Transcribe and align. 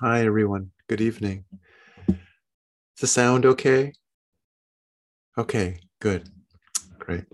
Hi, 0.00 0.26
everyone. 0.26 0.72
Good 0.88 1.00
evening. 1.00 1.44
Is 2.08 2.16
the 3.00 3.06
sound 3.06 3.46
okay? 3.46 3.92
Okay, 5.38 5.78
good. 6.00 6.28
Great. 6.98 7.26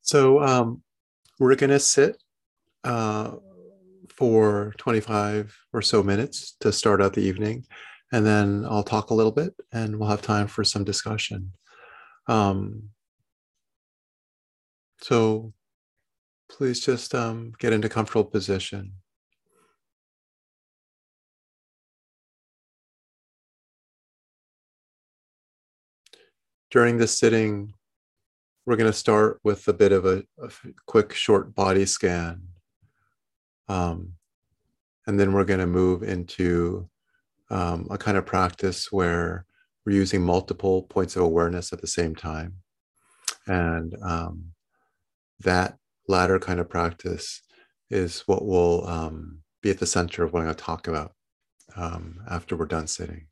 So 0.00 0.42
um, 0.42 0.82
we're 1.38 1.56
going 1.56 1.68
to 1.68 1.78
sit 1.78 2.16
uh, 2.84 3.32
for 4.08 4.72
25 4.78 5.54
or 5.74 5.82
so 5.82 6.02
minutes 6.02 6.56
to 6.60 6.72
start 6.72 7.02
out 7.02 7.12
the 7.12 7.20
evening. 7.20 7.66
And 8.10 8.24
then 8.24 8.64
I'll 8.66 8.82
talk 8.82 9.10
a 9.10 9.14
little 9.14 9.32
bit 9.32 9.52
and 9.70 9.98
we'll 9.98 10.08
have 10.08 10.22
time 10.22 10.46
for 10.46 10.64
some 10.64 10.84
discussion. 10.84 11.52
Um, 12.28 12.84
so 15.02 15.52
please 16.48 16.80
just 16.80 17.14
um, 17.14 17.52
get 17.58 17.74
into 17.74 17.90
comfortable 17.90 18.24
position. 18.24 18.94
During 26.70 26.98
this 26.98 27.18
sitting, 27.18 27.72
we're 28.66 28.76
going 28.76 28.90
to 28.90 28.96
start 28.96 29.40
with 29.44 29.66
a 29.68 29.72
bit 29.72 29.92
of 29.92 30.04
a, 30.04 30.22
a 30.42 30.50
quick 30.86 31.14
short 31.14 31.54
body 31.54 31.86
scan. 31.86 32.42
Um, 33.68 34.12
and 35.06 35.18
then 35.18 35.32
we're 35.32 35.44
going 35.44 35.60
to 35.60 35.66
move 35.66 36.02
into 36.02 36.88
um, 37.50 37.88
a 37.90 37.96
kind 37.96 38.18
of 38.18 38.26
practice 38.26 38.92
where 38.92 39.46
we're 39.86 39.96
using 39.96 40.22
multiple 40.22 40.82
points 40.82 41.16
of 41.16 41.22
awareness 41.22 41.72
at 41.72 41.80
the 41.80 41.86
same 41.86 42.14
time. 42.14 42.56
And 43.46 43.96
um, 44.02 44.52
that 45.40 45.78
latter 46.08 46.38
kind 46.38 46.60
of 46.60 46.68
practice 46.68 47.42
is 47.88 48.20
what 48.26 48.44
will 48.44 48.86
um, 48.86 49.38
be 49.62 49.70
at 49.70 49.78
the 49.78 49.86
center 49.86 50.22
of 50.24 50.32
what 50.32 50.40
I'm 50.40 50.46
going 50.46 50.56
to 50.56 50.62
talk 50.62 50.88
about 50.88 51.12
um, 51.76 52.20
after 52.30 52.54
we're 52.54 52.66
done 52.66 52.86
sitting. 52.86 53.28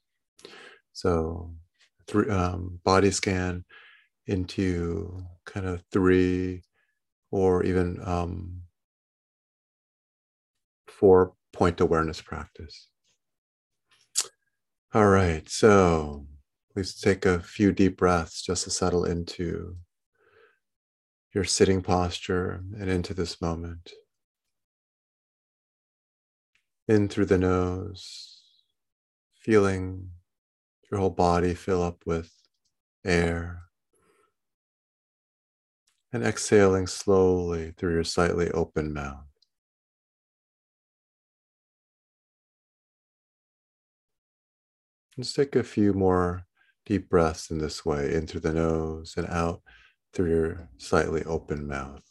So, 0.92 1.52
th- 2.08 2.28
um, 2.28 2.80
body 2.84 3.10
scan 3.10 3.64
into 4.26 5.22
kind 5.44 5.66
of 5.66 5.82
three 5.92 6.62
or 7.30 7.62
even 7.64 8.00
um, 8.04 8.62
four 10.86 11.34
point 11.52 11.80
awareness 11.80 12.20
practice. 12.20 12.88
All 14.94 15.08
right, 15.08 15.48
so 15.48 16.27
please 16.72 16.98
take 16.98 17.27
a 17.27 17.40
few 17.40 17.72
deep 17.72 17.98
breaths 17.98 18.42
just 18.42 18.64
to 18.64 18.70
settle 18.70 19.04
into 19.04 19.77
your 21.34 21.44
sitting 21.44 21.82
posture 21.82 22.62
and 22.78 22.88
into 22.88 23.12
this 23.12 23.42
moment. 23.42 23.92
In 26.88 27.08
through 27.08 27.27
the 27.27 27.36
nose, 27.36 28.40
feeling 29.40 30.10
your 30.91 31.01
whole 31.01 31.11
body 31.11 31.55
fill 31.55 31.83
up 31.83 32.03
with 32.06 32.33
air. 33.05 33.62
And 36.12 36.25
exhaling 36.25 36.87
slowly 36.87 37.73
through 37.77 37.95
your 37.95 38.05
slightly 38.05 38.51
open 38.53 38.92
mouth. 38.92 39.27
Just 45.19 45.34
take 45.34 45.57
a 45.57 45.62
few 45.62 45.92
more 45.92 46.47
deep 46.84 47.09
breaths 47.09 47.51
in 47.51 47.59
this 47.59 47.84
way, 47.84 48.14
in 48.14 48.27
through 48.27 48.41
the 48.41 48.53
nose 48.53 49.14
and 49.17 49.27
out 49.29 49.62
through 50.12 50.31
your 50.31 50.69
slightly 50.79 51.25
open 51.25 51.67
mouth. 51.67 52.05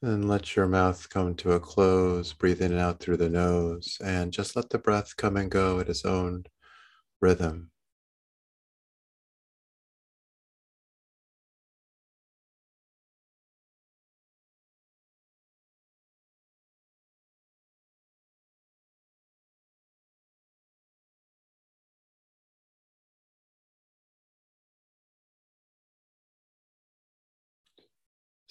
And 0.00 0.28
let 0.28 0.54
your 0.54 0.68
mouth 0.68 1.08
come 1.10 1.34
to 1.36 1.52
a 1.52 1.60
close. 1.60 2.32
Breathe 2.32 2.62
in 2.62 2.72
and 2.72 2.80
out 2.80 3.00
through 3.00 3.16
the 3.16 3.28
nose, 3.28 3.98
and 4.02 4.32
just 4.32 4.54
let 4.54 4.70
the 4.70 4.78
breath 4.78 5.16
come 5.16 5.36
and 5.36 5.50
go 5.50 5.80
at 5.80 5.88
its 5.88 6.04
own 6.04 6.44
rhythm. 7.20 7.70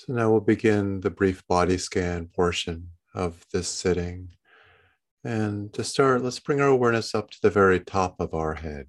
So 0.08 0.14
now 0.14 0.32
we'll 0.32 0.40
begin 0.40 1.02
the 1.02 1.10
brief 1.10 1.46
body 1.48 1.78
scan 1.78 2.28
portion 2.28 2.92
of 3.14 3.46
this 3.52 3.68
sitting. 3.68 4.30
And 5.26 5.74
to 5.74 5.84
start, 5.84 6.24
let's 6.24 6.40
bring 6.40 6.62
our 6.62 6.70
awareness 6.70 7.14
up 7.14 7.30
to 7.32 7.38
the 7.42 7.50
very 7.50 7.82
top 7.82 8.16
of 8.22 8.34
our 8.34 8.54
head. 8.54 8.88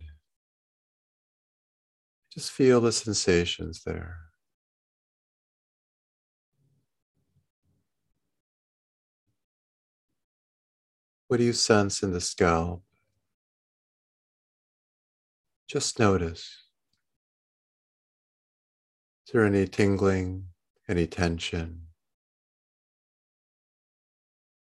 Just 2.33 2.53
feel 2.53 2.81
the 2.81 2.93
sensations 2.93 3.83
there. 3.84 4.19
What 11.27 11.39
do 11.39 11.45
you 11.45 11.53
sense 11.53 12.05
in 12.05 12.12
the 12.12 12.21
scalp? 12.21 12.85
Just 15.67 15.99
notice. 15.99 16.62
Is 19.27 19.33
there 19.33 19.45
any 19.45 19.67
tingling, 19.67 20.45
any 20.88 21.06
tension, 21.06 21.82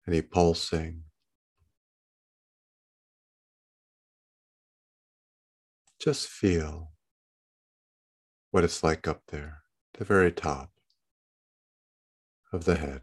any 0.08 0.22
pulsing? 0.22 1.04
Just 6.00 6.28
feel 6.28 6.94
what 8.52 8.64
it's 8.64 8.84
like 8.84 9.08
up 9.08 9.22
there, 9.28 9.64
the 9.98 10.06
very 10.06 10.32
top 10.32 10.72
of 12.52 12.66
the 12.66 12.76
head. 12.76 13.02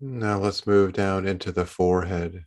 Now 0.00 0.38
let's 0.38 0.66
move 0.66 0.92
down 0.94 1.26
into 1.26 1.52
the 1.52 1.66
forehead. 1.66 2.44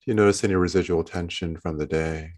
Do 0.00 0.10
you 0.10 0.14
notice 0.14 0.42
any 0.44 0.54
residual 0.54 1.04
tension 1.04 1.58
from 1.58 1.76
the 1.76 1.86
day? 1.86 2.32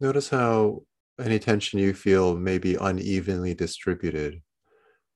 Notice 0.00 0.30
how 0.30 0.82
any 1.20 1.38
tension 1.38 1.78
you 1.78 1.94
feel 1.94 2.36
may 2.36 2.58
be 2.58 2.74
unevenly 2.74 3.54
distributed 3.54 4.42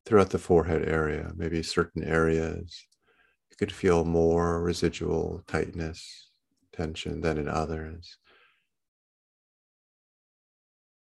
throughout 0.07 0.31
the 0.31 0.39
forehead 0.39 0.89
area. 0.89 1.33
Maybe 1.35 1.65
certain 1.65 2.05
areas 2.05 2.87
you 3.51 3.57
could 3.57 3.73
feel 3.73 4.05
more 4.05 4.63
residual 4.63 5.43
tightness, 5.49 6.31
tension 6.73 7.21
than 7.21 7.37
in 7.37 7.49
others. 7.49 8.17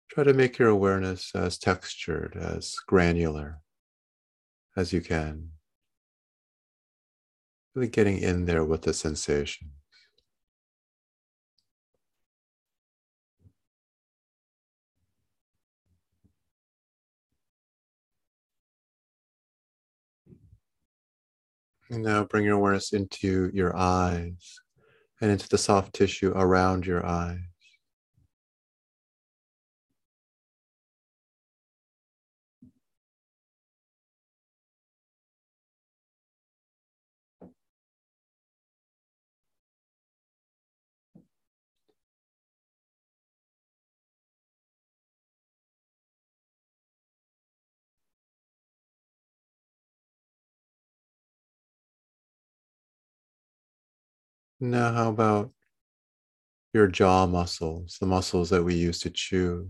Try 0.09 0.24
to 0.24 0.33
make 0.33 0.57
your 0.57 0.69
awareness 0.69 1.35
as 1.35 1.59
textured, 1.59 2.35
as 2.35 2.75
granular 2.88 3.62
as 4.79 4.93
you 4.93 5.01
can. 5.01 5.49
Really 7.75 7.89
getting 7.89 8.17
in 8.17 8.45
there 8.45 8.63
with 8.63 8.83
the 8.83 8.93
sensation. 8.93 9.71
And 21.91 22.03
now 22.03 22.23
bring 22.23 22.45
your 22.45 22.55
awareness 22.55 22.93
into 22.93 23.49
your 23.53 23.75
eyes 23.75 24.59
and 25.19 25.31
into 25.31 25.49
the 25.49 25.57
soft 25.57 25.93
tissue 25.93 26.31
around 26.35 26.85
your 26.85 27.05
eyes. 27.05 27.49
Now, 54.61 54.94
how 54.94 55.09
about 55.09 55.53
your 56.73 56.88
jaw 56.88 57.27
muscles, 57.27 57.97
the 58.00 58.06
muscles 58.07 58.50
that 58.50 58.63
we 58.63 58.73
use 58.75 59.00
to 59.01 59.09
chew? 59.11 59.69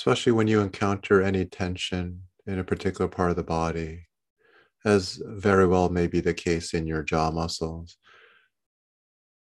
Especially 0.00 0.32
when 0.32 0.48
you 0.48 0.62
encounter 0.62 1.20
any 1.20 1.44
tension 1.44 2.22
in 2.46 2.58
a 2.58 2.64
particular 2.64 3.06
part 3.06 3.28
of 3.28 3.36
the 3.36 3.42
body, 3.42 4.06
as 4.82 5.20
very 5.26 5.66
well 5.66 5.90
may 5.90 6.06
be 6.06 6.20
the 6.20 6.32
case 6.32 6.72
in 6.72 6.86
your 6.86 7.02
jaw 7.02 7.30
muscles. 7.30 7.98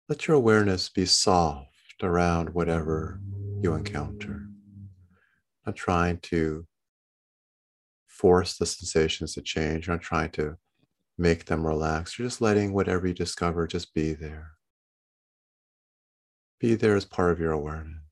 Let 0.08 0.26
your 0.26 0.34
awareness 0.34 0.88
be 0.88 1.04
soft 1.04 1.68
around 2.02 2.54
whatever 2.54 3.20
you 3.60 3.74
encounter, 3.74 4.46
not 5.66 5.76
trying 5.76 6.20
to 6.20 6.66
force 8.06 8.56
the 8.56 8.64
sensations 8.64 9.34
to 9.34 9.42
change, 9.42 9.88
not 9.88 10.00
trying 10.00 10.30
to 10.30 10.56
make 11.18 11.44
them 11.44 11.66
relax. 11.66 12.18
You're 12.18 12.28
just 12.28 12.40
letting 12.40 12.72
whatever 12.72 13.06
you 13.06 13.12
discover 13.12 13.66
just 13.66 13.92
be 13.92 14.14
there. 14.14 14.52
Be 16.58 16.76
there 16.76 16.96
as 16.96 17.04
part 17.04 17.32
of 17.32 17.40
your 17.40 17.52
awareness. 17.52 18.05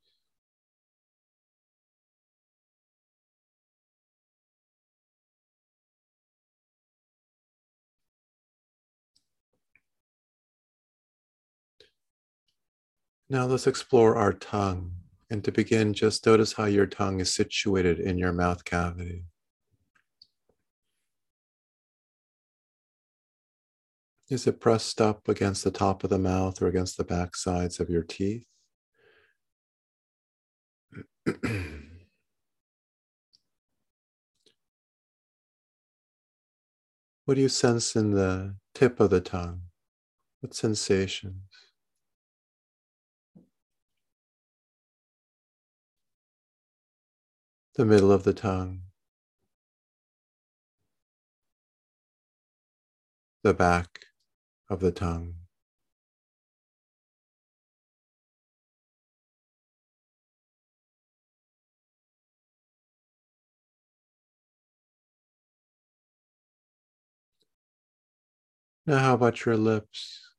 Now 13.30 13.46
let's 13.46 13.66
explore 13.66 14.16
our 14.16 14.32
tongue. 14.32 14.92
And 15.30 15.42
to 15.44 15.52
begin, 15.52 15.94
just 15.94 16.26
notice 16.26 16.52
how 16.52 16.66
your 16.66 16.86
tongue 16.86 17.20
is 17.20 17.32
situated 17.32 17.98
in 17.98 18.18
your 18.18 18.32
mouth 18.32 18.64
cavity. 18.64 19.24
Is 24.28 24.46
it 24.46 24.60
pressed 24.60 25.00
up 25.00 25.28
against 25.28 25.64
the 25.64 25.70
top 25.70 26.04
of 26.04 26.10
the 26.10 26.18
mouth 26.18 26.60
or 26.60 26.66
against 26.66 26.96
the 26.96 27.04
back 27.04 27.34
sides 27.36 27.80
of 27.80 27.88
your 27.88 28.02
teeth? 28.02 28.44
what 37.24 37.34
do 37.34 37.40
you 37.40 37.48
sense 37.48 37.96
in 37.96 38.10
the 38.12 38.56
tip 38.74 39.00
of 39.00 39.10
the 39.10 39.20
tongue? 39.20 39.62
What 40.40 40.54
sensations? 40.54 41.53
The 47.76 47.84
middle 47.84 48.10
of 48.10 48.24
the 48.24 48.32
tongue, 48.34 48.82
the 53.44 53.54
back 53.54 54.06
of 54.70 54.80
the 54.80 54.92
tongue. 54.92 55.36
Now, 68.86 68.98
how 69.00 69.14
about 69.14 69.44
your 69.44 69.58
lips? 69.58 70.33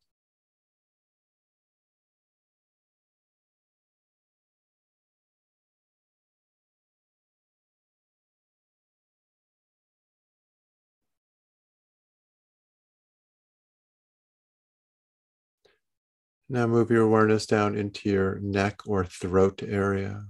Now 16.48 16.68
move 16.68 16.92
your 16.92 17.04
awareness 17.04 17.46
down 17.46 17.76
into 17.76 18.10
your 18.10 18.40
neck 18.40 18.82
or 18.86 19.04
throat 19.04 19.64
area. 19.64 20.26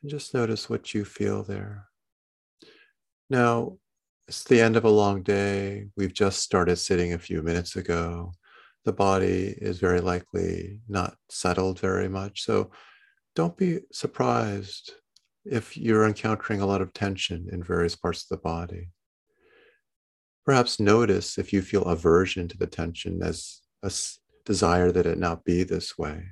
And 0.00 0.10
just 0.10 0.32
notice 0.32 0.70
what 0.70 0.94
you 0.94 1.04
feel 1.04 1.42
there. 1.42 1.86
Now, 3.28 3.76
it's 4.26 4.44
the 4.44 4.60
end 4.60 4.76
of 4.76 4.84
a 4.84 4.90
long 4.90 5.22
day. 5.22 5.88
We've 5.96 6.14
just 6.14 6.40
started 6.40 6.76
sitting 6.76 7.12
a 7.12 7.18
few 7.18 7.42
minutes 7.42 7.76
ago. 7.76 8.32
The 8.84 8.92
body 8.92 9.54
is 9.58 9.78
very 9.78 10.00
likely 10.00 10.80
not 10.88 11.14
settled 11.28 11.80
very 11.80 12.08
much. 12.08 12.42
So 12.42 12.70
don't 13.36 13.56
be 13.56 13.80
surprised 13.92 14.92
if 15.44 15.76
you're 15.76 16.06
encountering 16.06 16.60
a 16.60 16.66
lot 16.66 16.80
of 16.80 16.92
tension 16.92 17.48
in 17.52 17.62
various 17.62 17.96
parts 17.96 18.22
of 18.22 18.28
the 18.28 18.42
body. 18.42 18.88
Perhaps 20.46 20.80
notice 20.80 21.36
if 21.36 21.52
you 21.52 21.60
feel 21.60 21.82
aversion 21.82 22.48
to 22.48 22.56
the 22.56 22.66
tension 22.66 23.20
as 23.22 23.60
a 23.82 23.90
desire 24.44 24.90
that 24.92 25.06
it 25.06 25.18
not 25.18 25.44
be 25.44 25.62
this 25.62 25.96
way. 25.98 26.30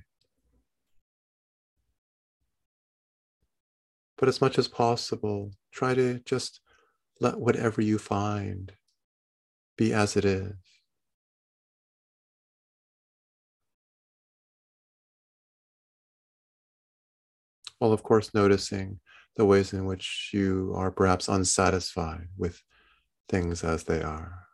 But 4.16 4.28
as 4.28 4.40
much 4.40 4.58
as 4.58 4.66
possible, 4.66 5.52
try 5.70 5.94
to 5.94 6.18
just 6.24 6.60
let 7.20 7.38
whatever 7.38 7.80
you 7.80 7.98
find 7.98 8.72
be 9.76 9.92
as 9.92 10.16
it 10.16 10.24
is. 10.24 10.54
While, 17.78 17.92
of 17.92 18.02
course, 18.02 18.34
noticing 18.34 18.98
the 19.36 19.44
ways 19.44 19.72
in 19.72 19.84
which 19.84 20.30
you 20.32 20.72
are 20.74 20.90
perhaps 20.90 21.28
unsatisfied 21.28 22.26
with 22.36 22.60
things 23.28 23.62
as 23.62 23.84
they 23.84 24.02
are. 24.02 24.47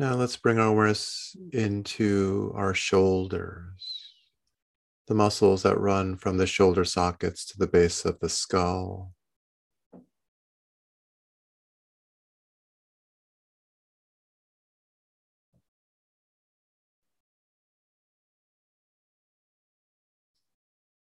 Now 0.00 0.14
let's 0.14 0.38
bring 0.38 0.58
our 0.58 0.68
awareness 0.68 1.36
into 1.52 2.54
our 2.56 2.72
shoulders, 2.72 4.14
the 5.08 5.14
muscles 5.14 5.62
that 5.64 5.78
run 5.78 6.16
from 6.16 6.38
the 6.38 6.46
shoulder 6.46 6.86
sockets 6.86 7.44
to 7.44 7.58
the 7.58 7.66
base 7.66 8.06
of 8.06 8.18
the 8.18 8.30
skull. 8.30 9.12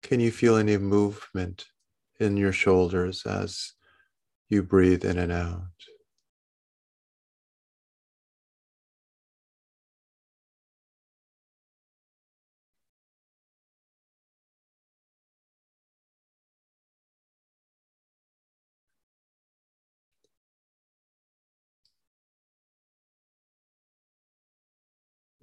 Can 0.03 0.21
you 0.21 0.31
feel 0.31 0.55
any 0.55 0.77
movement 0.77 1.65
in 2.21 2.37
your 2.37 2.53
shoulders 2.53 3.25
as 3.25 3.73
you 4.47 4.63
breathe 4.63 5.03
in 5.03 5.17
and 5.17 5.33
out? 5.33 5.65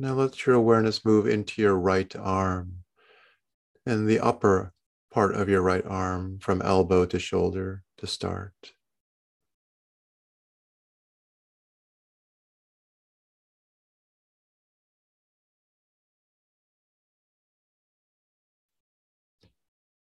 Now 0.02 0.14
let 0.14 0.47
your 0.47 0.56
awareness 0.56 1.04
move 1.04 1.28
into 1.28 1.62
your 1.62 1.76
right 1.76 2.12
arm 2.16 2.82
and 3.87 4.09
the 4.09 4.18
upper 4.18 4.75
part 5.12 5.37
of 5.37 5.49
your 5.49 5.62
right 5.62 5.87
arm 5.87 6.40
from 6.40 6.61
elbow 6.61 7.06
to 7.06 7.21
shoulder 7.21 7.85
to 7.99 8.09
start. 8.09 8.73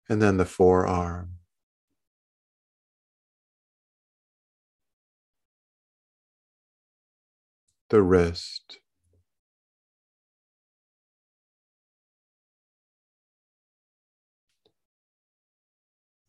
And 0.10 0.20
then 0.20 0.38
the 0.38 0.46
forearm. 0.46 1.36
The 7.90 8.02
wrist. 8.02 8.81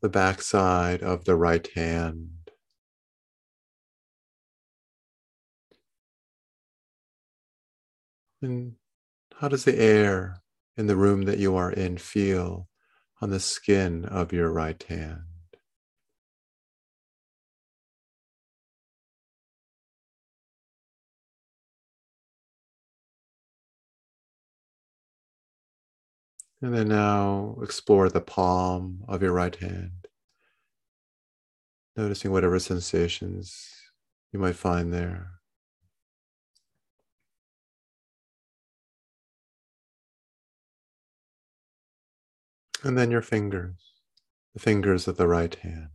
The 0.02 0.08
backside 0.10 1.02
of 1.02 1.24
the 1.24 1.36
right 1.36 1.66
hand. 1.74 2.50
And 8.42 8.74
how 9.36 9.48
does 9.48 9.64
the 9.64 9.78
air 9.78 10.42
in 10.76 10.86
the 10.88 10.96
room 10.96 11.22
that 11.22 11.38
you 11.38 11.56
are 11.56 11.72
in 11.72 11.98
feel 11.98 12.68
on 13.20 13.30
the 13.30 13.40
skin 13.40 14.04
of 14.04 14.32
your 14.32 14.50
right 14.52 14.82
hand? 14.82 15.31
And 26.62 26.72
then 26.72 26.88
now 26.88 27.56
explore 27.60 28.08
the 28.08 28.20
palm 28.20 29.02
of 29.08 29.20
your 29.20 29.32
right 29.32 29.54
hand, 29.56 30.06
noticing 31.96 32.30
whatever 32.30 32.60
sensations 32.60 33.68
you 34.32 34.38
might 34.38 34.54
find 34.54 34.94
there. 34.94 35.32
And 42.84 42.96
then 42.96 43.10
your 43.10 43.22
fingers, 43.22 43.94
the 44.54 44.60
fingers 44.60 45.08
of 45.08 45.16
the 45.16 45.26
right 45.26 45.54
hand. 45.54 45.91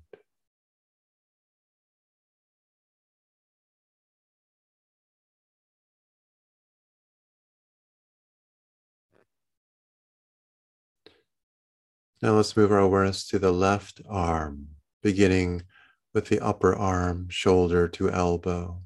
Now 12.22 12.34
let's 12.34 12.58
move 12.58 12.72
our 12.72 12.80
awareness 12.80 13.28
to 13.28 13.38
the 13.38 13.52
left 13.52 14.02
arm, 14.10 14.70
beginning 15.04 15.64
with 16.14 16.30
the 16.30 16.40
upper 16.40 16.76
arm, 16.76 17.28
shoulder 17.30 17.88
to 17.90 18.10
elbow. 18.10 18.82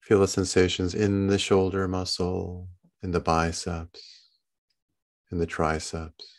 Feel 0.00 0.20
the 0.20 0.28
sensations 0.28 0.94
in 0.94 1.26
the 1.26 1.38
shoulder 1.38 1.86
muscle, 1.86 2.68
in 3.02 3.10
the 3.10 3.20
biceps, 3.20 4.28
in 5.30 5.38
the 5.38 5.46
triceps. 5.46 6.33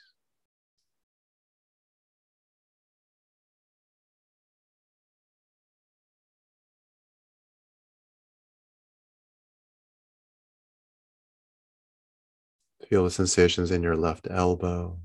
Feel 12.89 13.03
the 13.03 13.11
sensations 13.11 13.71
in 13.71 13.81
your 13.81 13.95
left 13.95 14.27
elbow. 14.29 14.99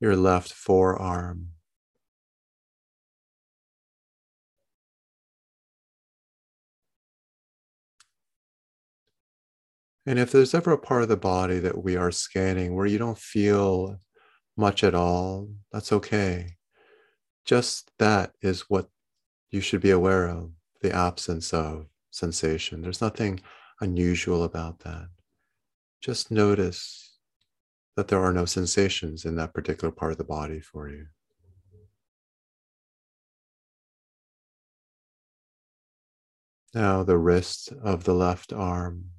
Your 0.00 0.16
left 0.16 0.52
forearm. 0.52 1.48
And 10.06 10.18
if 10.18 10.30
there's 10.30 10.52
ever 10.54 10.72
a 10.72 10.78
part 10.78 11.02
of 11.02 11.08
the 11.08 11.16
body 11.16 11.58
that 11.60 11.82
we 11.82 11.96
are 11.96 12.10
scanning 12.10 12.74
where 12.74 12.84
you 12.84 12.98
don't 12.98 13.18
feel 13.18 13.98
much 14.56 14.84
at 14.84 14.94
all, 14.94 15.48
that's 15.72 15.92
okay. 15.92 16.56
Just 17.44 17.90
that 17.98 18.32
is 18.40 18.62
what 18.62 18.88
you 19.50 19.60
should 19.60 19.80
be 19.80 19.90
aware 19.90 20.26
of 20.26 20.50
the 20.80 20.92
absence 20.92 21.52
of 21.52 21.86
sensation. 22.10 22.82
There's 22.82 23.00
nothing 23.00 23.40
unusual 23.80 24.44
about 24.44 24.80
that. 24.80 25.08
Just 26.00 26.30
notice 26.30 27.18
that 27.96 28.08
there 28.08 28.22
are 28.22 28.32
no 28.32 28.44
sensations 28.44 29.24
in 29.24 29.36
that 29.36 29.54
particular 29.54 29.92
part 29.92 30.12
of 30.12 30.18
the 30.18 30.24
body 30.24 30.60
for 30.60 30.88
you. 30.88 31.06
Now, 36.74 37.04
the 37.04 37.16
wrist 37.16 37.72
of 37.82 38.02
the 38.02 38.14
left 38.14 38.52
arm. 38.52 39.10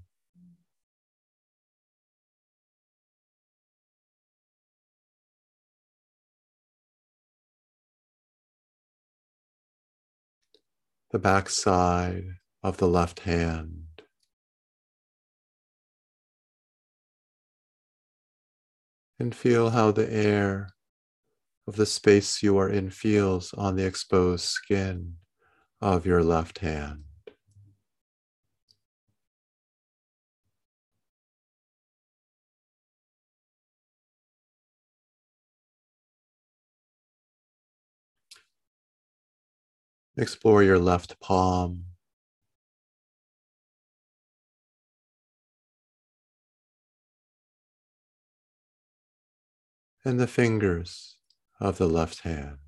The 11.15 11.19
backside 11.19 12.25
of 12.61 12.75
the 12.75 12.87
left 12.89 13.21
hand. 13.21 14.01
And 19.17 19.33
feel 19.33 19.69
how 19.69 19.91
the 19.91 20.11
air 20.11 20.71
of 21.67 21.77
the 21.77 21.85
space 21.85 22.43
you 22.43 22.57
are 22.57 22.67
in 22.67 22.89
feels 22.89 23.53
on 23.53 23.77
the 23.77 23.85
exposed 23.85 24.43
skin 24.43 25.15
of 25.79 26.05
your 26.05 26.21
left 26.21 26.59
hand. 26.59 27.04
Explore 40.17 40.63
your 40.63 40.79
left 40.79 41.19
palm. 41.19 41.85
And 50.05 50.19
the 50.19 50.27
fingers 50.27 51.17
of 51.59 51.77
the 51.77 51.87
left 51.87 52.21
hand. 52.21 52.64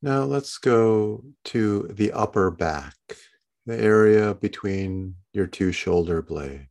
Now 0.00 0.22
let's 0.22 0.58
go 0.58 1.24
to 1.46 1.88
the 1.90 2.12
upper 2.12 2.52
back, 2.52 2.94
the 3.66 3.76
area 3.76 4.32
between 4.34 5.16
your 5.32 5.48
two 5.48 5.72
shoulder 5.72 6.22
blades. 6.22 6.68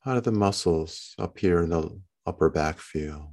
How 0.00 0.14
do 0.14 0.20
the 0.20 0.32
muscles 0.32 1.14
up 1.18 1.38
here 1.38 1.62
in 1.62 1.70
the 1.70 1.98
upper 2.26 2.50
back 2.50 2.78
feel? 2.78 3.32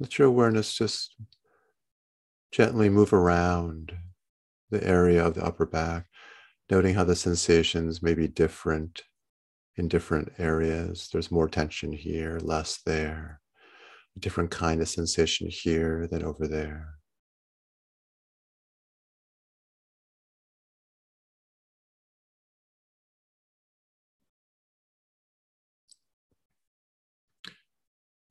Let 0.00 0.18
your 0.18 0.28
awareness 0.28 0.72
just 0.72 1.14
gently 2.52 2.88
move 2.88 3.12
around 3.12 3.92
the 4.70 4.84
area 4.86 5.24
of 5.24 5.34
the 5.34 5.44
upper 5.44 5.66
back, 5.66 6.06
noting 6.70 6.94
how 6.94 7.04
the 7.04 7.16
sensations 7.16 8.02
may 8.02 8.14
be 8.14 8.28
different 8.28 9.02
in 9.76 9.88
different 9.88 10.32
areas. 10.38 11.08
There's 11.12 11.30
more 11.30 11.48
tension 11.48 11.92
here, 11.92 12.38
less 12.42 12.80
there, 12.84 13.40
a 14.16 14.20
different 14.20 14.50
kind 14.50 14.80
of 14.82 14.88
sensation 14.88 15.48
here 15.48 16.08
than 16.10 16.24
over 16.24 16.46
there. 16.48 16.94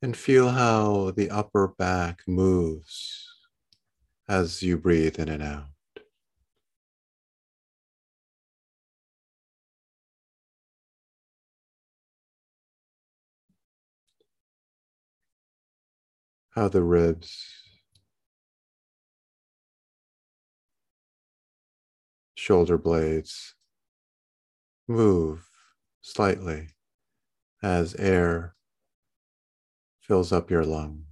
And 0.01 0.15
feel 0.15 0.50
how 0.50 1.12
the 1.12 1.32
upper 1.32 1.70
back 1.70 2.22
moves 2.27 3.27
as 4.29 4.62
you 4.62 4.77
breathe 4.77 5.17
in 5.17 5.27
and 5.29 5.41
out. 5.41 5.77
How 16.58 16.68
the 16.68 16.82
ribs, 16.82 17.46
shoulder 22.34 22.80
blades 22.80 23.54
move 24.88 25.48
slightly 26.02 26.70
as 27.62 27.94
air 28.00 28.56
fills 30.00 30.32
up 30.32 30.50
your 30.50 30.66
lungs. 30.66 31.07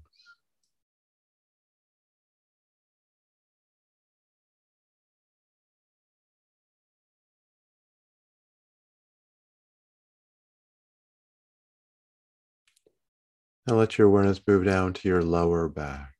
Now 13.67 13.75
let 13.75 13.97
your 13.97 14.07
awareness 14.07 14.39
move 14.47 14.65
down 14.65 14.93
to 14.93 15.07
your 15.07 15.23
lower 15.23 15.67
back. 15.67 16.15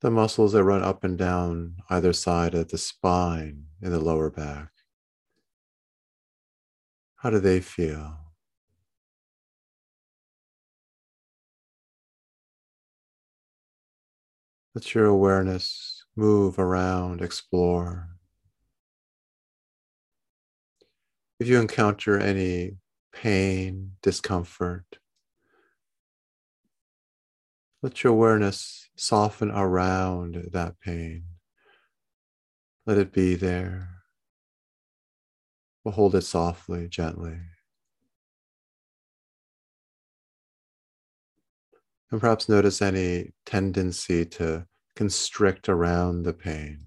The 0.00 0.10
muscles 0.10 0.52
that 0.52 0.64
run 0.64 0.82
up 0.82 1.04
and 1.04 1.16
down 1.16 1.76
either 1.88 2.12
side 2.12 2.54
of 2.54 2.68
the 2.68 2.78
spine 2.78 3.68
in 3.80 3.92
the 3.92 4.00
lower 4.00 4.30
back. 4.30 4.70
How 7.16 7.30
do 7.30 7.40
they 7.40 7.60
feel? 7.60 8.25
Let 14.76 14.94
your 14.94 15.06
awareness 15.06 16.04
move 16.16 16.58
around, 16.58 17.22
explore. 17.22 18.10
If 21.40 21.48
you 21.48 21.58
encounter 21.58 22.18
any 22.18 22.76
pain, 23.10 23.92
discomfort, 24.02 24.84
let 27.82 28.04
your 28.04 28.12
awareness 28.12 28.90
soften 28.96 29.50
around 29.50 30.50
that 30.52 30.78
pain. 30.78 31.24
Let 32.84 32.98
it 32.98 33.14
be 33.14 33.34
there. 33.34 34.02
We'll 35.84 35.94
hold 35.94 36.14
it 36.14 36.24
softly, 36.24 36.86
gently. 36.86 37.38
And 42.10 42.20
perhaps 42.20 42.48
notice 42.48 42.80
any 42.80 43.32
tendency 43.44 44.24
to 44.26 44.66
constrict 44.94 45.68
around 45.68 46.22
the 46.22 46.32
pain. 46.32 46.86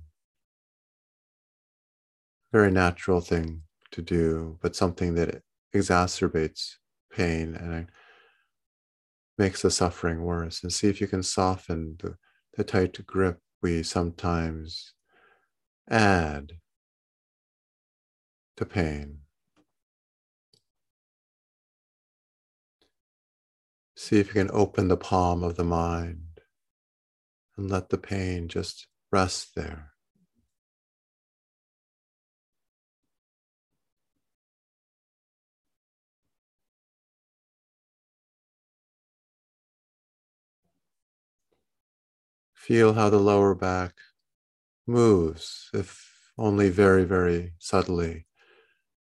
Very 2.52 2.72
natural 2.72 3.22
thing 3.22 3.64
to 3.92 4.02
do, 4.02 4.58
but 4.62 4.76
something 4.76 5.16
that 5.16 5.44
exacerbates 5.74 6.76
pain 7.12 7.56
and 7.56 7.92
makes 9.38 9.62
the 9.62 9.72
suffering 9.72 10.24
worse. 10.24 10.64
And 10.64 10.72
see 10.72 10.88
if 10.88 11.02
you 11.02 11.08
can 11.08 11.24
soften 11.24 11.98
the, 12.00 12.16
the 12.56 12.64
tight 12.64 13.06
grip 13.06 13.40
we 13.62 13.84
sometimes 13.84 14.94
add 15.90 16.54
to 18.58 18.66
pain. 18.66 19.20
See 24.02 24.18
if 24.18 24.28
you 24.28 24.34
can 24.34 24.50
open 24.54 24.88
the 24.88 24.96
palm 24.96 25.44
of 25.44 25.58
the 25.58 25.66
mind 25.66 26.40
and 27.58 27.70
let 27.70 27.90
the 27.90 27.98
pain 27.98 28.48
just 28.48 28.88
rest 29.12 29.56
there. 29.56 29.92
Feel 42.54 42.94
how 42.94 43.10
the 43.10 43.20
lower 43.20 43.54
back 43.54 43.96
moves, 44.88 45.70
if 45.74 46.32
only 46.38 46.70
very, 46.70 47.04
very 47.04 47.52
subtly, 47.60 48.28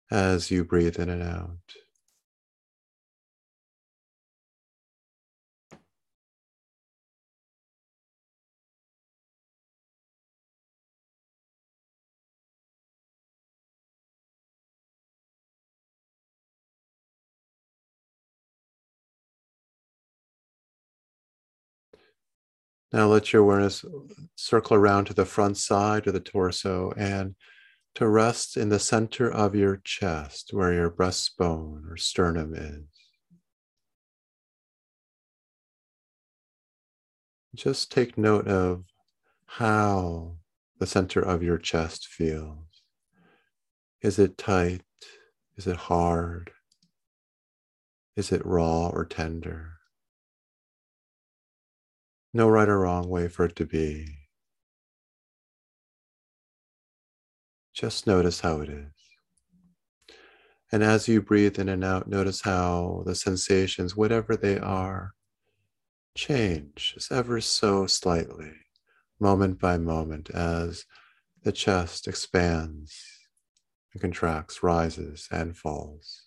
as 0.10 0.50
you 0.50 0.64
breathe 0.64 0.98
in 0.98 1.10
and 1.10 1.22
out. 1.22 1.87
Now 22.94 23.08
let 23.08 23.34
your 23.34 23.42
awareness 23.42 23.84
circle 24.36 24.78
around 24.78 25.06
to 25.06 25.14
the 25.14 25.26
front 25.26 25.58
side 25.58 26.08
of 26.08 26.14
the 26.14 26.20
torso 26.20 26.94
and 26.96 27.36
to 27.96 28.08
rest 28.08 28.56
in 28.56 28.70
the 28.70 28.80
center 28.80 29.30
of 29.30 29.56
your 29.56 29.82
chest 29.84 30.52
where 30.54 30.74
your 30.74 30.90
breastbone 30.90 31.92
or 31.92 31.98
sternum 31.98 32.54
is. 32.54 32.84
Just 37.56 37.92
take 37.92 38.18
note 38.18 38.48
of 38.48 38.84
how 39.48 40.38
the 40.80 40.86
center 40.86 41.20
of 41.20 41.42
your 41.42 41.58
chest 41.58 42.08
feels. 42.08 42.84
Is 44.02 44.20
it 44.20 44.38
tight? 44.38 44.84
Is 45.58 45.66
it 45.66 45.76
hard? 45.76 46.52
Is 48.16 48.32
it 48.32 48.46
raw 48.46 48.90
or 48.90 49.06
tender? 49.06 49.77
No 52.34 52.50
right 52.50 52.68
or 52.68 52.80
wrong 52.80 53.10
way 53.10 53.28
for 53.28 53.46
it 53.46 53.56
to 53.56 53.66
be. 53.66 54.08
Just 57.74 58.08
notice 58.08 58.42
how 58.42 58.62
it 58.62 58.70
is. 58.70 58.92
And 60.72 60.84
as 60.84 61.08
you 61.08 61.22
breathe 61.22 61.60
in 61.60 61.70
and 61.70 61.84
out, 61.84 62.08
notice 62.08 62.42
how 62.42 63.04
the 63.06 63.16
sensations, 63.16 63.96
whatever 63.96 64.36
they 64.36 64.58
are, 64.58 65.14
change 66.16 66.94
just 66.96 67.12
ever 67.12 67.40
so 67.40 67.86
slightly, 67.88 68.52
moment 69.20 69.60
by 69.60 69.78
moment, 69.78 70.30
as 70.32 70.86
the 71.44 71.52
chest 71.52 72.08
expands 72.08 73.00
and 73.94 74.02
contracts, 74.02 74.62
rises 74.62 75.28
and 75.32 75.56
falls. 75.56 76.27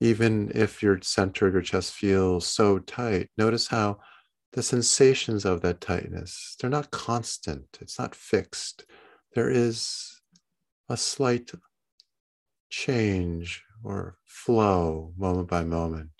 Even 0.00 0.52
if 0.54 0.82
your 0.82 1.00
center 1.00 1.46
of 1.46 1.54
your 1.54 1.62
chest 1.62 1.94
feels 1.94 2.46
so 2.46 2.78
tight, 2.78 3.30
notice 3.38 3.68
how 3.68 3.98
the 4.52 4.62
sensations 4.62 5.44
of 5.44 5.62
that 5.62 5.80
tightness, 5.80 6.56
they're 6.60 6.70
not 6.70 6.90
constant, 6.90 7.66
it's 7.80 7.98
not 7.98 8.14
fixed. 8.14 8.84
There 9.34 9.50
is 9.50 10.20
a 10.88 10.96
slight 10.96 11.50
change 12.68 13.64
or 13.82 14.18
flow 14.24 15.12
moment 15.16 15.48
by 15.48 15.64
moment. 15.64 16.10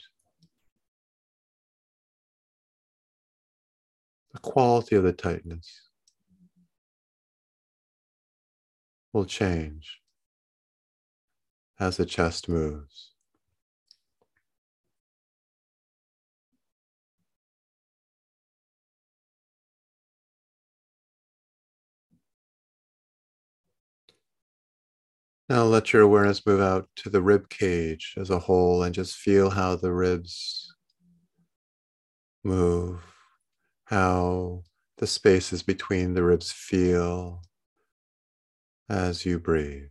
The 4.32 4.38
quality 4.40 4.96
of 4.96 5.02
the 5.02 5.12
tightness 5.12 5.82
will 9.12 9.24
change 9.24 10.00
as 11.80 11.96
the 11.96 12.06
chest 12.06 12.48
moves. 12.48 13.15
Now 25.48 25.62
let 25.64 25.92
your 25.92 26.02
awareness 26.02 26.44
move 26.44 26.60
out 26.60 26.88
to 26.96 27.10
the 27.10 27.22
rib 27.22 27.48
cage 27.48 28.14
as 28.16 28.30
a 28.30 28.38
whole 28.38 28.82
and 28.82 28.94
just 28.94 29.16
feel 29.16 29.50
how 29.50 29.76
the 29.76 29.92
ribs 29.92 30.74
move, 32.42 33.00
how 33.84 34.64
the 34.98 35.06
spaces 35.06 35.62
between 35.62 36.14
the 36.14 36.24
ribs 36.24 36.50
feel 36.50 37.42
as 38.88 39.24
you 39.24 39.38
breathe. 39.38 39.90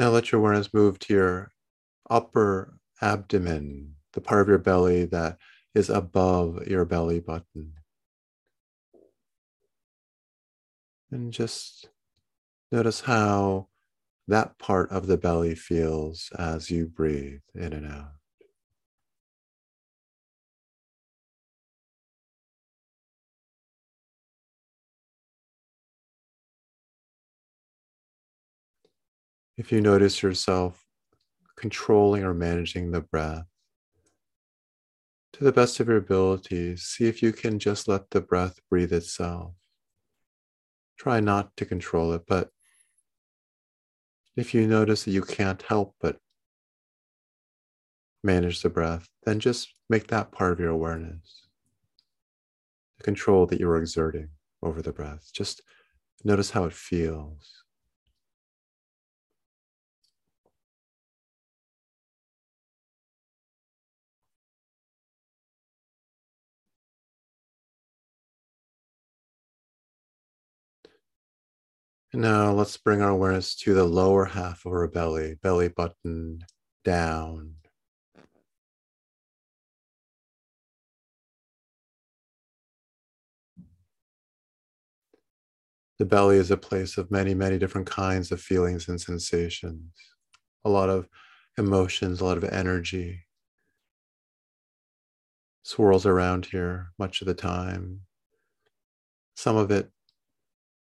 Now 0.00 0.08
let 0.08 0.32
your 0.32 0.40
awareness 0.40 0.72
move 0.72 0.98
to 1.00 1.12
your 1.12 1.52
upper 2.08 2.78
abdomen, 3.02 3.96
the 4.14 4.22
part 4.22 4.40
of 4.40 4.48
your 4.48 4.56
belly 4.56 5.04
that 5.04 5.36
is 5.74 5.90
above 5.90 6.66
your 6.66 6.86
belly 6.86 7.20
button. 7.20 7.74
And 11.10 11.30
just 11.34 11.90
notice 12.72 13.02
how 13.02 13.68
that 14.26 14.56
part 14.58 14.90
of 14.90 15.06
the 15.06 15.18
belly 15.18 15.54
feels 15.54 16.30
as 16.38 16.70
you 16.70 16.86
breathe 16.86 17.42
in 17.54 17.74
and 17.74 17.86
out. 17.86 18.19
If 29.60 29.70
you 29.70 29.82
notice 29.82 30.22
yourself 30.22 30.86
controlling 31.54 32.24
or 32.24 32.32
managing 32.32 32.92
the 32.92 33.02
breath, 33.02 33.44
to 35.34 35.44
the 35.44 35.52
best 35.52 35.78
of 35.78 35.88
your 35.88 35.98
abilities, 35.98 36.84
see 36.84 37.08
if 37.08 37.22
you 37.22 37.30
can 37.30 37.58
just 37.58 37.86
let 37.86 38.08
the 38.08 38.22
breath 38.22 38.58
breathe 38.70 38.90
itself. 38.90 39.52
Try 40.96 41.20
not 41.20 41.54
to 41.58 41.66
control 41.66 42.14
it, 42.14 42.22
but 42.26 42.48
if 44.34 44.54
you 44.54 44.66
notice 44.66 45.04
that 45.04 45.10
you 45.10 45.20
can't 45.20 45.60
help 45.60 45.94
but 46.00 46.16
manage 48.24 48.62
the 48.62 48.70
breath, 48.70 49.10
then 49.24 49.40
just 49.40 49.74
make 49.90 50.06
that 50.06 50.32
part 50.32 50.52
of 50.52 50.60
your 50.60 50.70
awareness. 50.70 51.48
The 52.96 53.04
control 53.04 53.44
that 53.44 53.60
you're 53.60 53.76
exerting 53.76 54.30
over 54.62 54.80
the 54.80 54.94
breath. 54.94 55.28
Just 55.34 55.60
notice 56.24 56.52
how 56.52 56.64
it 56.64 56.72
feels. 56.72 57.59
Now 72.12 72.52
let's 72.52 72.76
bring 72.76 73.02
our 73.02 73.10
awareness 73.10 73.54
to 73.56 73.74
the 73.74 73.84
lower 73.84 74.24
half 74.24 74.66
of 74.66 74.72
our 74.72 74.88
belly, 74.88 75.36
belly 75.42 75.68
button 75.68 76.44
down. 76.84 77.54
The 85.98 86.06
belly 86.06 86.36
is 86.36 86.50
a 86.50 86.56
place 86.56 86.96
of 86.96 87.10
many, 87.10 87.34
many 87.34 87.58
different 87.58 87.86
kinds 87.86 88.32
of 88.32 88.40
feelings 88.40 88.88
and 88.88 89.00
sensations, 89.00 89.92
a 90.64 90.70
lot 90.70 90.88
of 90.88 91.08
emotions, 91.58 92.20
a 92.20 92.24
lot 92.24 92.38
of 92.38 92.44
energy 92.44 93.26
swirls 95.62 96.06
around 96.06 96.46
here 96.46 96.90
much 96.98 97.20
of 97.20 97.26
the 97.26 97.34
time. 97.34 98.00
Some 99.36 99.56
of 99.56 99.70
it 99.70 99.90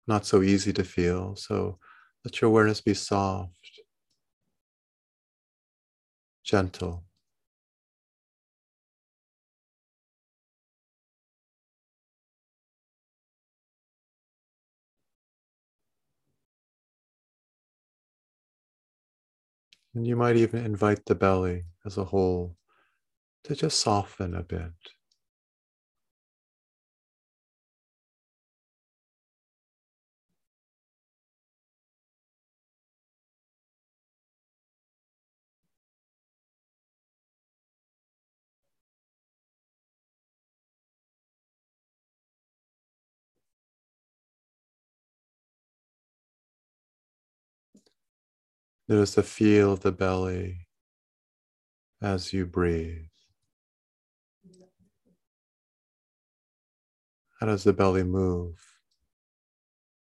not 0.08 0.26
so 0.26 0.42
easy 0.42 0.74
to 0.74 0.84
feel. 0.84 1.36
So 1.36 1.80
let 2.24 2.42
your 2.42 2.50
awareness 2.50 2.82
be 2.82 2.94
soft, 2.94 3.82
gentle. 6.46 7.04
And 19.96 20.06
you 20.06 20.16
might 20.16 20.36
even 20.36 20.64
invite 20.64 21.06
the 21.08 21.16
belly 21.16 21.66
as 21.86 21.98
a 21.98 22.04
whole 22.06 22.56
to 23.46 23.56
just 23.56 23.80
soften 23.82 24.36
a 24.36 24.44
bit. 24.44 24.74
Notice 48.88 49.16
the 49.16 49.24
feel 49.24 49.74
of 49.74 49.80
the 49.80 49.92
belly 49.92 50.68
as 52.02 52.32
you 52.34 52.46
breathe. 52.46 53.08
How 57.40 57.48
does 57.48 57.64
the 57.64 57.74
belly 57.74 58.04
move 58.04 58.64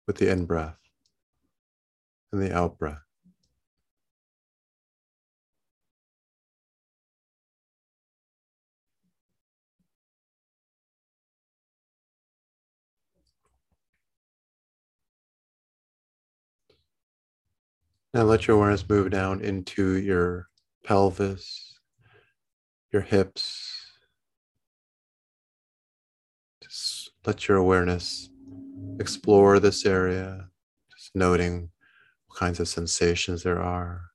with 0.06 0.18
the 0.18 0.30
in 0.30 0.46
breath 0.46 0.78
and 2.32 2.42
the 2.42 2.56
out 2.56 2.78
breath? 2.78 3.09
Now 18.14 18.24
let 18.24 18.48
your 18.48 18.58
awareness 18.58 18.88
move 18.90 19.12
down 19.12 19.42
into 19.42 19.98
your 19.98 20.48
pelvis, 20.84 21.78
your 22.92 23.04
hips. 23.04 23.86
Just 26.64 27.12
let 27.26 27.48
your 27.48 27.58
awareness 27.58 28.30
explore 29.00 29.60
this 29.60 29.86
area, 29.86 30.50
just 30.92 31.16
noting 31.16 31.70
what 32.28 32.40
kinds 32.40 32.60
of 32.60 32.68
sensations 32.68 33.44
there 33.44 33.62
are. 33.62 34.09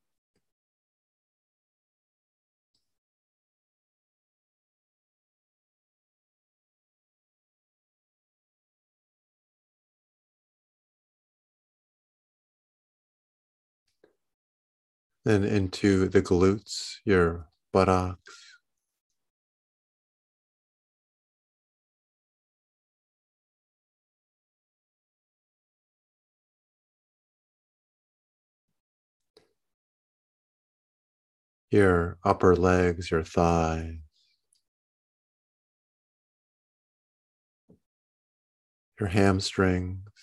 Then 15.25 15.45
into 15.45 16.09
the 16.09 16.23
glutes, 16.23 16.97
your 17.05 17.49
buttocks. 17.73 18.57
Your 31.71 32.19
upper 32.25 32.57
legs, 32.57 33.11
your 33.11 33.25
thighs. 33.25 33.99
Your 39.01 39.09
hamstrings. 39.09 40.13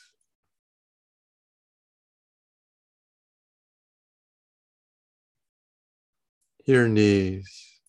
Your 6.65 6.87
knees. 6.87 7.79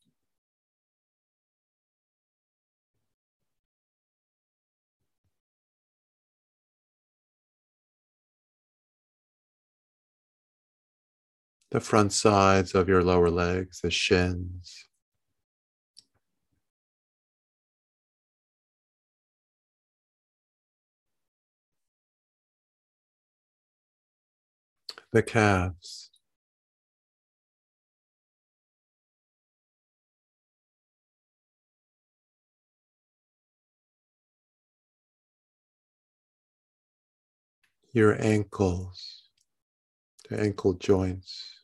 The 11.73 11.81
front 11.81 12.13
sides 12.13 12.75
of 12.75 12.89
your 12.89 13.03
lower 13.03 13.31
legs, 13.31 13.81
the 13.81 13.91
shins. 13.91 14.87
The 25.13 25.23
calves. 25.23 26.12
Your 37.93 38.21
ankles, 38.23 39.25
the 40.31 40.41
ankle 40.41 40.75
joints. 40.75 41.59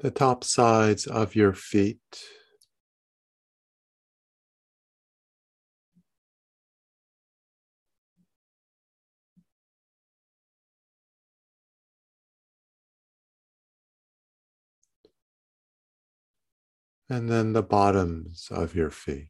The 0.00 0.10
top 0.10 0.42
sides 0.42 1.06
of 1.06 1.36
your 1.36 1.54
feet. 1.54 2.00
And 17.12 17.28
then 17.28 17.52
the 17.52 17.62
bottoms 17.62 18.48
of 18.50 18.74
your 18.74 18.88
feet. 18.88 19.28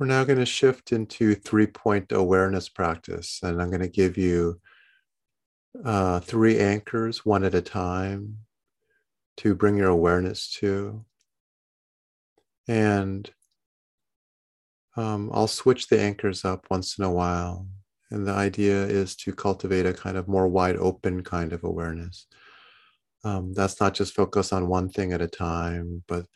We're 0.00 0.06
now 0.06 0.24
going 0.24 0.38
to 0.40 0.46
shift 0.46 0.90
into 0.90 1.36
three 1.36 1.68
point 1.68 2.10
awareness 2.10 2.68
practice, 2.68 3.38
and 3.44 3.62
I'm 3.62 3.68
going 3.68 3.82
to 3.82 3.88
give 3.88 4.18
you 4.18 4.60
uh, 5.84 6.18
three 6.18 6.58
anchors, 6.58 7.24
one 7.24 7.44
at 7.44 7.54
a 7.54 7.60
time, 7.60 8.38
to 9.36 9.54
bring 9.54 9.76
your 9.76 9.90
awareness 9.90 10.50
to. 10.54 11.04
And 12.70 13.28
um, 14.96 15.28
I'll 15.32 15.48
switch 15.48 15.88
the 15.88 16.00
anchors 16.00 16.44
up 16.44 16.68
once 16.70 16.98
in 16.98 17.04
a 17.04 17.10
while. 17.10 17.66
And 18.12 18.24
the 18.24 18.32
idea 18.32 18.84
is 18.84 19.16
to 19.16 19.32
cultivate 19.32 19.86
a 19.86 19.92
kind 19.92 20.16
of 20.16 20.28
more 20.28 20.46
wide 20.46 20.76
open 20.76 21.24
kind 21.24 21.52
of 21.52 21.64
awareness. 21.64 22.28
Um, 23.24 23.54
that's 23.54 23.80
not 23.80 23.94
just 23.94 24.14
focus 24.14 24.52
on 24.52 24.68
one 24.68 24.88
thing 24.88 25.12
at 25.12 25.20
a 25.20 25.26
time, 25.26 26.04
but 26.06 26.26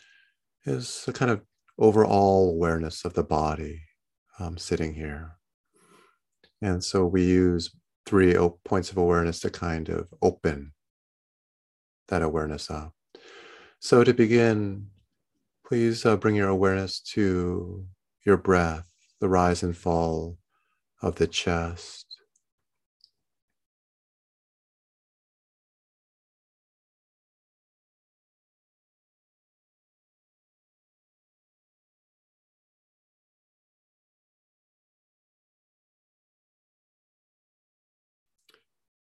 is 0.67 1.05
a 1.07 1.13
kind 1.13 1.31
of 1.31 1.41
overall 1.79 2.51
awareness 2.51 3.05
of 3.05 3.15
the 3.15 3.23
body 3.23 3.83
um, 4.41 4.59
sitting 4.59 4.93
here. 4.93 5.37
And 6.61 6.83
so 6.83 7.07
we 7.07 7.25
use 7.25 7.71
three 8.07 8.37
points 8.65 8.91
of 8.91 8.97
awareness 8.97 9.39
to 9.41 9.51
kind 9.51 9.89
of 9.89 10.09
open 10.21 10.73
that 12.09 12.23
awareness 12.23 12.73
up. 12.73 12.93
So 13.79 14.03
to 14.03 14.13
begin, 14.13 14.89
please 15.67 16.05
uh, 16.05 16.17
bring 16.17 16.35
your 16.35 16.49
awareness 16.49 17.01
to 17.01 17.87
your 18.25 18.37
breath, 18.37 18.91
the 19.21 19.29
rise 19.29 19.63
and 19.63 19.77
fall 19.77 20.39
of 21.03 21.17
the 21.17 21.27
chest. 21.27 22.07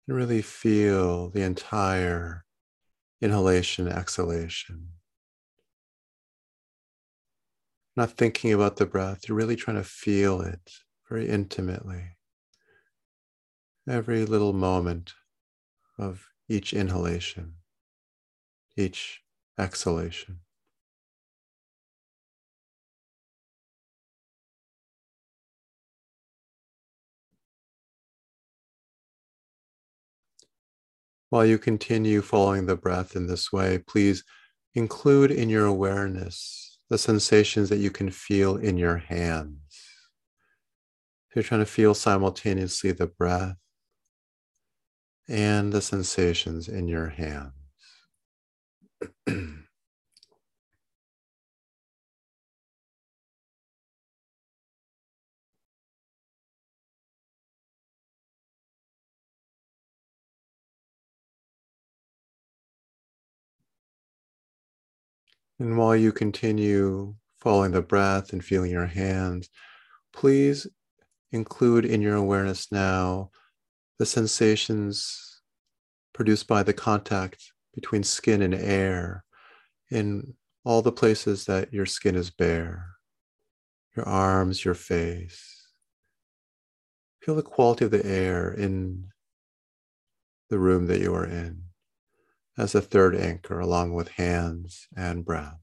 And 0.08 0.18
really 0.18 0.42
feel 0.42 1.30
the 1.30 1.44
entire 1.44 2.46
inhalation, 3.22 3.88
exhalation. 3.88 4.89
Not 7.96 8.12
thinking 8.12 8.54
about 8.54 8.78
the 8.78 8.86
breath, 8.86 9.28
you're 9.28 9.36
really 9.36 9.56
trying 9.56 9.78
to 9.78 9.84
feel 9.84 10.42
it 10.42 10.72
very 11.10 11.28
intimately. 11.28 12.18
Every 13.88 14.26
little 14.26 14.52
moment 14.52 15.14
of 15.98 16.30
each 16.50 16.74
inhalation, 16.74 17.58
each 18.78 19.24
exhalation. 19.58 20.42
While 31.30 31.46
you 31.46 31.58
continue 31.58 32.22
following 32.22 32.66
the 32.68 32.78
breath 32.78 33.16
in 33.16 33.28
this 33.28 33.52
way, 33.52 33.78
please 33.80 34.24
include 34.74 35.32
in 35.32 35.50
your 35.50 35.66
awareness 35.66 36.73
the 36.89 36.98
sensations 36.98 37.69
that 37.69 37.78
you 37.78 37.91
can 37.91 38.10
feel 38.10 38.58
in 38.58 38.78
your 38.78 38.98
hands. 38.98 39.60
You're 41.36 41.43
trying 41.43 41.62
to 41.62 41.65
feel 41.65 41.93
simultaneously 41.93 42.91
the 42.91 43.08
breath 43.08 43.58
and 45.28 45.74
the 45.74 45.82
sensations 45.82 46.67
in 46.67 46.88
your 46.88 47.10
hands. 47.10 47.54
And 65.60 65.78
while 65.78 65.96
you 65.96 66.12
continue 66.12 67.16
following 67.38 67.72
the 67.72 67.82
breath 67.82 68.34
and 68.34 68.44
feeling 68.44 68.72
your 68.72 68.86
hands, 68.86 69.50
please 70.13 70.68
include 71.32 71.86
in 71.86 72.02
your 72.02 72.16
awareness 72.16 72.72
now 72.72 73.30
the 74.00 74.06
sensations 74.06 75.42
produced 76.13 76.48
by 76.48 76.63
the 76.63 76.74
contact 76.74 77.52
between 77.74 78.04
skin 78.04 78.42
and 78.42 78.54
air 78.54 79.24
in 79.89 80.34
all 80.63 80.82
the 80.82 80.92
places 80.92 81.46
that 81.46 81.74
your 81.74 81.86
skin 81.86 82.16
is 82.16 82.30
bare 82.30 82.94
your 83.96 84.08
arms, 84.08 84.66
your 84.66 84.74
face. 84.74 85.68
Feel 87.22 87.36
the 87.36 87.44
quality 87.44 87.86
of 87.86 87.92
the 87.92 88.06
air 88.06 88.52
in 88.52 89.10
the 90.50 90.58
room 90.58 90.88
that 90.88 91.00
you 91.00 91.13
are 91.13 91.26
in 91.26 91.63
as 92.58 92.76
a 92.76 92.82
third 92.82 93.16
anchor, 93.16 93.60
along 93.60 93.94
with 93.94 94.10
hands 94.10 94.88
and 94.96 95.26
breath. 95.26 95.60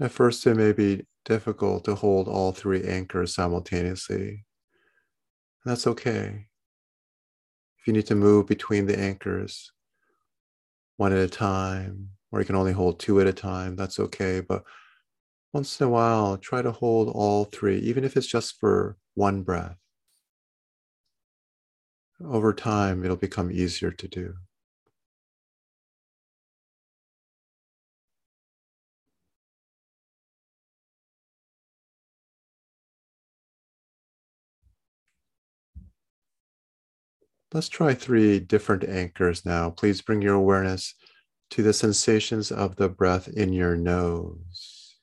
At 0.00 0.10
first, 0.10 0.46
it 0.46 0.54
may 0.54 0.72
be 0.72 1.06
difficult 1.26 1.84
to 1.84 1.96
hold 1.96 2.28
all 2.28 2.52
three 2.52 2.82
anchors 2.82 3.34
simultaneously. 3.34 4.45
That's 5.66 5.88
okay. 5.88 6.46
If 7.80 7.88
you 7.88 7.92
need 7.92 8.06
to 8.06 8.14
move 8.14 8.46
between 8.46 8.86
the 8.86 8.96
anchors 8.96 9.72
one 10.96 11.12
at 11.12 11.18
a 11.18 11.28
time, 11.28 12.10
or 12.30 12.38
you 12.38 12.46
can 12.46 12.54
only 12.54 12.70
hold 12.70 13.00
two 13.00 13.20
at 13.20 13.26
a 13.26 13.32
time, 13.32 13.74
that's 13.74 13.98
okay. 13.98 14.38
But 14.38 14.62
once 15.52 15.80
in 15.80 15.88
a 15.88 15.90
while, 15.90 16.36
try 16.36 16.62
to 16.62 16.70
hold 16.70 17.08
all 17.08 17.46
three, 17.46 17.78
even 17.80 18.04
if 18.04 18.16
it's 18.16 18.28
just 18.28 18.60
for 18.60 18.96
one 19.14 19.42
breath. 19.42 19.76
Over 22.24 22.54
time, 22.54 23.04
it'll 23.04 23.16
become 23.16 23.50
easier 23.50 23.90
to 23.90 24.06
do. 24.06 24.34
Let's 37.56 37.70
try 37.70 37.94
three 37.94 38.38
different 38.38 38.84
anchors 38.84 39.46
now. 39.46 39.70
Please 39.70 40.02
bring 40.02 40.20
your 40.20 40.34
awareness 40.34 40.94
to 41.48 41.62
the 41.62 41.72
sensations 41.72 42.52
of 42.52 42.76
the 42.76 42.90
breath 42.90 43.28
in 43.28 43.54
your 43.54 43.74
nose, 43.74 44.98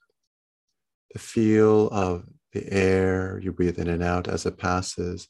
the 1.14 1.18
feel 1.18 1.88
of 1.88 2.26
the 2.52 2.72
air 2.72 3.40
you 3.42 3.52
breathe 3.52 3.80
in 3.80 3.88
and 3.88 4.04
out 4.04 4.28
as 4.28 4.46
it 4.46 4.60
passes 4.60 5.30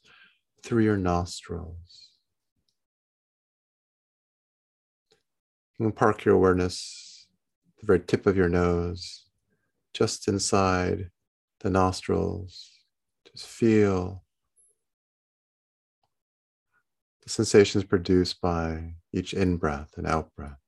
through 0.62 0.84
your 0.84 0.98
nostrils. 0.98 2.10
You 5.78 5.86
can 5.86 5.92
park 5.92 6.26
your 6.26 6.34
awareness 6.34 7.26
the 7.80 7.86
very 7.86 8.00
tip 8.00 8.26
of 8.26 8.36
your 8.36 8.50
nose, 8.50 9.24
just 9.94 10.28
inside 10.28 11.08
the 11.60 11.70
nostrils. 11.70 12.70
Just 13.32 13.46
feel 13.46 14.23
the 17.24 17.30
sensations 17.30 17.84
produced 17.84 18.40
by 18.40 18.94
each 19.12 19.32
in 19.32 19.56
breath 19.56 19.94
and 19.96 20.06
out 20.06 20.30
breath. 20.36 20.58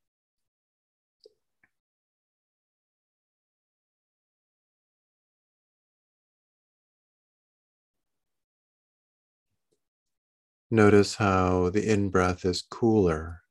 Notice 10.71 11.15
how 11.17 11.71
the 11.71 11.89
in 11.89 12.11
breath 12.11 12.45
is 12.45 12.63
cooler 12.63 13.43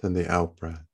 than 0.00 0.12
the 0.12 0.30
out 0.30 0.56
breath. 0.56 0.86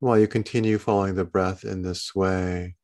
While 0.00 0.18
you 0.18 0.26
continue 0.26 0.78
following 0.78 1.14
the 1.14 1.26
breath 1.26 1.62
in 1.62 1.82
this 1.82 2.14
way, 2.14 2.76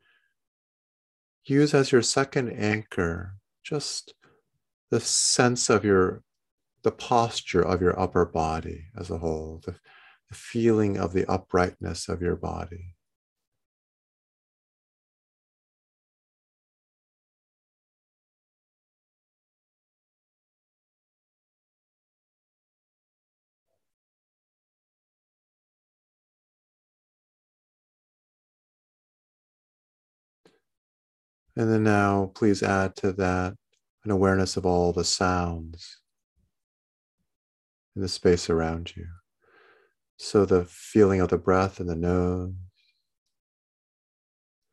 use 1.47 1.73
as 1.73 1.91
your 1.91 2.03
second 2.03 2.51
anchor 2.51 3.37
just 3.65 4.13
the 4.91 5.01
sense 5.01 5.71
of 5.71 5.83
your, 5.83 6.23
the 6.83 6.93
posture 6.93 7.63
of 7.63 7.81
your 7.81 7.99
upper 7.99 8.27
body 8.27 8.89
as 8.99 9.11
a 9.11 9.17
whole, 9.17 9.63
the, 9.65 9.73
the 10.29 10.35
feeling 10.35 10.99
of 10.99 11.15
the 11.15 11.25
uprightness 11.25 12.07
of 12.07 12.21
your 12.21 12.37
body. 12.37 12.96
And 31.57 31.73
then 31.73 31.85
now, 31.85 32.33
please 32.35 32.63
add 32.63 32.97
to 32.97 33.13
that 33.13 33.55
an 34.05 34.11
awareness 34.11 34.57
of 34.57 34.67
all 34.67 34.93
the 34.93 35.05
sounds 35.05 36.01
in 37.95 38.03
the 38.03 38.09
space 38.09 38.51
around 38.51 38.95
you. 38.95 39.07
So 40.19 40.45
the 40.45 40.67
feeling 40.67 41.21
of 41.21 41.31
the 41.31 41.39
breath 41.39 41.81
in 41.81 41.87
the 41.87 41.97
nose, 41.97 42.53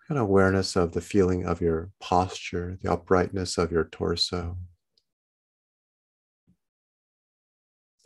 an 0.09 0.17
awareness 0.17 0.75
of 0.75 0.91
the 0.91 1.01
feeling 1.01 1.45
of 1.45 1.61
your 1.61 1.89
posture, 2.01 2.77
the 2.81 2.91
uprightness 2.91 3.57
of 3.57 3.71
your 3.71 3.85
torso, 3.85 4.57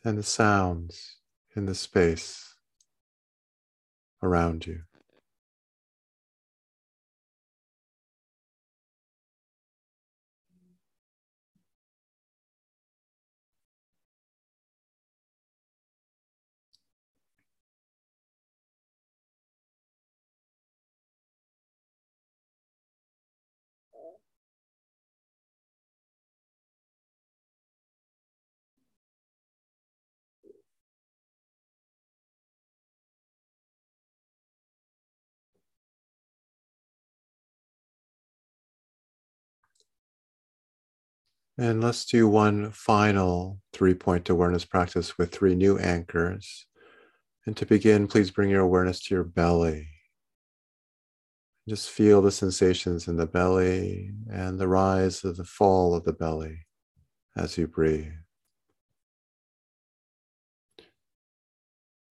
and 0.06 0.18
the 0.18 0.24
sounds 0.24 1.18
in 1.56 1.66
the 1.66 1.76
space 1.76 2.56
around 4.22 4.68
you. 4.68 4.84
And 41.58 41.82
let's 41.82 42.06
do 42.06 42.28
one 42.28 42.72
final 42.72 43.60
three 43.74 43.96
point 43.96 44.30
awareness 44.30 44.64
practice 44.64 45.18
with 45.18 45.34
three 45.34 45.56
new 45.56 45.80
anchors. 45.80 46.68
And 47.48 47.58
to 47.58 47.66
begin, 47.66 48.08
please 48.08 48.30
bring 48.30 48.50
your 48.50 48.62
awareness 48.62 49.00
to 49.04 49.16
your 49.16 49.24
belly. 49.24 49.90
Just 51.68 51.90
feel 51.90 52.22
the 52.22 52.32
sensations 52.32 53.08
in 53.08 53.18
the 53.18 53.26
belly 53.26 54.12
and 54.32 54.60
the 54.60 54.68
rise 54.68 55.24
of 55.24 55.38
the 55.38 55.44
fall 55.44 55.96
of 55.96 56.04
the 56.04 56.14
belly 56.14 56.66
as 57.36 57.58
you 57.58 57.68
breathe. 57.68 58.14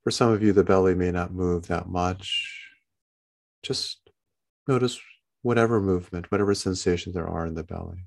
For 0.02 0.10
some 0.10 0.30
of 0.30 0.42
you, 0.42 0.52
the 0.52 0.64
belly 0.64 0.94
may 0.94 1.10
not 1.10 1.32
move 1.32 1.68
that 1.68 1.88
much. 1.88 2.68
Just 3.62 4.10
notice 4.68 5.00
whatever 5.42 5.80
movement, 5.80 6.30
whatever 6.30 6.54
sensations 6.54 7.14
there 7.14 7.28
are 7.28 7.46
in 7.46 7.54
the 7.54 7.64
belly. 7.64 8.06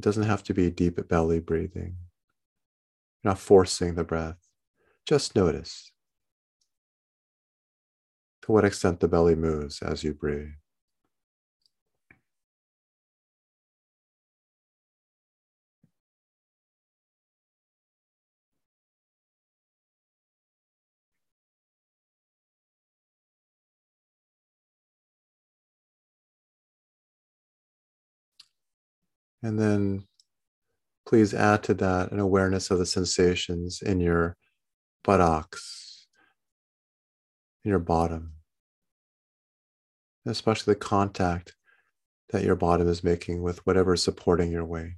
It 0.00 0.04
doesn't 0.04 0.22
have 0.22 0.42
to 0.44 0.54
be 0.54 0.70
deep 0.70 0.98
belly 1.08 1.40
breathing. 1.40 1.96
You're 3.22 3.32
not 3.32 3.38
forcing 3.38 3.96
the 3.96 4.02
breath. 4.02 4.38
Just 5.06 5.36
notice 5.36 5.92
to 8.40 8.52
what 8.52 8.64
extent 8.64 9.00
the 9.00 9.08
belly 9.08 9.34
moves 9.34 9.82
as 9.82 10.02
you 10.02 10.14
breathe. 10.14 10.54
And 29.42 29.58
then 29.58 30.06
please 31.06 31.34
add 31.34 31.62
to 31.64 31.74
that 31.74 32.12
an 32.12 32.20
awareness 32.20 32.70
of 32.70 32.78
the 32.78 32.86
sensations 32.86 33.82
in 33.82 34.00
your 34.00 34.36
buttocks, 35.02 36.06
in 37.64 37.70
your 37.70 37.78
bottom, 37.78 38.34
especially 40.26 40.74
the 40.74 40.80
contact 40.80 41.54
that 42.30 42.44
your 42.44 42.56
bottom 42.56 42.88
is 42.88 43.02
making 43.02 43.42
with 43.42 43.66
whatever 43.66 43.94
is 43.94 44.02
supporting 44.02 44.50
your 44.50 44.64
weight. 44.64 44.94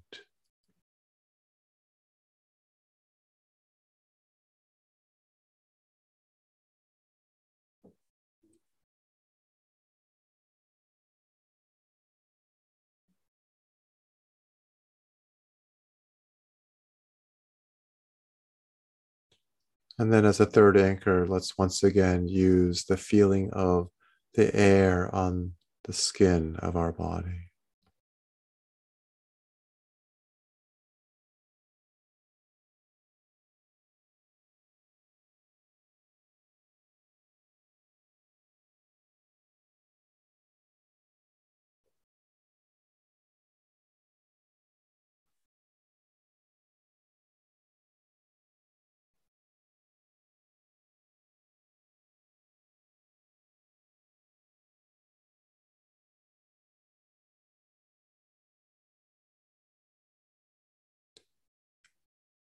And 20.03 20.13
then, 20.13 20.25
as 20.25 20.41
a 20.41 20.47
third 20.47 20.77
anchor, 20.77 21.29
let's 21.29 21.57
once 21.57 21.85
again 21.85 22.27
use 22.27 22.85
the 22.87 22.97
feeling 22.97 23.51
of 23.53 23.89
the 24.35 24.53
air 24.53 25.09
on 25.15 25.53
the 25.85 25.93
skin 25.93 26.57
of 26.57 26.75
our 26.75 26.91
body. 26.91 27.52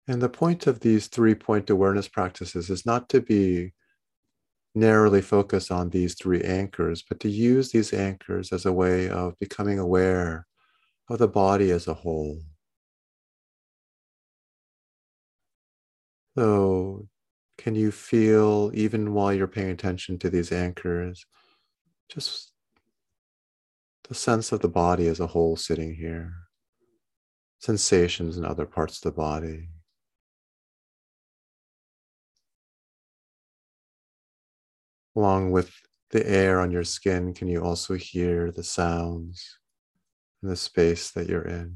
And 0.07 0.21
the 0.21 0.29
point 0.29 0.67
of 0.67 0.79
these 0.79 1.07
three 1.07 1.35
point 1.35 1.69
awareness 1.69 2.07
practices 2.07 2.69
is 2.69 2.85
not 2.85 3.09
to 3.09 3.19
be 3.19 3.73
narrowly 4.73 5.21
focused 5.21 5.71
on 5.71 5.89
these 5.89 6.15
three 6.15 6.41
anchors, 6.43 7.03
but 7.07 7.19
to 7.21 7.29
use 7.29 7.71
these 7.71 7.93
anchors 7.93 8.53
as 8.53 8.65
a 8.65 8.71
way 8.71 9.09
of 9.09 9.37
becoming 9.39 9.79
aware 9.79 10.47
of 11.09 11.19
the 11.19 11.27
body 11.27 11.71
as 11.71 11.87
a 11.87 11.93
whole. 11.93 12.39
So, 16.37 17.07
can 17.57 17.75
you 17.75 17.91
feel, 17.91 18.71
even 18.73 19.13
while 19.13 19.33
you're 19.33 19.47
paying 19.47 19.71
attention 19.71 20.19
to 20.19 20.29
these 20.29 20.51
anchors, 20.51 21.25
just 22.07 22.53
the 24.07 24.15
sense 24.15 24.51
of 24.51 24.61
the 24.61 24.69
body 24.69 25.07
as 25.07 25.19
a 25.19 25.27
whole 25.27 25.57
sitting 25.57 25.95
here, 25.95 26.33
sensations 27.59 28.37
in 28.37 28.45
other 28.45 28.67
parts 28.67 28.97
of 28.97 29.01
the 29.01 29.17
body? 29.17 29.69
Along 35.17 35.49
with 35.49 35.71
the 36.11 36.29
air 36.29 36.59
on 36.59 36.69
your 36.69 36.83
skin, 36.83 37.33
can 37.33 37.47
you 37.47 37.63
also 37.63 37.95
hear 37.95 38.51
the 38.51 38.63
sounds 38.63 39.57
in 40.43 40.49
the 40.49 40.55
space 40.55 41.09
that 41.09 41.27
you're 41.27 41.41
in? 41.41 41.75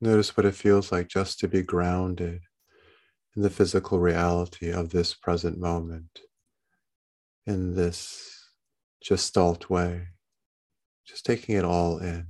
Notice 0.00 0.36
what 0.36 0.46
it 0.46 0.56
feels 0.56 0.90
like 0.90 1.06
just 1.06 1.38
to 1.38 1.46
be 1.46 1.62
grounded 1.62 2.42
in 3.36 3.42
the 3.42 3.50
physical 3.50 4.00
reality 4.00 4.72
of 4.72 4.90
this 4.90 5.14
present 5.14 5.58
moment 5.60 6.22
in 7.46 7.74
this 7.74 8.48
gestalt 9.02 9.68
way, 9.68 10.08
just 11.06 11.26
taking 11.26 11.56
it 11.56 11.64
all 11.64 11.98
in. 11.98 12.26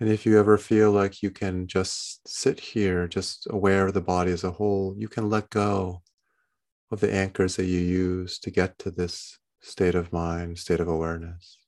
And 0.00 0.08
if 0.08 0.24
you 0.24 0.38
ever 0.38 0.56
feel 0.56 0.90
like 0.90 1.22
you 1.22 1.30
can 1.30 1.66
just 1.66 2.26
sit 2.26 2.58
here, 2.58 3.06
just 3.06 3.46
aware 3.50 3.86
of 3.86 3.92
the 3.92 4.00
body 4.00 4.32
as 4.32 4.44
a 4.44 4.50
whole, 4.50 4.94
you 4.96 5.08
can 5.08 5.28
let 5.28 5.50
go 5.50 6.02
of 6.90 7.00
the 7.00 7.12
anchors 7.12 7.56
that 7.56 7.66
you 7.66 7.80
use 7.80 8.38
to 8.38 8.50
get 8.50 8.78
to 8.78 8.90
this 8.90 9.38
state 9.60 9.94
of 9.94 10.10
mind, 10.10 10.58
state 10.58 10.80
of 10.80 10.88
awareness. 10.88 11.58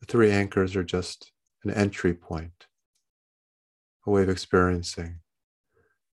The 0.00 0.06
three 0.06 0.30
anchors 0.30 0.74
are 0.76 0.82
just 0.82 1.30
an 1.62 1.70
entry 1.70 2.14
point, 2.14 2.66
a 4.06 4.10
way 4.10 4.22
of 4.22 4.30
experiencing 4.30 5.20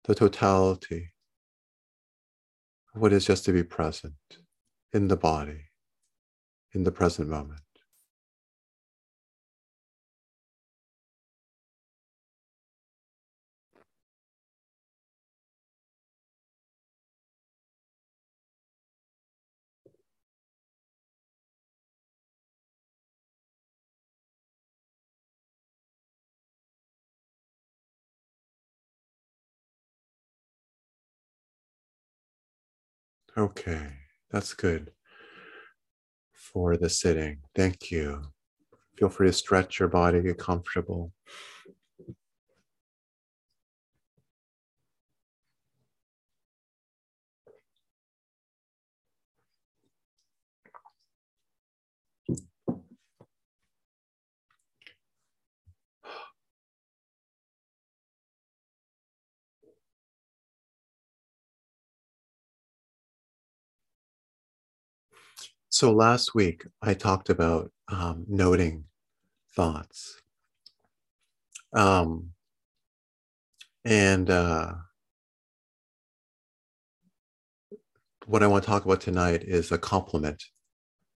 the 0.05 0.15
totality 0.15 1.11
of 2.95 3.01
what 3.01 3.11
is 3.11 3.25
just 3.25 3.43
to 3.43 3.51
be 3.51 3.63
present 3.63 4.13
in 4.93 5.09
the 5.09 5.17
body, 5.17 5.65
in 6.71 6.85
the 6.85 6.93
present 6.93 7.27
moment. 7.27 7.59
Okay, 33.35 33.87
that's 34.29 34.53
good 34.53 34.91
for 36.33 36.77
the 36.77 36.89
sitting. 36.89 37.39
Thank 37.55 37.89
you. 37.89 38.21
Feel 38.97 39.09
free 39.09 39.27
to 39.27 39.33
stretch 39.33 39.79
your 39.79 39.89
body, 39.89 40.21
get 40.21 40.37
comfortable. 40.37 41.11
So 65.73 65.91
last 65.91 66.35
week 66.35 66.67
I 66.83 66.93
talked 66.93 67.31
about 67.31 67.71
um, 67.87 68.25
noting 68.27 68.83
thoughts. 69.55 70.21
Um, 71.75 72.29
and 73.83 74.29
uh, 74.29 74.73
what 78.27 78.43
I 78.43 78.47
want 78.47 78.63
to 78.63 78.69
talk 78.69 78.85
about 78.85 79.01
tonight 79.01 79.45
is 79.45 79.71
a 79.71 79.79
complement 79.79 80.43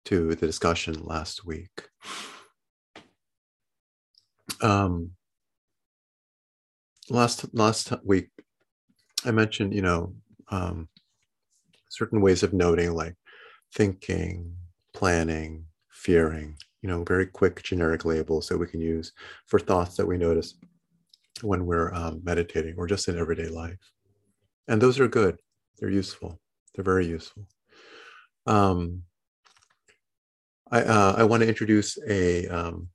to 0.05 0.37
the 0.37 0.47
discussion 0.47 1.03
last 1.03 1.45
week. 1.45 1.89
Um, 4.61 5.11
last 7.11 7.53
last 7.53 7.93
week, 8.05 8.29
I 9.25 9.33
mentioned, 9.33 9.75
you 9.75 9.83
know, 9.83 10.15
um, 10.51 10.89
certain 11.91 12.21
ways 12.21 12.45
of 12.45 12.53
noting, 12.53 12.93
like 12.93 13.17
thinking, 13.75 14.55
planning, 14.93 15.67
fearing, 15.91 16.57
you 16.83 16.89
know, 16.89 17.03
very 17.03 17.27
quick 17.27 17.63
generic 17.63 18.05
labels 18.05 18.49
that 18.49 18.59
we 18.59 18.67
can 18.67 18.81
use 18.81 19.13
for 19.47 19.59
thoughts 19.59 19.97
that 19.97 20.07
we 20.07 20.17
notice 20.17 20.55
when 21.43 21.67
we're 21.67 21.93
um, 21.95 22.21
meditating 22.25 22.75
or 22.77 22.87
just 22.87 23.09
in 23.09 23.19
everyday 23.19 23.49
life. 23.49 23.79
And 24.69 24.81
those 24.81 25.01
are 25.01 25.09
good. 25.09 25.39
They're 25.79 25.91
useful. 25.91 26.39
They're 26.75 26.85
very 26.85 27.07
useful. 27.07 27.47
Um, 28.47 29.03
I, 30.71 30.83
uh, 30.83 31.15
I 31.19 31.25
want 31.25 31.43
to 31.43 31.49
introduce 31.49 31.99
a 32.09 32.47
um, 32.49 32.89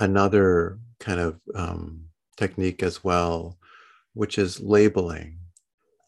another 0.00 0.78
kind 1.00 1.20
of 1.20 1.40
um, 1.54 2.04
technique 2.36 2.82
as 2.82 3.02
well, 3.02 3.58
which 4.14 4.38
is 4.38 4.60
labeling, 4.60 5.38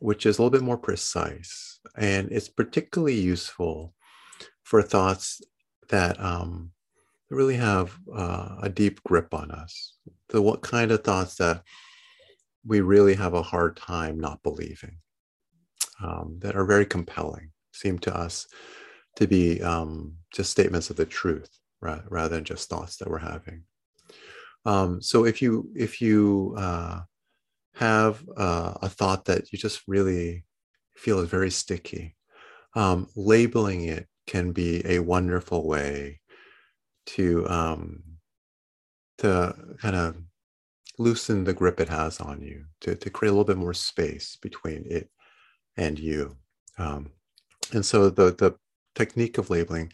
which 0.01 0.27
is 0.27 0.39
a 0.39 0.43
little 0.43 0.51
bit 0.51 0.65
more 0.65 0.79
precise. 0.79 1.81
And 1.97 2.31
it's 2.31 2.49
particularly 2.49 3.15
useful 3.15 3.95
for 4.67 4.83
thoughts 4.83 5.41
that 5.91 6.21
um, 6.21 6.73
really 7.31 7.55
have 7.55 7.97
uh, 8.13 8.57
a 8.63 8.69
deep 8.69 9.01
grip 9.05 9.33
on 9.33 9.53
us. 9.53 9.95
The 10.31 10.43
what 10.43 10.61
kind 10.61 10.91
of 10.91 11.05
thoughts 11.05 11.37
that 11.37 11.63
we 12.67 12.81
really 12.81 13.15
have 13.15 13.35
a 13.35 13.43
hard 13.43 13.77
time 13.77 14.19
not 14.19 14.43
believing, 14.43 14.99
um, 16.03 16.39
that 16.41 16.57
are 16.57 16.65
very 16.65 16.85
compelling, 16.85 17.53
seem 17.73 18.01
to 18.01 18.15
us 18.15 18.49
to 19.15 19.29
be 19.29 19.63
um, 19.63 20.17
just 20.35 20.51
statements 20.51 20.91
of 20.91 20.97
the 20.97 21.07
truth 21.07 21.49
right, 21.81 22.03
rather 22.11 22.35
than 22.35 22.45
just 22.45 22.69
thoughts 22.69 22.97
that 22.97 23.09
we're 23.09 23.19
having. 23.19 23.63
Um, 24.65 25.01
so 25.01 25.25
if 25.27 25.41
you 25.41 25.71
if 25.77 26.03
you 26.03 26.57
uh, 26.59 27.03
have 27.75 28.21
uh, 28.37 28.75
a 28.83 28.89
thought 28.89 29.27
that 29.27 29.53
you 29.53 29.61
just 29.61 29.83
really 29.87 30.45
feel 30.97 31.21
is 31.21 31.29
very 31.29 31.53
sticky, 31.53 32.17
um, 32.75 33.07
labeling 33.15 33.85
it 33.85 34.09
can 34.27 34.53
be 34.53 34.83
a 34.87 34.99
wonderful 34.99 35.67
way 35.67 36.21
to 37.07 37.49
um, 37.49 38.03
to 39.19 39.55
kind 39.81 39.97
of 39.97 40.17
loosen 40.99 41.45
the 41.45 41.53
grip 41.53 41.81
it 41.81 41.89
has 41.89 42.21
on 42.21 42.41
you, 42.41 42.65
to, 42.81 42.95
to 42.95 43.11
create 43.11 43.31
a 43.31 43.33
little 43.33 43.45
bit 43.45 43.57
more 43.57 43.75
space 43.75 44.37
between 44.37 44.85
it 44.87 45.11
and 45.77 45.99
you. 45.99 46.37
Um, 46.79 47.13
and 47.73 47.85
so 47.85 48.11
the, 48.11 48.33
the 48.33 48.55
technique 48.95 49.39
of 49.39 49.51
labeling 49.51 49.93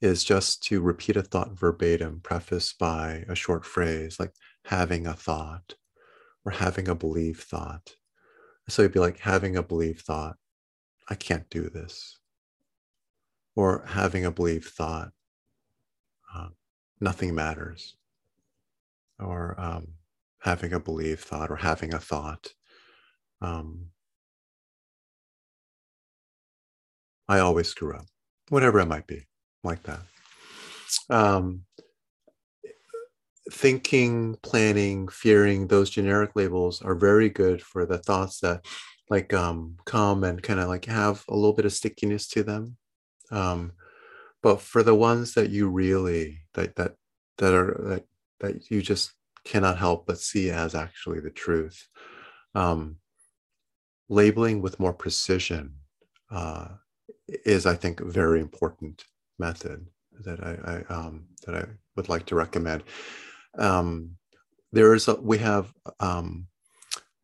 is 0.00 0.22
just 0.22 0.62
to 0.64 0.80
repeat 0.80 1.16
a 1.16 1.22
thought 1.22 1.52
verbatim, 1.52 2.20
prefaced 2.22 2.78
by 2.78 3.24
a 3.28 3.34
short 3.34 3.64
phrase 3.64 4.20
like 4.20 4.32
having 4.64 5.06
a 5.06 5.14
thought 5.14 5.74
or 6.44 6.52
having 6.52 6.88
a 6.88 6.94
belief 6.94 7.42
thought. 7.42 7.94
So 8.68 8.82
it'd 8.82 8.92
be 8.92 9.00
like 9.00 9.18
having 9.18 9.56
a 9.56 9.62
belief 9.62 10.00
thought, 10.00 10.36
I 11.08 11.14
can't 11.14 11.48
do 11.50 11.70
this 11.70 12.18
or 13.56 13.84
having 13.86 14.24
a 14.24 14.30
belief 14.30 14.68
thought, 14.68 15.10
uh, 16.34 16.48
nothing 17.00 17.34
matters, 17.34 17.96
or 19.18 19.58
um, 19.58 19.88
having 20.42 20.74
a 20.74 20.78
belief 20.78 21.22
thought, 21.22 21.50
or 21.50 21.56
having 21.56 21.94
a 21.94 21.98
thought. 21.98 22.48
Um, 23.40 23.86
I 27.28 27.38
always 27.38 27.68
screw 27.68 27.96
up, 27.96 28.06
whatever 28.50 28.78
it 28.78 28.86
might 28.86 29.06
be, 29.06 29.26
like 29.64 29.82
that. 29.84 30.00
Um, 31.08 31.62
thinking, 33.50 34.36
planning, 34.42 35.08
fearing, 35.08 35.66
those 35.66 35.88
generic 35.88 36.32
labels 36.34 36.82
are 36.82 36.94
very 36.94 37.30
good 37.30 37.62
for 37.62 37.86
the 37.86 37.98
thoughts 37.98 38.40
that 38.40 38.66
like 39.08 39.32
um, 39.32 39.76
come 39.86 40.24
and 40.24 40.42
kind 40.42 40.60
of 40.60 40.68
like 40.68 40.84
have 40.86 41.24
a 41.28 41.34
little 41.34 41.52
bit 41.52 41.64
of 41.64 41.72
stickiness 41.72 42.26
to 42.26 42.42
them 42.42 42.76
um, 43.30 43.72
but 44.42 44.60
for 44.60 44.82
the 44.82 44.94
ones 44.94 45.34
that 45.34 45.50
you 45.50 45.68
really 45.68 46.40
that 46.54 46.76
that 46.76 46.94
that 47.38 47.54
are 47.54 47.80
that, 47.88 48.04
that 48.40 48.70
you 48.70 48.82
just 48.82 49.12
cannot 49.44 49.78
help 49.78 50.06
but 50.06 50.18
see 50.18 50.50
as 50.50 50.74
actually 50.74 51.20
the 51.20 51.30
truth 51.30 51.88
um, 52.54 52.96
labeling 54.08 54.60
with 54.60 54.80
more 54.80 54.92
precision 54.92 55.74
uh, 56.30 56.68
is 57.28 57.66
i 57.66 57.74
think 57.74 58.00
a 58.00 58.04
very 58.04 58.40
important 58.40 59.04
method 59.38 59.86
that 60.24 60.42
i, 60.42 60.82
I 60.90 60.94
um, 60.94 61.26
that 61.46 61.54
i 61.54 61.64
would 61.96 62.08
like 62.08 62.26
to 62.26 62.34
recommend. 62.34 62.84
Um, 63.58 64.16
there 64.72 64.94
is 64.94 65.08
a, 65.08 65.14
we 65.14 65.38
have 65.38 65.72
um, 66.00 66.46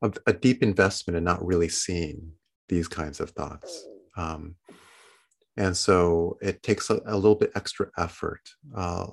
a, 0.00 0.12
a, 0.26 0.32
deep 0.32 0.62
investment 0.62 1.16
in 1.16 1.24
not 1.24 1.44
really 1.44 1.68
seeing 1.68 2.32
these 2.68 2.88
kinds 2.88 3.20
of 3.20 3.30
thoughts. 3.30 3.86
Um, 4.16 4.56
and 5.56 5.76
so 5.76 6.38
it 6.40 6.62
takes 6.62 6.90
a, 6.90 7.00
a 7.06 7.14
little 7.14 7.34
bit 7.34 7.52
extra 7.54 7.88
effort 7.98 8.40
uh, 8.74 9.08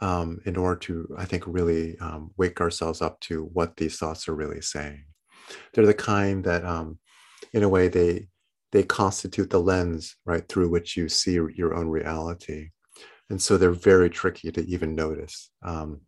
um, 0.00 0.40
in 0.44 0.56
order 0.56 0.78
to, 0.80 1.14
I 1.16 1.24
think, 1.24 1.44
really 1.46 1.98
um, 1.98 2.32
wake 2.36 2.60
ourselves 2.60 3.00
up 3.00 3.20
to 3.20 3.44
what 3.52 3.76
these 3.76 3.98
thoughts 3.98 4.28
are 4.28 4.34
really 4.34 4.60
saying. 4.60 5.04
They're 5.72 5.86
the 5.86 5.94
kind 5.94 6.44
that, 6.44 6.64
um, 6.64 6.98
in 7.52 7.62
a 7.62 7.68
way, 7.68 7.88
they 7.88 8.28
they 8.72 8.82
constitute 8.82 9.50
the 9.50 9.60
lens 9.60 10.16
right 10.24 10.48
through 10.48 10.70
which 10.70 10.96
you 10.96 11.06
see 11.08 11.34
your 11.34 11.74
own 11.74 11.88
reality, 11.88 12.70
and 13.28 13.40
so 13.40 13.56
they're 13.56 13.70
very 13.70 14.08
tricky 14.08 14.50
to 14.52 14.62
even 14.66 14.94
notice. 14.94 15.50
Um, 15.62 16.00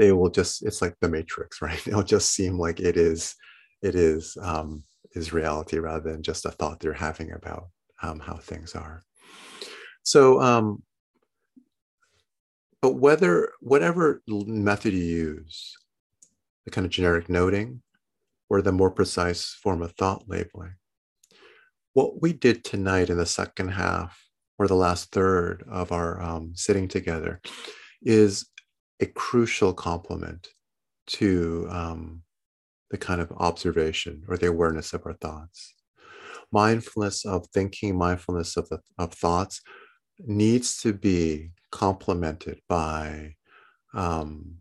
they 0.00 0.12
will 0.12 0.30
just 0.30 0.64
it's 0.64 0.80
like 0.80 0.94
the 1.00 1.08
matrix 1.08 1.60
right 1.62 1.86
it'll 1.86 2.02
just 2.02 2.32
seem 2.32 2.58
like 2.58 2.80
it 2.80 2.96
is 2.96 3.36
it 3.82 3.94
is 3.94 4.36
um, 4.42 4.82
is 5.14 5.32
reality 5.32 5.78
rather 5.78 6.10
than 6.10 6.22
just 6.22 6.46
a 6.46 6.50
thought 6.50 6.80
they're 6.80 6.92
having 6.92 7.32
about 7.32 7.68
um, 8.02 8.20
how 8.20 8.36
things 8.36 8.74
are. 8.74 9.02
So 10.02 10.40
um, 10.40 10.82
but 12.82 12.94
whether 12.94 13.52
whatever 13.60 14.22
method 14.26 14.94
you 14.94 15.02
use, 15.02 15.76
the 16.64 16.70
kind 16.70 16.86
of 16.86 16.90
generic 16.90 17.28
noting 17.28 17.82
or 18.48 18.62
the 18.62 18.72
more 18.72 18.90
precise 18.90 19.56
form 19.62 19.82
of 19.82 19.92
thought 19.92 20.24
labeling, 20.28 20.74
what 21.92 22.22
we 22.22 22.32
did 22.32 22.64
tonight 22.64 23.10
in 23.10 23.18
the 23.18 23.26
second 23.26 23.68
half 23.68 24.24
or 24.58 24.66
the 24.66 24.74
last 24.74 25.12
third 25.12 25.64
of 25.70 25.92
our 25.92 26.20
um, 26.22 26.52
sitting 26.54 26.88
together 26.88 27.40
is 28.02 28.46
a 29.00 29.06
crucial 29.06 29.72
complement 29.72 30.48
to 31.06 31.66
um, 31.70 32.22
the 32.90 32.98
kind 32.98 33.20
of 33.20 33.32
observation 33.32 34.22
or 34.28 34.36
the 34.36 34.46
awareness 34.46 34.92
of 34.92 35.04
our 35.04 35.14
thoughts. 35.14 35.74
Mindfulness 36.52 37.24
of 37.24 37.46
thinking, 37.54 37.96
mindfulness 37.96 38.56
of, 38.56 38.68
the, 38.68 38.80
of 38.98 39.12
thoughts 39.12 39.60
needs 40.18 40.80
to 40.82 40.92
be 40.92 41.50
complemented 41.70 42.60
by 42.68 43.34
um, 43.94 44.56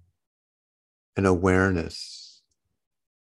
an 1.17 1.25
awareness, 1.25 2.41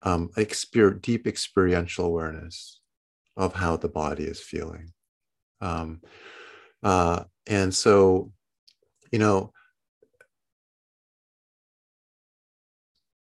um, 0.03 0.29
exper- 0.37 1.01
deep 1.01 1.27
experiential 1.27 2.05
awareness 2.05 2.79
of 3.37 3.53
how 3.53 3.75
the 3.75 3.89
body 3.89 4.23
is 4.23 4.39
feeling. 4.39 4.91
Um, 5.61 6.01
uh, 6.81 7.23
and 7.47 7.73
so, 7.73 8.31
you 9.11 9.19
know, 9.19 9.51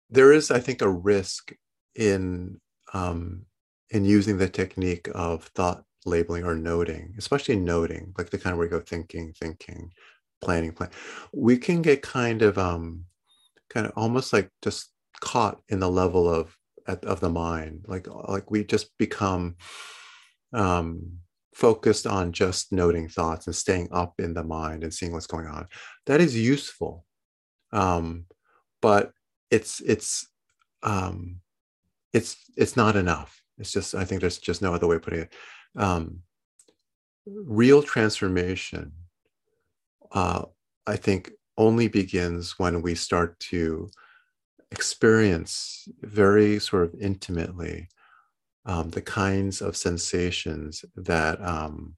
there 0.09 0.31
is, 0.31 0.49
I 0.49 0.59
think, 0.59 0.81
a 0.81 0.89
risk 0.89 1.53
in 1.95 2.59
um, 2.93 3.45
in 3.91 4.05
using 4.05 4.37
the 4.37 4.49
technique 4.49 5.07
of 5.13 5.45
thought 5.55 5.83
labeling 6.05 6.43
or 6.43 6.55
noting, 6.55 7.13
especially 7.17 7.55
noting, 7.55 8.13
like 8.17 8.29
the 8.29 8.37
kind 8.37 8.57
where 8.57 8.67
you 8.67 8.71
go 8.71 8.79
thinking, 8.79 9.33
thinking, 9.39 9.91
planning, 10.41 10.71
plan. 10.71 10.89
We 11.33 11.57
can 11.57 11.81
get 11.81 12.01
kind 12.01 12.41
of 12.41 12.57
um, 12.57 13.05
kind 13.69 13.85
of 13.85 13.93
almost 13.95 14.33
like 14.33 14.49
just 14.61 14.91
caught 15.21 15.61
in 15.69 15.79
the 15.79 15.89
level 15.89 16.33
of 16.33 16.55
of 16.87 17.19
the 17.19 17.29
mind, 17.29 17.85
like 17.87 18.07
like 18.27 18.49
we 18.49 18.63
just 18.63 18.97
become 18.97 19.55
um, 20.53 21.19
focused 21.53 22.07
on 22.07 22.31
just 22.31 22.71
noting 22.71 23.07
thoughts 23.07 23.47
and 23.47 23.55
staying 23.55 23.89
up 23.91 24.13
in 24.19 24.33
the 24.33 24.43
mind 24.43 24.83
and 24.83 24.93
seeing 24.93 25.11
what's 25.11 25.27
going 25.27 25.47
on. 25.47 25.67
That 26.07 26.21
is 26.21 26.35
useful, 26.37 27.05
um, 27.71 28.25
but 28.81 29.11
it's 29.51 29.81
it's 29.81 30.27
um, 30.83 31.41
it's 32.13 32.37
it's 32.57 32.77
not 32.77 32.95
enough. 32.95 33.38
It's 33.59 33.71
just 33.71 33.93
I 33.93 34.05
think 34.05 34.21
there's 34.21 34.37
just 34.37 34.61
no 34.61 34.73
other 34.73 34.87
way 34.87 34.95
of 34.95 35.01
putting 35.01 35.21
it. 35.21 35.33
Um, 35.75 36.21
real 37.25 37.83
transformation, 37.83 38.91
uh, 40.11 40.45
I 40.87 40.95
think, 40.95 41.31
only 41.57 41.87
begins 41.87 42.57
when 42.57 42.81
we 42.81 42.95
start 42.95 43.39
to 43.39 43.89
experience 44.71 45.87
very 46.01 46.59
sort 46.59 46.83
of 46.83 46.95
intimately 47.01 47.89
um, 48.65 48.89
the 48.91 49.01
kinds 49.01 49.61
of 49.61 49.75
sensations 49.75 50.85
that 50.95 51.41
um, 51.41 51.95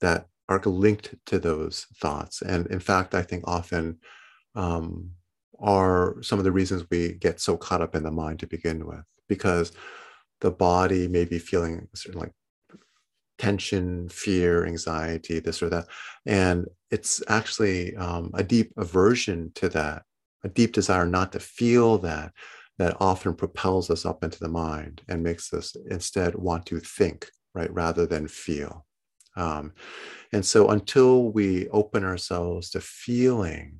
that 0.00 0.26
are 0.48 0.60
linked 0.64 1.14
to 1.26 1.38
those 1.38 1.86
thoughts. 2.00 2.40
And 2.42 2.66
in 2.68 2.80
fact, 2.80 3.14
I 3.14 3.22
think 3.22 3.44
often 3.46 3.98
um, 4.54 5.10
are 5.60 6.16
some 6.22 6.38
of 6.38 6.44
the 6.44 6.52
reasons 6.52 6.86
we 6.90 7.12
get 7.12 7.40
so 7.40 7.56
caught 7.56 7.82
up 7.82 7.94
in 7.94 8.02
the 8.02 8.10
mind 8.10 8.38
to 8.40 8.46
begin 8.46 8.86
with, 8.86 9.04
because 9.28 9.72
the 10.40 10.50
body 10.50 11.08
may 11.08 11.24
be 11.24 11.38
feeling 11.38 11.88
certain 11.94 12.20
like 12.20 12.32
tension, 13.38 14.08
fear, 14.08 14.66
anxiety, 14.66 15.38
this 15.38 15.62
or 15.62 15.68
that. 15.70 15.86
And 16.26 16.66
it's 16.90 17.22
actually 17.28 17.96
um, 17.96 18.30
a 18.34 18.42
deep 18.42 18.72
aversion 18.76 19.52
to 19.54 19.68
that, 19.70 20.02
a 20.44 20.48
deep 20.48 20.72
desire 20.72 21.06
not 21.06 21.32
to 21.32 21.40
feel 21.40 21.98
that, 21.98 22.32
that 22.78 22.96
often 23.00 23.34
propels 23.34 23.90
us 23.90 24.04
up 24.04 24.22
into 24.24 24.38
the 24.38 24.48
mind 24.48 25.02
and 25.08 25.22
makes 25.22 25.52
us 25.52 25.76
instead 25.90 26.34
want 26.34 26.66
to 26.66 26.80
think, 26.80 27.28
right, 27.54 27.72
rather 27.72 28.06
than 28.06 28.28
feel. 28.28 28.84
Um, 29.36 29.72
and 30.32 30.44
so 30.44 30.68
until 30.70 31.30
we 31.30 31.68
open 31.68 32.04
ourselves 32.04 32.70
to 32.70 32.80
feeling 32.80 33.78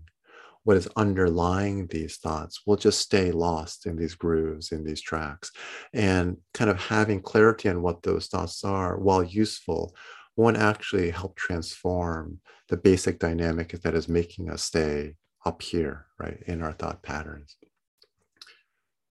what 0.69 0.77
is 0.77 0.89
underlying 0.97 1.87
these 1.87 2.19
thoughts, 2.19 2.61
we'll 2.67 2.77
just 2.77 3.01
stay 3.01 3.31
lost 3.31 3.87
in 3.87 3.97
these 3.97 4.15
grooves, 4.15 4.71
in 4.71 4.85
these 4.85 5.01
tracks. 5.01 5.51
And 5.95 6.37
kind 6.53 6.71
of 6.71 6.79
having 6.79 7.23
clarity 7.23 7.71
on 7.71 7.81
what 7.81 8.03
those 8.03 8.27
thoughts 8.27 8.63
are, 8.65 8.99
while 8.99 9.23
useful, 9.23 9.97
won't 10.37 10.59
actually 10.59 11.09
help 11.11 11.37
transform 11.37 12.41
the 12.69 12.77
basic 12.77 13.19
dynamic 13.19 13.71
that 13.81 13.95
is 13.95 14.11
making 14.11 14.51
us 14.51 14.63
stay 14.63 15.15
up 15.47 15.63
here, 15.63 16.05
right, 16.19 16.43
in 16.47 16.61
our 16.61 16.75
thought 16.75 17.03
patterns. 17.03 17.57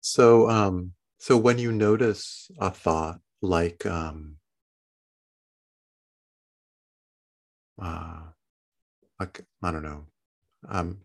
So, 0.01 0.51
um, 0.51 0.95
so 1.19 1.37
when 1.37 1.61
you 1.61 1.71
notice 1.71 2.51
a 2.59 2.73
thought 2.73 3.21
like, 3.43 3.87
um, 3.87 4.39
uh, 7.81 8.23
like 9.21 9.47
I 9.63 9.71
don't 9.71 9.85
know, 9.85 10.07
um, 10.69 10.99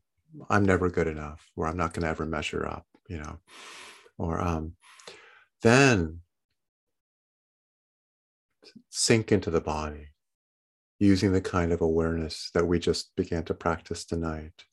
I'm 0.50 0.66
never 0.66 0.90
good 0.90 1.08
enough, 1.08 1.50
or 1.56 1.68
I'm 1.68 1.78
not 1.78 1.94
going 1.94 2.04
to 2.04 2.10
ever 2.10 2.26
measure 2.26 2.66
up, 2.66 2.86
you 3.08 3.18
know, 3.18 3.40
or 4.18 4.40
um, 4.40 4.74
then 5.62 6.22
sink 8.90 9.32
into 9.32 9.50
the 9.50 9.62
body 9.62 10.08
using 11.00 11.32
the 11.32 11.42
kind 11.42 11.72
of 11.72 11.82
awareness 11.82 12.50
that 12.54 12.68
we 12.68 12.78
just 12.78 13.16
began 13.16 13.44
to 13.46 13.54
practice 13.54 14.06
tonight, 14.06 14.66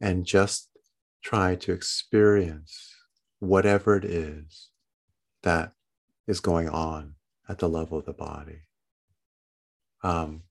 and 0.00 0.24
just 0.24 0.70
try 1.22 1.54
to 1.54 1.72
experience 1.72 2.94
whatever 3.38 3.96
it 3.96 4.04
is 4.04 4.70
that 5.42 5.72
is 6.26 6.40
going 6.40 6.68
on 6.68 7.14
at 7.48 7.58
the 7.58 7.68
level 7.68 7.98
of 7.98 8.06
the 8.06 8.12
body. 8.12 8.62
Um, 10.02 10.42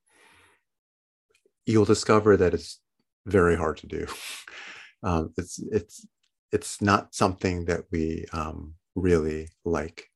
you'll 1.66 1.86
discover 1.86 2.38
that 2.38 2.54
it's 2.54 2.80
very 3.26 3.56
hard 3.56 3.78
to 3.78 3.88
do. 3.88 4.08
Um, 5.04 5.34
it's 5.38 5.60
it's 5.72 6.08
it's 6.52 6.82
not 6.82 7.14
something 7.14 7.66
that 7.66 7.82
we 7.92 8.26
um, 8.34 8.74
really 8.96 9.50
like 9.66 10.10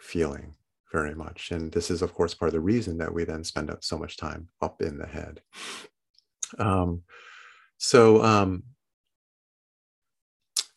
feeling 0.00 0.54
very 0.90 1.14
much, 1.14 1.52
and 1.52 1.70
this 1.70 1.90
is 1.90 2.02
of 2.02 2.12
course 2.12 2.34
part 2.34 2.48
of 2.48 2.54
the 2.54 2.60
reason 2.60 2.98
that 2.98 3.14
we 3.14 3.24
then 3.24 3.44
spend 3.44 3.70
so 3.80 3.96
much 3.96 4.16
time 4.16 4.48
up 4.60 4.82
in 4.82 4.98
the 4.98 5.06
head. 5.06 5.42
Um, 6.58 7.02
so 7.78 8.22
um, 8.24 8.64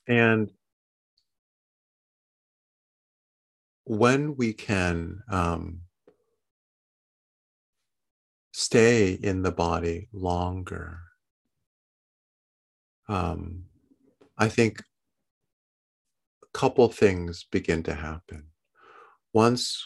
and 0.07 0.51
when 3.85 4.35
we 4.35 4.53
can 4.53 5.21
um, 5.29 5.81
stay 8.51 9.13
in 9.13 9.41
the 9.43 9.51
body 9.51 10.09
longer, 10.11 10.99
um, 13.07 13.63
I 14.37 14.49
think 14.49 14.81
a 16.43 16.57
couple 16.57 16.87
things 16.89 17.45
begin 17.51 17.83
to 17.83 17.93
happen. 17.93 18.47
Once, 19.33 19.83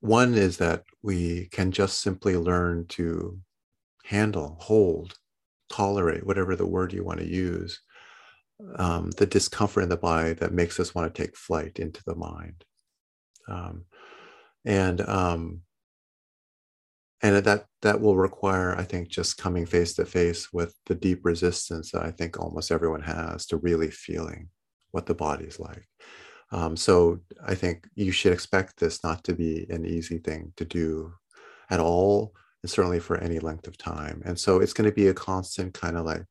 one 0.00 0.34
is 0.34 0.58
that 0.58 0.84
we 1.02 1.46
can 1.52 1.72
just 1.72 2.00
simply 2.00 2.36
learn 2.36 2.86
to 2.88 3.38
handle, 4.04 4.56
hold, 4.60 5.14
tolerate, 5.68 6.26
whatever 6.26 6.56
the 6.56 6.66
word 6.66 6.92
you 6.92 7.04
want 7.04 7.20
to 7.20 7.26
use, 7.26 7.80
um, 8.76 9.10
the 9.12 9.26
discomfort 9.26 9.82
in 9.82 9.88
the 9.88 9.96
body 9.96 10.32
that 10.34 10.52
makes 10.52 10.80
us 10.80 10.94
want 10.94 11.12
to 11.12 11.22
take 11.22 11.36
flight 11.36 11.78
into 11.78 12.02
the 12.06 12.14
mind. 12.14 12.64
Um, 13.48 13.84
and 14.64 15.00
um, 15.02 15.62
and 17.22 17.44
that 17.44 17.66
that 17.82 18.00
will 18.00 18.16
require, 18.16 18.76
I 18.76 18.84
think, 18.84 19.08
just 19.08 19.38
coming 19.38 19.66
face 19.66 19.94
to 19.94 20.04
face 20.04 20.52
with 20.52 20.74
the 20.86 20.94
deep 20.94 21.24
resistance 21.24 21.90
that 21.92 22.02
I 22.02 22.10
think 22.10 22.38
almost 22.38 22.70
everyone 22.70 23.02
has 23.02 23.46
to 23.46 23.56
really 23.56 23.90
feeling 23.90 24.48
what 24.92 25.06
the 25.06 25.14
body 25.14 25.44
is 25.44 25.58
like. 25.58 25.86
Um, 26.50 26.76
so 26.76 27.20
I 27.46 27.54
think 27.54 27.86
you 27.94 28.12
should 28.12 28.32
expect 28.32 28.78
this 28.78 29.04
not 29.04 29.24
to 29.24 29.34
be 29.34 29.66
an 29.68 29.84
easy 29.84 30.18
thing 30.18 30.52
to 30.56 30.64
do 30.64 31.12
at 31.70 31.80
all, 31.80 32.34
and 32.62 32.70
certainly 32.70 33.00
for 33.00 33.18
any 33.18 33.38
length 33.38 33.66
of 33.66 33.76
time. 33.76 34.22
And 34.24 34.38
so 34.38 34.60
it's 34.60 34.72
going 34.72 34.88
to 34.88 34.94
be 34.94 35.08
a 35.08 35.14
constant 35.14 35.74
kind 35.74 35.96
of 35.96 36.06
like 36.06 36.24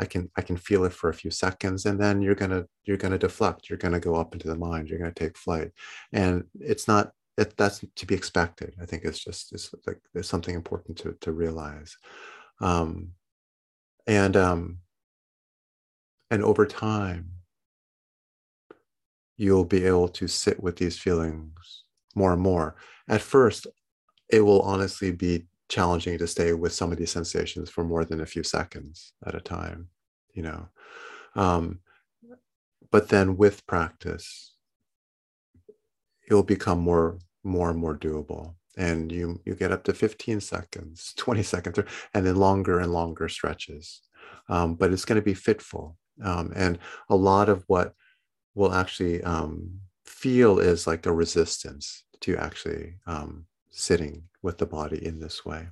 I 0.00 0.04
can 0.04 0.30
I 0.36 0.42
can 0.42 0.56
feel 0.56 0.84
it 0.84 0.92
for 0.92 1.10
a 1.10 1.14
few 1.14 1.30
seconds, 1.30 1.86
and 1.86 2.00
then 2.00 2.22
you're 2.22 2.34
gonna 2.34 2.64
you're 2.84 2.96
gonna 2.96 3.18
deflect. 3.18 3.68
You're 3.68 3.78
gonna 3.78 4.00
go 4.00 4.14
up 4.14 4.32
into 4.32 4.48
the 4.48 4.56
mind. 4.56 4.88
You're 4.88 4.98
gonna 4.98 5.12
take 5.12 5.36
flight, 5.36 5.70
and 6.12 6.44
it's 6.60 6.88
not 6.88 7.12
that's 7.56 7.84
to 7.96 8.06
be 8.06 8.14
expected. 8.14 8.74
I 8.82 8.86
think 8.86 9.04
it's 9.04 9.22
just 9.22 9.52
it's 9.52 9.72
like 9.86 10.00
there's 10.12 10.28
something 10.28 10.54
important 10.54 10.98
to 10.98 11.16
to 11.20 11.32
realize, 11.32 11.96
um, 12.60 13.12
and 14.06 14.36
um, 14.36 14.78
and 16.30 16.42
over 16.42 16.66
time, 16.66 17.30
you'll 19.36 19.64
be 19.64 19.84
able 19.84 20.08
to 20.08 20.26
sit 20.28 20.62
with 20.62 20.76
these 20.76 20.98
feelings 20.98 21.84
more 22.14 22.32
and 22.32 22.42
more. 22.42 22.76
At 23.08 23.20
first, 23.20 23.66
it 24.28 24.40
will 24.40 24.62
honestly 24.62 25.12
be 25.12 25.46
challenging 25.68 26.18
to 26.18 26.26
stay 26.26 26.52
with 26.54 26.72
some 26.72 26.92
of 26.92 26.98
these 26.98 27.12
sensations 27.12 27.70
for 27.70 27.84
more 27.84 28.04
than 28.04 28.20
a 28.20 28.26
few 28.26 28.42
seconds 28.42 29.12
at 29.26 29.34
a 29.34 29.40
time, 29.40 29.88
you 30.34 30.42
know. 30.42 30.68
Um, 31.36 31.80
but 32.90 33.08
then 33.08 33.36
with 33.36 33.66
practice, 33.66 34.54
it'll 36.26 36.42
become 36.42 36.80
more, 36.80 37.18
more 37.48 37.70
and 37.70 37.78
more 37.78 37.96
doable. 37.96 38.54
And 38.76 39.10
you 39.10 39.40
you 39.44 39.54
get 39.54 39.72
up 39.72 39.84
to 39.84 39.92
15 39.92 40.40
seconds, 40.40 41.14
20 41.16 41.42
seconds, 41.42 41.78
and 42.14 42.26
then 42.26 42.36
longer 42.36 42.78
and 42.78 42.92
longer 42.92 43.28
stretches. 43.28 44.02
Um, 44.48 44.74
but 44.74 44.92
it's 44.92 45.04
going 45.04 45.20
to 45.20 45.24
be 45.24 45.34
fitful. 45.34 45.96
Um, 46.22 46.52
and 46.54 46.78
a 47.08 47.16
lot 47.16 47.48
of 47.48 47.64
what 47.66 47.94
will 48.54 48.72
actually 48.72 49.22
um, 49.22 49.80
feel 50.04 50.58
is 50.58 50.86
like 50.86 51.06
a 51.06 51.12
resistance 51.12 52.04
to 52.20 52.36
actually 52.36 52.96
um, 53.06 53.46
sitting 53.70 54.24
with 54.42 54.58
the 54.58 54.66
body 54.66 55.04
in 55.04 55.20
this 55.20 55.44
way. 55.44 55.68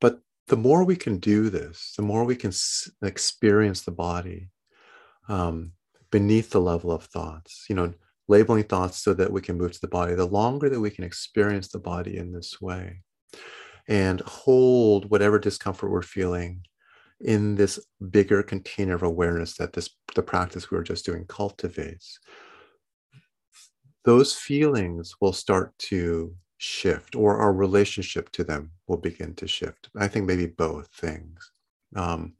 But 0.00 0.20
the 0.48 0.56
more 0.56 0.84
we 0.84 0.96
can 0.96 1.18
do 1.18 1.50
this, 1.50 1.94
the 1.96 2.02
more 2.02 2.24
we 2.24 2.36
can 2.36 2.48
s- 2.48 2.90
experience 3.02 3.82
the 3.82 3.90
body 3.90 4.50
um, 5.28 5.72
beneath 6.10 6.50
the 6.50 6.60
level 6.60 6.92
of 6.92 7.04
thoughts, 7.04 7.66
you 7.68 7.74
know, 7.74 7.94
labeling 8.28 8.64
thoughts 8.64 8.98
so 8.98 9.14
that 9.14 9.32
we 9.32 9.40
can 9.40 9.56
move 9.56 9.72
to 9.72 9.80
the 9.80 9.88
body, 9.88 10.14
the 10.14 10.26
longer 10.26 10.68
that 10.68 10.80
we 10.80 10.90
can 10.90 11.04
experience 11.04 11.68
the 11.68 11.78
body 11.78 12.16
in 12.16 12.32
this 12.32 12.60
way 12.60 13.02
and 13.88 14.20
hold 14.22 15.10
whatever 15.10 15.38
discomfort 15.38 15.90
we're 15.90 16.02
feeling 16.02 16.62
in 17.20 17.54
this 17.54 17.78
bigger 18.10 18.42
container 18.42 18.94
of 18.94 19.02
awareness 19.02 19.56
that 19.56 19.72
this 19.72 19.90
the 20.14 20.22
practice 20.22 20.70
we 20.70 20.76
were 20.76 20.82
just 20.82 21.06
doing 21.06 21.24
cultivates 21.26 22.18
those 24.04 24.32
feelings 24.32 25.14
will 25.20 25.32
start 25.32 25.76
to 25.78 26.34
shift 26.58 27.14
or 27.14 27.38
our 27.38 27.52
relationship 27.52 28.30
to 28.30 28.44
them 28.44 28.70
will 28.86 28.96
begin 28.96 29.34
to 29.34 29.46
shift. 29.46 29.90
I 29.96 30.08
think 30.08 30.26
maybe 30.26 30.46
both 30.46 30.88
things. 30.88 31.50
Um, 31.94 32.34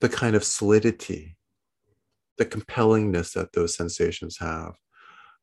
the 0.00 0.08
kind 0.08 0.34
of 0.34 0.44
solidity 0.44 1.36
the 2.40 2.46
compellingness 2.46 3.34
that 3.34 3.52
those 3.52 3.76
sensations 3.76 4.38
have 4.38 4.72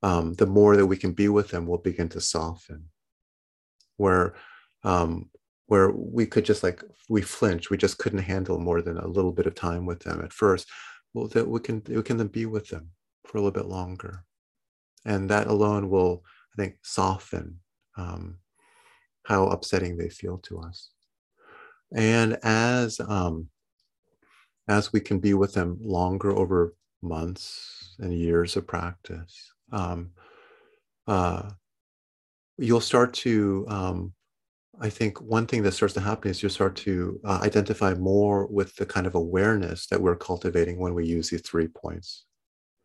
um, 0.03 0.33
the 0.33 0.47
more 0.47 0.75
that 0.75 0.85
we 0.85 0.97
can 0.97 1.11
be 1.11 1.29
with 1.29 1.49
them 1.49 1.65
will 1.65 1.77
begin 1.77 2.09
to 2.09 2.21
soften. 2.21 2.85
Where 3.97 4.35
um, 4.83 5.29
where 5.67 5.91
we 5.91 6.25
could 6.25 6.45
just 6.45 6.63
like 6.63 6.83
we 7.09 7.21
flinch 7.21 7.69
we 7.69 7.77
just 7.77 7.97
couldn't 7.97 8.19
handle 8.19 8.59
more 8.59 8.81
than 8.81 8.97
a 8.97 9.07
little 9.07 9.31
bit 9.31 9.47
of 9.47 9.55
time 9.55 9.85
with 9.85 9.99
them 9.99 10.21
at 10.21 10.31
first 10.31 10.67
well 11.13 11.27
that 11.29 11.47
we 11.47 11.59
can 11.59 11.81
we 11.87 12.01
can 12.03 12.17
then 12.17 12.27
be 12.27 12.45
with 12.45 12.69
them 12.69 12.89
for 13.25 13.37
a 13.37 13.41
little 13.41 13.51
bit 13.51 13.69
longer. 13.69 14.23
And 15.05 15.29
that 15.29 15.47
alone 15.47 15.89
will 15.89 16.23
i 16.53 16.61
think 16.61 16.77
soften 16.83 17.59
um, 17.95 18.37
how 19.25 19.47
upsetting 19.47 19.97
they 19.97 20.09
feel 20.09 20.37
to 20.39 20.59
us. 20.59 20.89
And 21.93 22.37
as 22.43 22.99
um, 22.99 23.49
as 24.67 24.93
we 24.93 24.99
can 24.99 25.19
be 25.19 25.33
with 25.33 25.53
them 25.53 25.77
longer 25.81 26.31
over 26.31 26.73
months 27.08 27.95
and 27.99 28.14
years 28.14 28.55
of 28.55 28.68
practice 28.68 29.51
um, 29.72 30.12
uh, 31.08 31.49
you'll 32.58 32.82
start 32.82 33.14
to 33.14 33.66
um, 33.70 34.14
I 34.80 34.89
think 34.89 35.20
one 35.22 35.47
thing 35.47 35.64
that 35.64 35.72
starts 35.72 35.95
to 35.95 36.01
happen 36.01 36.30
is 36.30 36.43
you 36.43 36.49
start 36.49 36.76
to 36.78 37.20
uh, 37.26 37.39
identify 37.41 37.95
more 37.95 38.45
with 38.47 38.76
the 38.76 38.86
kind 38.86 39.08
of 39.08 39.16
awareness 39.16 39.88
that 39.88 40.01
we're 40.01 40.16
cultivating 40.16 40.78
when 40.78 40.93
we 40.93 41.05
use 41.05 41.30
these 41.30 41.41
three 41.41 41.68
points. 41.68 42.26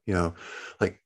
You 0.06 0.14
know, 0.14 0.34
like 0.80 1.02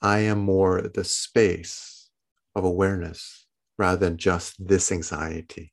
I 0.00 0.20
am 0.20 0.38
more 0.38 0.82
the 0.82 1.04
space 1.04 2.10
of 2.54 2.64
awareness 2.64 3.46
rather 3.76 3.96
than 3.96 4.18
just 4.18 4.54
this 4.64 4.92
anxiety, 4.92 5.72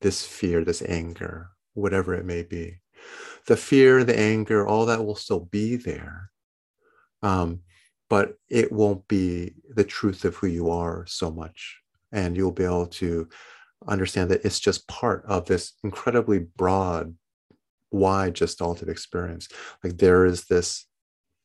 this 0.00 0.24
fear, 0.26 0.64
this 0.64 0.82
anger, 0.82 1.50
whatever 1.74 2.14
it 2.14 2.24
may 2.24 2.42
be. 2.42 2.80
The 3.48 3.56
fear, 3.56 4.04
the 4.04 4.18
anger, 4.18 4.66
all 4.66 4.86
that 4.86 5.04
will 5.04 5.16
still 5.16 5.40
be 5.40 5.74
there. 5.76 6.30
Um, 7.22 7.60
but 8.08 8.36
it 8.48 8.70
won't 8.70 9.06
be 9.08 9.54
the 9.68 9.84
truth 9.84 10.24
of 10.24 10.36
who 10.36 10.46
you 10.46 10.70
are 10.70 11.04
so 11.06 11.30
much. 11.30 11.78
And 12.12 12.36
you'll 12.36 12.52
be 12.52 12.64
able 12.64 12.86
to 12.86 13.28
understand 13.86 14.30
that 14.30 14.44
it's 14.44 14.60
just 14.60 14.88
part 14.88 15.24
of 15.26 15.46
this 15.46 15.72
incredibly 15.84 16.38
broad 16.38 17.14
wide 17.90 18.34
gestaltive 18.34 18.88
experience. 18.88 19.48
Like 19.82 19.98
there 19.98 20.24
is 20.24 20.44
this 20.44 20.86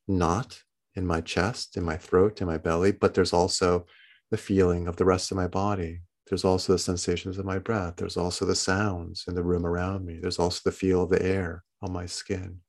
knot 0.08 0.62
in 0.96 1.08
my 1.08 1.22
chest 1.22 1.78
in 1.78 1.84
my 1.84 1.98
throat 1.98 2.42
in 2.42 2.46
my 2.46 2.58
belly 2.58 2.92
but 2.92 3.14
there's 3.14 3.34
also 3.34 3.86
the 4.32 4.38
feeling 4.38 4.88
of 4.88 4.96
the 4.96 5.06
rest 5.06 5.32
of 5.32 5.38
my 5.38 5.48
body. 5.48 6.02
There's 6.28 6.44
also 6.44 6.74
the 6.74 6.80
sensations 6.80 7.38
of 7.38 7.46
my 7.46 7.60
breath. 7.60 7.98
There's 7.98 8.18
also 8.18 8.46
the 8.46 8.56
sounds 8.56 9.26
in 9.28 9.36
the 9.36 9.44
room 9.44 9.66
around 9.66 10.06
me. 10.06 10.20
There's 10.20 10.40
also 10.40 10.62
the 10.66 10.76
feel 10.76 11.04
of 11.04 11.10
the 11.10 11.22
air 11.22 11.64
on 11.84 11.94
my 11.94 12.08
skin. 12.08 12.60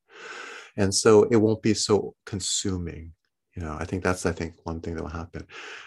And 0.76 0.94
so 0.94 1.22
it 1.24 1.36
won't 1.36 1.62
be 1.62 1.72
so 1.74 2.14
consuming 2.26 3.12
you 3.56 3.62
know 3.62 3.76
i 3.78 3.84
think 3.84 4.02
that's 4.02 4.26
i 4.26 4.32
think 4.32 4.54
one 4.64 4.80
thing 4.80 4.94
that 4.94 5.02
will 5.02 5.10
happen. 5.10 5.46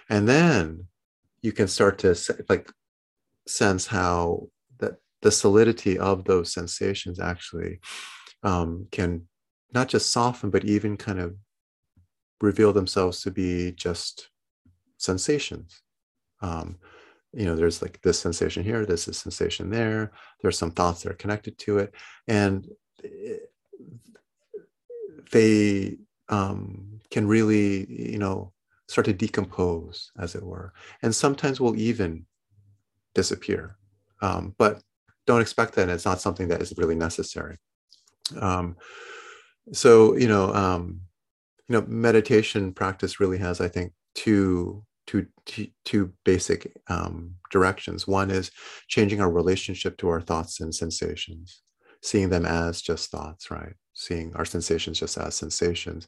And 0.09 0.27
then 0.27 0.87
you 1.41 1.51
can 1.51 1.67
start 1.67 1.99
to 1.99 2.15
like 2.49 2.71
sense 3.47 3.87
how 3.87 4.47
that 4.79 4.95
the 5.21 5.31
solidity 5.31 5.97
of 5.97 6.25
those 6.25 6.51
sensations 6.51 7.19
actually 7.19 7.79
um, 8.43 8.87
can 8.91 9.27
not 9.73 9.87
just 9.87 10.11
soften 10.11 10.49
but 10.49 10.65
even 10.65 10.97
kind 10.97 11.19
of 11.19 11.35
reveal 12.41 12.71
themselves 12.71 13.21
to 13.21 13.31
be 13.31 13.71
just 13.71 14.29
sensations. 14.97 15.81
Um, 16.41 16.77
you 17.33 17.45
know 17.45 17.55
there's 17.55 17.81
like 17.81 18.01
this 18.01 18.19
sensation 18.19 18.63
here 18.63 18.85
this 18.85 19.07
is 19.07 19.17
sensation 19.17 19.69
there 19.69 20.13
there's 20.41 20.57
some 20.57 20.71
thoughts 20.71 21.03
that 21.03 21.11
are 21.11 21.15
connected 21.15 21.57
to 21.59 21.79
it. 21.79 21.93
And 22.27 22.67
they 25.31 25.97
um, 26.29 26.99
can 27.11 27.27
really 27.27 28.11
you 28.11 28.17
know 28.17 28.53
start 28.87 29.05
to 29.05 29.13
decompose, 29.13 30.11
as 30.17 30.35
it 30.35 30.43
were. 30.43 30.73
And 31.01 31.13
sometimes 31.13 31.59
will 31.59 31.75
even 31.75 32.25
disappear. 33.13 33.77
Um, 34.21 34.55
but 34.57 34.81
don't 35.25 35.41
expect 35.41 35.75
that. 35.75 35.83
And 35.83 35.91
It's 35.91 36.05
not 36.05 36.21
something 36.21 36.47
that 36.47 36.61
is 36.61 36.73
really 36.77 36.95
necessary. 36.95 37.57
Um, 38.39 38.77
so, 39.73 40.15
you 40.15 40.27
know, 40.27 40.53
um, 40.53 41.01
you 41.67 41.73
know, 41.73 41.85
meditation 41.87 42.73
practice 42.73 43.19
really 43.19 43.37
has, 43.39 43.59
I 43.59 43.67
think, 43.67 43.91
two 44.15 44.83
two 45.05 45.27
two 45.85 46.13
basic 46.25 46.71
um, 46.87 47.35
directions. 47.51 48.07
One 48.07 48.31
is 48.31 48.51
changing 48.87 49.21
our 49.21 49.31
relationship 49.31 49.97
to 49.97 50.09
our 50.09 50.21
thoughts 50.21 50.59
and 50.59 50.73
sensations, 50.73 51.61
seeing 52.01 52.29
them 52.29 52.45
as 52.45 52.81
just 52.81 53.11
thoughts, 53.11 53.51
right? 53.51 53.73
Seeing 53.93 54.35
our 54.35 54.45
sensations 54.45 54.99
just 54.99 55.17
as 55.17 55.35
sensations. 55.35 56.07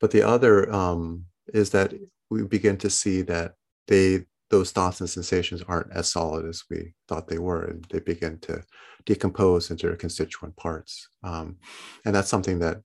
But 0.00 0.10
the 0.10 0.22
other 0.22 0.72
um, 0.72 1.24
is 1.52 1.70
that 1.70 1.94
we 2.30 2.42
begin 2.42 2.76
to 2.78 2.90
see 2.90 3.22
that 3.22 3.54
they 3.86 4.24
those 4.50 4.70
thoughts 4.70 5.00
and 5.00 5.10
sensations 5.10 5.62
aren't 5.66 5.90
as 5.92 6.12
solid 6.12 6.46
as 6.46 6.64
we 6.70 6.94
thought 7.08 7.26
they 7.26 7.38
were, 7.38 7.64
and 7.64 7.84
they 7.90 7.98
begin 7.98 8.38
to 8.38 8.62
decompose 9.04 9.70
into 9.70 9.86
their 9.86 9.96
constituent 9.96 10.54
parts. 10.56 11.08
Um, 11.22 11.56
and 12.04 12.14
that's 12.14 12.28
something 12.28 12.58
that 12.60 12.80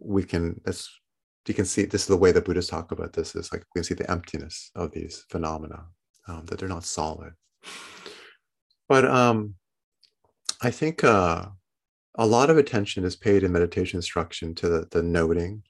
we 0.00 0.24
can. 0.24 0.60
That's 0.64 0.90
you 1.46 1.54
can 1.54 1.64
see. 1.64 1.84
This 1.84 2.02
is 2.02 2.08
the 2.08 2.16
way 2.16 2.32
the 2.32 2.42
Buddhists 2.42 2.70
talk 2.70 2.92
about 2.92 3.12
this. 3.12 3.34
Is 3.34 3.52
like 3.52 3.64
we 3.74 3.78
can 3.78 3.84
see 3.84 3.94
the 3.94 4.10
emptiness 4.10 4.70
of 4.74 4.90
these 4.92 5.24
phenomena 5.30 5.86
um, 6.26 6.44
that 6.46 6.58
they're 6.58 6.68
not 6.68 6.84
solid. 6.84 7.32
But 8.88 9.04
um, 9.04 9.54
I 10.60 10.70
think 10.70 11.04
uh, 11.04 11.46
a 12.18 12.26
lot 12.26 12.50
of 12.50 12.58
attention 12.58 13.04
is 13.04 13.16
paid 13.16 13.42
in 13.42 13.52
meditation 13.52 13.96
instruction 13.96 14.54
to 14.56 14.68
the, 14.68 14.88
the 14.90 15.02
noting, 15.02 15.62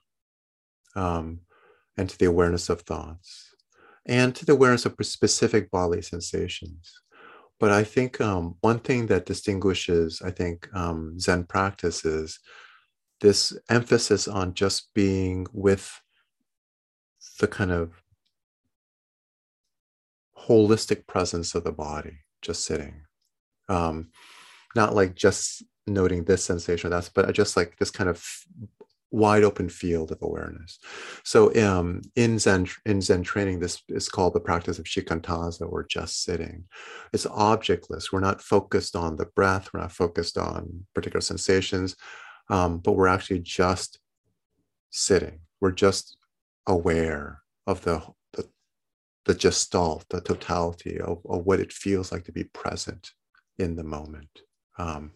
um, 0.96 1.40
and 1.96 2.08
to 2.08 2.18
the 2.18 2.24
awareness 2.24 2.68
of 2.68 2.80
thoughts 2.82 3.54
and 4.06 4.34
to 4.34 4.46
the 4.46 4.52
awareness 4.52 4.86
of 4.86 4.94
specific 5.02 5.70
bodily 5.70 6.00
sensations. 6.00 7.00
But 7.60 7.72
I 7.72 7.84
think 7.84 8.20
um, 8.20 8.54
one 8.60 8.78
thing 8.78 9.06
that 9.08 9.26
distinguishes, 9.26 10.22
I 10.24 10.30
think, 10.30 10.68
um, 10.74 11.18
Zen 11.18 11.44
practice 11.44 12.04
is 12.04 12.38
this 13.20 13.56
emphasis 13.68 14.28
on 14.28 14.54
just 14.54 14.94
being 14.94 15.46
with 15.52 16.00
the 17.40 17.48
kind 17.48 17.72
of 17.72 17.92
holistic 20.38 21.06
presence 21.06 21.54
of 21.54 21.64
the 21.64 21.72
body, 21.72 22.18
just 22.42 22.64
sitting. 22.64 23.02
Um, 23.68 24.10
not 24.76 24.94
like 24.94 25.16
just 25.16 25.64
noting 25.88 26.24
this 26.24 26.44
sensation 26.44 26.88
or 26.88 26.90
that, 26.90 27.10
but 27.14 27.32
just 27.34 27.56
like 27.56 27.76
this 27.78 27.90
kind 27.90 28.10
of 28.10 28.24
wide 29.10 29.42
open 29.42 29.68
field 29.68 30.12
of 30.12 30.18
awareness. 30.20 30.78
So 31.24 31.54
um, 31.66 32.02
in 32.14 32.38
Zen 32.38 32.66
in 32.84 33.00
Zen 33.00 33.22
training, 33.22 33.60
this 33.60 33.82
is 33.88 34.08
called 34.08 34.34
the 34.34 34.40
practice 34.40 34.78
of 34.78 34.84
shikantaza 34.84 35.70
or 35.70 35.84
just 35.84 36.22
sitting. 36.24 36.64
It's 37.12 37.26
objectless. 37.26 38.12
We're 38.12 38.20
not 38.20 38.42
focused 38.42 38.94
on 38.94 39.16
the 39.16 39.26
breath. 39.26 39.70
We're 39.72 39.80
not 39.80 39.92
focused 39.92 40.36
on 40.36 40.86
particular 40.94 41.22
sensations, 41.22 41.96
um, 42.50 42.78
but 42.78 42.92
we're 42.92 43.08
actually 43.08 43.40
just 43.40 43.98
sitting. 44.90 45.40
We're 45.60 45.72
just 45.72 46.16
aware 46.66 47.42
of 47.66 47.82
the, 47.82 48.02
the 48.34 48.48
the 49.24 49.34
gestalt, 49.34 50.04
the 50.10 50.20
totality 50.20 51.00
of, 51.00 51.18
of 51.28 51.44
what 51.46 51.60
it 51.60 51.72
feels 51.72 52.12
like 52.12 52.24
to 52.24 52.32
be 52.32 52.44
present 52.44 53.12
in 53.58 53.76
the 53.76 53.84
moment. 53.84 54.30
Um, 54.78 55.12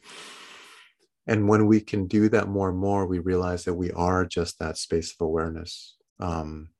and 1.26 1.48
when 1.48 1.66
we 1.66 1.80
can 1.80 2.06
do 2.06 2.28
that 2.30 2.48
more 2.48 2.70
and 2.70 2.78
more, 2.78 3.06
we 3.06 3.18
realize 3.18 3.64
that 3.64 3.74
we 3.74 3.90
are 3.92 4.24
just 4.24 4.58
that 4.58 4.76
space 4.76 5.12
of 5.12 5.24
awareness. 5.24 5.96
Um, 6.18 6.70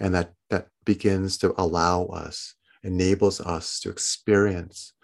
and 0.00 0.14
that 0.14 0.32
that 0.50 0.66
begins 0.84 1.38
to 1.38 1.54
allow 1.58 2.06
us, 2.06 2.54
enables 2.82 3.40
us 3.40 3.78
to 3.80 3.90
experience 3.90 4.94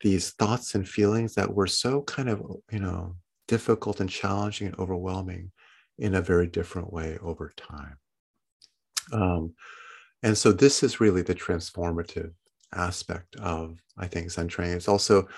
these 0.00 0.30
thoughts 0.30 0.74
and 0.74 0.88
feelings 0.88 1.34
that 1.34 1.52
were 1.52 1.66
so 1.66 2.02
kind 2.02 2.28
of, 2.30 2.40
you 2.70 2.78
know, 2.78 3.16
difficult 3.48 4.00
and 4.00 4.08
challenging 4.08 4.68
and 4.68 4.78
overwhelming 4.78 5.50
in 5.98 6.14
a 6.14 6.22
very 6.22 6.46
different 6.46 6.92
way 6.92 7.18
over 7.20 7.52
time. 7.56 7.96
Um, 9.12 9.54
and 10.22 10.36
so 10.38 10.52
this 10.52 10.82
is 10.82 11.00
really 11.00 11.22
the 11.22 11.34
transformative 11.34 12.32
aspect 12.74 13.36
of, 13.36 13.78
I 13.96 14.06
think, 14.06 14.30
Zen 14.30 14.48
training. 14.48 14.76
It's 14.76 14.88
also, 14.88 15.28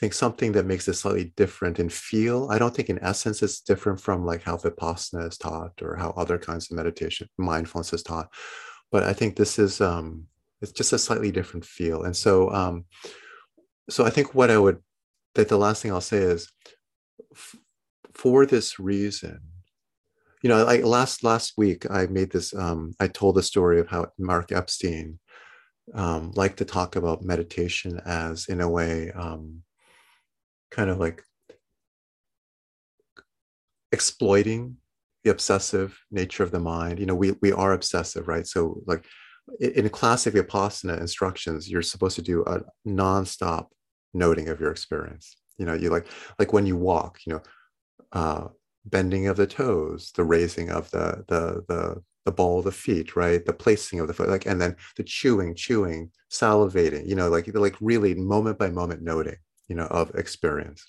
think, 0.00 0.12
something 0.12 0.52
that 0.52 0.66
makes 0.66 0.86
it 0.88 0.94
slightly 0.94 1.32
different 1.36 1.78
in 1.78 1.88
feel. 1.88 2.48
I 2.50 2.58
don't 2.58 2.74
think 2.74 2.88
in 2.88 3.02
essence 3.02 3.42
it's 3.42 3.60
different 3.60 4.00
from 4.00 4.24
like 4.24 4.42
how 4.42 4.56
Vipassana 4.56 5.28
is 5.28 5.38
taught 5.38 5.82
or 5.82 5.96
how 5.96 6.10
other 6.10 6.38
kinds 6.38 6.70
of 6.70 6.76
meditation, 6.76 7.28
mindfulness 7.36 7.92
is 7.92 8.02
taught. 8.02 8.28
But 8.90 9.02
I 9.02 9.12
think 9.12 9.36
this 9.36 9.58
is 9.58 9.80
um, 9.80 10.24
it's 10.60 10.72
just 10.72 10.92
a 10.92 10.98
slightly 10.98 11.30
different 11.30 11.64
feel. 11.64 12.04
And 12.04 12.16
so 12.16 12.50
um, 12.52 12.84
so 13.90 14.04
I 14.04 14.10
think 14.10 14.34
what 14.34 14.50
I 14.50 14.58
would 14.58 14.78
that 15.34 15.48
the 15.48 15.58
last 15.58 15.82
thing 15.82 15.92
I'll 15.92 16.00
say 16.00 16.18
is 16.18 16.50
f- 17.32 17.56
for 18.12 18.46
this 18.46 18.78
reason, 18.78 19.40
you 20.42 20.48
know, 20.48 20.64
like 20.64 20.84
last 20.84 21.24
last 21.24 21.54
week, 21.56 21.90
I 21.90 22.06
made 22.06 22.30
this. 22.30 22.54
Um, 22.54 22.94
I 23.00 23.08
told 23.08 23.34
the 23.34 23.42
story 23.42 23.80
of 23.80 23.88
how 23.88 24.12
Mark 24.18 24.52
Epstein 24.52 25.18
um, 25.94 26.32
liked 26.34 26.58
to 26.58 26.64
talk 26.64 26.96
about 26.96 27.22
meditation 27.22 28.00
as, 28.04 28.46
in 28.46 28.60
a 28.60 28.68
way, 28.68 29.10
um, 29.12 29.62
kind 30.70 30.90
of 30.90 30.98
like 30.98 31.22
exploiting 33.92 34.76
the 35.24 35.30
obsessive 35.30 35.98
nature 36.10 36.42
of 36.42 36.50
the 36.50 36.60
mind. 36.60 36.98
You 36.98 37.06
know, 37.06 37.14
we 37.14 37.32
we 37.42 37.52
are 37.52 37.72
obsessive, 37.72 38.28
right? 38.28 38.46
So, 38.46 38.82
like 38.86 39.04
in 39.60 39.88
classic 39.88 40.34
Vipassana 40.34 41.00
instructions, 41.00 41.70
you're 41.70 41.82
supposed 41.82 42.16
to 42.16 42.22
do 42.22 42.42
a 42.44 42.60
nonstop 42.86 43.68
noting 44.14 44.48
of 44.48 44.60
your 44.60 44.70
experience. 44.70 45.36
You 45.58 45.66
know, 45.66 45.74
you 45.74 45.90
like 45.90 46.06
like 46.38 46.52
when 46.52 46.66
you 46.66 46.76
walk. 46.76 47.20
You 47.26 47.34
know. 47.34 47.42
Uh, 48.10 48.48
bending 48.90 49.26
of 49.26 49.36
the 49.36 49.46
toes, 49.46 50.12
the 50.14 50.24
raising 50.24 50.70
of 50.70 50.90
the 50.90 51.24
the 51.28 51.62
the 51.68 52.02
the 52.24 52.32
ball 52.32 52.58
of 52.58 52.64
the 52.64 52.72
feet, 52.72 53.16
right? 53.16 53.44
The 53.44 53.52
placing 53.52 54.00
of 54.00 54.06
the 54.06 54.12
foot, 54.12 54.28
like, 54.28 54.44
and 54.44 54.60
then 54.60 54.76
the 54.96 55.02
chewing, 55.02 55.54
chewing, 55.54 56.10
salivating, 56.30 57.06
you 57.06 57.14
know, 57.14 57.28
like 57.28 57.48
like 57.54 57.76
really 57.80 58.14
moment 58.14 58.58
by 58.58 58.70
moment 58.70 59.02
noting, 59.02 59.36
you 59.68 59.76
know, 59.76 59.86
of 59.86 60.14
experience, 60.14 60.86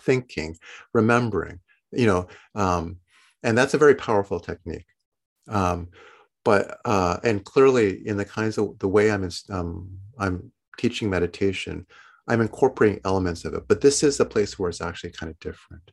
thinking, 0.00 0.56
remembering, 0.92 1.60
you 1.92 2.06
know, 2.06 2.26
um, 2.54 2.96
and 3.42 3.56
that's 3.56 3.74
a 3.74 3.78
very 3.78 3.94
powerful 3.94 4.40
technique. 4.40 4.86
Um, 5.48 5.88
but 6.44 6.78
uh, 6.84 7.18
and 7.24 7.44
clearly 7.44 8.06
in 8.06 8.16
the 8.16 8.24
kinds 8.24 8.58
of 8.58 8.78
the 8.78 8.88
way 8.88 9.10
I'm 9.10 9.28
um, 9.50 9.90
I'm 10.18 10.52
teaching 10.78 11.10
meditation, 11.10 11.86
I'm 12.26 12.40
incorporating 12.40 13.00
elements 13.04 13.44
of 13.44 13.54
it, 13.54 13.64
but 13.68 13.80
this 13.80 14.02
is 14.02 14.20
a 14.20 14.24
place 14.24 14.58
where 14.58 14.70
it's 14.70 14.80
actually 14.80 15.12
kind 15.12 15.30
of 15.30 15.38
different. 15.40 15.90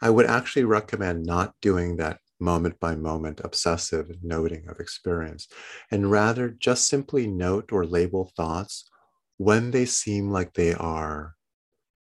I 0.00 0.10
would 0.10 0.26
actually 0.26 0.64
recommend 0.64 1.24
not 1.24 1.54
doing 1.60 1.96
that 1.96 2.18
moment 2.38 2.78
by 2.80 2.94
moment 2.94 3.40
obsessive 3.42 4.10
noting 4.22 4.68
of 4.68 4.78
experience, 4.78 5.48
and 5.90 6.10
rather 6.10 6.50
just 6.50 6.88
simply 6.88 7.26
note 7.26 7.72
or 7.72 7.86
label 7.86 8.30
thoughts 8.36 8.88
when 9.38 9.70
they 9.70 9.84
seem 9.84 10.30
like 10.30 10.52
they 10.52 10.74
are 10.74 11.34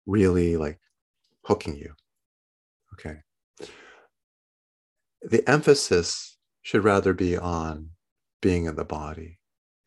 really 0.07 0.57
like 0.57 0.79
hooking 1.45 1.77
you. 1.77 1.95
Okay. 2.95 3.19
The 5.23 5.49
emphasis 5.49 6.37
should 6.63 6.85
rather 6.85 7.13
be 7.15 7.37
on 7.37 7.91
being 8.41 8.67
in 8.67 8.77
the 8.77 8.85
body 8.85 9.39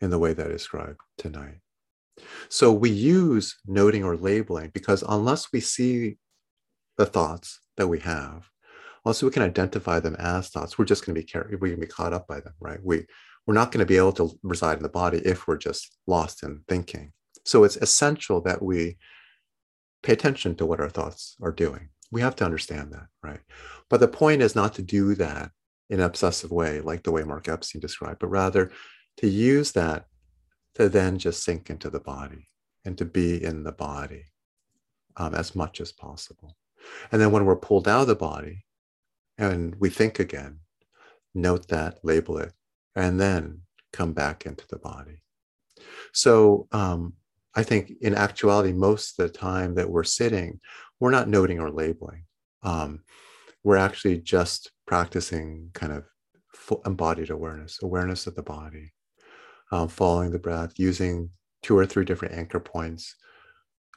in 0.01 0.09
the 0.09 0.19
way 0.19 0.33
that 0.33 0.47
I 0.47 0.49
described 0.49 0.99
tonight. 1.17 1.59
So 2.49 2.71
we 2.71 2.89
use 2.89 3.57
noting 3.65 4.03
or 4.03 4.15
labeling 4.15 4.71
because 4.73 5.03
unless 5.07 5.51
we 5.51 5.59
see 5.59 6.17
the 6.97 7.05
thoughts 7.05 7.59
that 7.77 7.87
we 7.87 7.99
have, 7.99 8.49
unless 9.03 9.21
we 9.21 9.29
can 9.29 9.43
identify 9.43 9.99
them 9.99 10.15
as 10.17 10.49
thoughts, 10.49 10.77
we're 10.77 10.85
just 10.85 11.05
going 11.05 11.15
to 11.15 11.21
be 11.21 11.27
carried, 11.27 11.59
going 11.59 11.75
to 11.75 11.77
be 11.77 11.87
caught 11.87 12.13
up 12.13 12.27
by 12.27 12.39
them, 12.39 12.53
right? 12.59 12.79
We 12.83 13.05
we're 13.45 13.53
not 13.53 13.71
going 13.71 13.79
to 13.79 13.85
be 13.85 13.97
able 13.97 14.13
to 14.13 14.31
reside 14.41 14.77
in 14.77 14.83
the 14.83 14.89
body 14.89 15.19
if 15.19 15.47
we're 15.47 15.57
just 15.57 15.97
lost 16.07 16.41
in 16.41 16.63
thinking. 16.67 17.11
So 17.45 17.63
it's 17.63 17.77
essential 17.77 18.41
that 18.41 18.61
we 18.61 18.97
pay 20.05 20.13
attention 20.13 20.55
to 20.55 20.65
what 20.65 20.79
our 20.79 20.89
thoughts 20.89 21.35
are 21.41 21.51
doing. 21.51 21.89
We 22.11 22.21
have 22.21 22.35
to 22.37 22.45
understand 22.45 22.93
that, 22.93 23.07
right? 23.23 23.39
But 23.89 23.99
the 23.99 24.07
point 24.07 24.43
is 24.43 24.55
not 24.55 24.75
to 24.75 24.81
do 24.81 25.15
that 25.15 25.51
in 25.89 25.99
an 25.99 26.05
obsessive 26.05 26.51
way, 26.51 26.79
like 26.79 27.03
the 27.03 27.11
way 27.11 27.23
Mark 27.23 27.49
Epstein 27.49 27.81
described, 27.81 28.19
but 28.19 28.27
rather 28.27 28.71
to 29.17 29.27
use 29.27 29.71
that 29.71 30.05
to 30.75 30.89
then 30.89 31.17
just 31.17 31.43
sink 31.43 31.69
into 31.69 31.89
the 31.89 31.99
body 31.99 32.47
and 32.85 32.97
to 32.99 33.05
be 33.05 33.43
in 33.43 33.63
the 33.63 33.71
body 33.71 34.25
um, 35.17 35.33
as 35.33 35.55
much 35.55 35.81
as 35.81 35.91
possible. 35.91 36.55
And 37.11 37.19
then 37.19 37.31
when 37.31 37.45
we're 37.45 37.55
pulled 37.55 37.87
out 37.87 38.01
of 38.01 38.07
the 38.07 38.15
body 38.15 38.63
and 39.37 39.75
we 39.79 39.89
think 39.89 40.19
again, 40.19 40.59
note 41.33 41.67
that, 41.69 41.99
label 42.03 42.37
it, 42.37 42.53
and 42.95 43.19
then 43.19 43.61
come 43.91 44.13
back 44.13 44.45
into 44.45 44.67
the 44.67 44.77
body. 44.77 45.21
So 46.13 46.67
um, 46.71 47.13
I 47.55 47.63
think 47.63 47.93
in 48.01 48.15
actuality, 48.15 48.73
most 48.73 49.17
of 49.17 49.27
the 49.31 49.37
time 49.37 49.75
that 49.75 49.89
we're 49.89 50.03
sitting, 50.03 50.59
we're 50.99 51.11
not 51.11 51.29
noting 51.29 51.59
or 51.59 51.71
labeling. 51.71 52.25
Um, 52.63 53.01
we're 53.63 53.77
actually 53.77 54.19
just 54.19 54.71
practicing 54.85 55.69
kind 55.73 55.93
of 55.93 56.03
embodied 56.85 57.29
awareness, 57.29 57.79
awareness 57.81 58.27
of 58.27 58.35
the 58.35 58.43
body, 58.43 58.91
um, 59.71 59.87
following 59.87 60.31
the 60.31 60.39
breath, 60.39 60.73
using 60.77 61.29
two 61.63 61.77
or 61.77 61.85
three 61.85 62.05
different 62.05 62.35
anchor 62.35 62.59
points, 62.59 63.15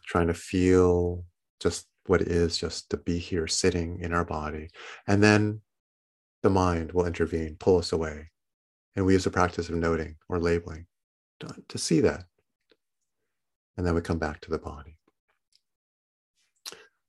trying 0.07 0.29
to 0.29 0.35
feel 0.35 1.25
just 1.61 1.87
what 2.07 2.23
it 2.23 2.29
is 2.29 2.57
just 2.57 2.91
to 2.91 2.97
be 2.97 3.19
here 3.19 3.47
sitting 3.47 4.01
in 4.01 4.13
our 4.13 4.25
body. 4.25 4.71
And 5.07 5.23
then 5.23 5.61
the 6.43 6.51
mind 6.51 6.93
will 6.93 7.07
intervene, 7.07 7.57
pull 7.59 7.79
us 7.79 7.93
away. 7.93 8.31
And 8.97 9.05
we 9.05 9.13
use 9.13 9.25
the 9.25 9.31
practice 9.31 9.69
of 9.69 9.75
noting 9.75 10.17
or 10.29 10.39
labeling 10.39 10.87
to, 11.41 11.55
to 11.69 11.79
see 11.79 12.01
that. 12.01 12.25
And 13.79 13.87
then 13.87 13.95
we 13.95 14.03
come 14.03 14.19
back 14.19 14.41
to 14.41 14.51
the 14.51 14.59
body. 14.59 14.99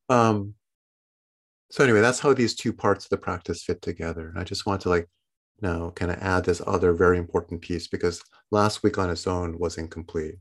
Um, 0.07 0.53
so 1.72 1.84
anyway, 1.84 1.99
that's 1.99 2.20
how 2.20 2.34
these 2.34 2.55
two 2.55 2.72
parts 2.72 3.05
of 3.05 3.09
the 3.09 3.17
practice 3.17 3.63
fit 3.63 3.82
together. 3.82 4.30
And 4.30 4.39
I 4.39 4.43
just 4.43 4.67
want 4.67 4.82
to 4.82 4.89
like 4.89 5.09
now 5.61 5.89
kind 5.95 6.11
of 6.11 6.20
add 6.20 6.45
this 6.45 6.61
other 6.65 6.93
very 6.93 7.17
important 7.17 7.61
piece 7.61 7.88
because 7.88 8.22
last 8.51 8.84
week 8.84 8.99
on 8.99 9.09
its 9.09 9.26
own 9.26 9.57
was 9.59 9.78
incomplete. 9.78 10.36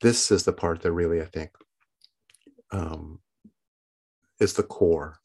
This 0.00 0.30
is 0.30 0.44
the 0.44 0.52
part 0.52 0.80
that 0.80 0.92
really, 0.92 1.20
I 1.20 1.26
think, 1.26 1.50
um, 2.72 3.20
is 4.40 4.54
the 4.54 4.62
core 4.62 5.18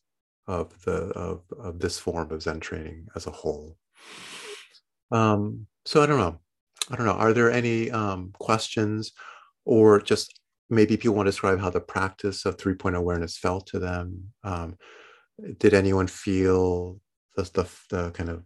of 0.48 0.74
the 0.84 1.12
of, 1.14 1.44
of 1.58 1.80
this 1.80 1.98
form 1.98 2.30
of 2.32 2.42
Zen 2.42 2.60
training 2.60 3.08
as 3.16 3.26
a 3.26 3.32
whole. 3.32 3.78
Um, 5.12 5.68
so 5.86 6.04
I 6.04 6.06
don't 6.06 6.20
know. 6.20 6.40
I 6.90 6.98
don't 6.98 7.06
know. 7.06 7.14
Are 7.14 7.32
there 7.32 7.52
any 7.52 7.90
um, 7.92 8.32
questions, 8.38 9.14
or 9.66 10.02
just 10.02 10.41
maybe 10.72 10.98
people 10.98 11.16
want 11.16 11.28
to 11.28 11.32
describe 11.32 11.60
how 11.60 11.70
the 11.70 11.82
practice 11.82 12.46
of 12.46 12.58
three 12.58 12.76
point 12.76 12.96
awareness 12.96 13.38
felt 13.38 13.68
to 13.68 13.80
them? 13.80 14.34
Um, 14.44 14.78
did 15.60 15.74
anyone 15.74 16.08
feel 16.08 17.00
the, 17.36 17.44
the, 17.44 17.70
the 17.90 18.12
kind 18.12 18.30
of 18.30 18.44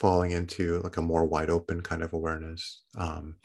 falling 0.00 0.30
into 0.30 0.80
like 0.80 0.96
a 0.96 1.02
more 1.02 1.26
wide 1.26 1.50
open 1.50 1.82
kind 1.82 2.02
of 2.02 2.14
awareness. 2.14 2.82
Um, 2.96 3.36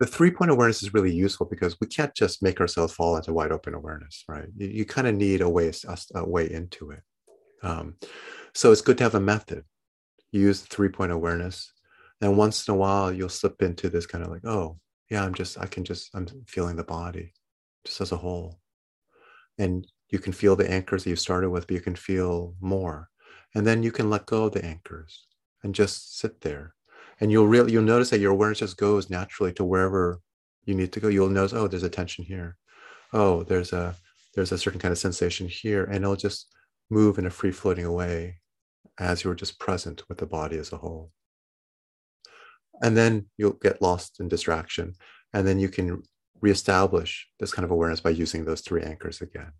the 0.00 0.06
three 0.06 0.30
point 0.30 0.50
awareness 0.50 0.82
is 0.82 0.94
really 0.94 1.12
useful 1.12 1.46
because 1.46 1.76
we 1.80 1.86
can't 1.86 2.14
just 2.14 2.42
make 2.42 2.60
ourselves 2.60 2.94
fall 2.94 3.16
into 3.16 3.32
wide 3.32 3.52
open 3.52 3.74
awareness, 3.74 4.24
right? 4.28 4.46
You, 4.56 4.68
you 4.68 4.84
kind 4.86 5.06
of 5.06 5.14
need 5.14 5.40
a 5.40 5.48
way, 5.48 5.70
a, 6.14 6.28
way 6.28 6.50
into 6.50 6.92
it. 6.92 7.02
Um, 7.62 7.96
so 8.54 8.72
it's 8.72 8.80
good 8.80 8.96
to 8.98 9.04
have 9.04 9.16
a 9.16 9.20
method. 9.20 9.64
Use 10.32 10.60
three 10.62 10.88
point 10.88 11.12
awareness. 11.12 11.72
And 12.20 12.36
once 12.36 12.66
in 12.66 12.74
a 12.74 12.76
while, 12.76 13.12
you'll 13.12 13.28
slip 13.28 13.62
into 13.62 13.88
this 13.88 14.06
kind 14.06 14.24
of 14.24 14.30
like, 14.30 14.44
oh, 14.44 14.78
yeah, 15.10 15.24
I'm 15.24 15.34
just, 15.34 15.58
I 15.58 15.66
can 15.66 15.84
just, 15.84 16.10
I'm 16.14 16.26
feeling 16.46 16.76
the 16.76 16.84
body 16.84 17.32
just 17.84 18.00
as 18.00 18.12
a 18.12 18.16
whole. 18.16 18.60
And 19.58 19.86
you 20.10 20.18
can 20.18 20.32
feel 20.32 20.56
the 20.56 20.70
anchors 20.70 21.04
that 21.04 21.10
you 21.10 21.16
started 21.16 21.50
with, 21.50 21.66
but 21.66 21.74
you 21.74 21.80
can 21.80 21.96
feel 21.96 22.54
more. 22.60 23.08
And 23.54 23.66
then 23.66 23.82
you 23.82 23.90
can 23.90 24.10
let 24.10 24.26
go 24.26 24.44
of 24.44 24.52
the 24.52 24.64
anchors 24.64 25.26
and 25.62 25.74
just 25.74 26.18
sit 26.18 26.40
there. 26.42 26.74
And 27.20 27.32
you'll 27.32 27.48
really 27.48 27.72
you'll 27.72 27.82
notice 27.82 28.10
that 28.10 28.20
your 28.20 28.32
awareness 28.32 28.60
just 28.60 28.76
goes 28.76 29.10
naturally 29.10 29.52
to 29.54 29.64
wherever 29.64 30.20
you 30.64 30.74
need 30.74 30.92
to 30.92 31.00
go. 31.00 31.08
You'll 31.08 31.28
notice, 31.28 31.52
oh, 31.52 31.66
there's 31.66 31.82
a 31.82 31.90
tension 31.90 32.24
here. 32.24 32.56
Oh, 33.12 33.42
there's 33.42 33.72
a 33.72 33.96
there's 34.34 34.52
a 34.52 34.58
certain 34.58 34.78
kind 34.78 34.92
of 34.92 34.98
sensation 34.98 35.48
here. 35.48 35.84
And 35.84 36.04
it'll 36.04 36.16
just 36.16 36.54
move 36.90 37.18
in 37.18 37.26
a 37.26 37.30
free 37.30 37.50
floating 37.50 37.90
way 37.92 38.38
as 38.98 39.24
you're 39.24 39.34
just 39.34 39.58
present 39.58 40.08
with 40.08 40.18
the 40.18 40.26
body 40.26 40.58
as 40.58 40.72
a 40.72 40.76
whole. 40.76 41.10
And 42.82 42.96
then 42.96 43.26
you'll 43.36 43.52
get 43.52 43.82
lost 43.82 44.20
in 44.20 44.28
distraction. 44.28 44.94
And 45.32 45.46
then 45.46 45.58
you 45.58 45.68
can 45.68 46.02
reestablish 46.40 47.28
this 47.40 47.52
kind 47.52 47.64
of 47.64 47.70
awareness 47.70 48.00
by 48.00 48.10
using 48.10 48.44
those 48.44 48.60
three 48.60 48.82
anchors 48.82 49.20
again. 49.20 49.52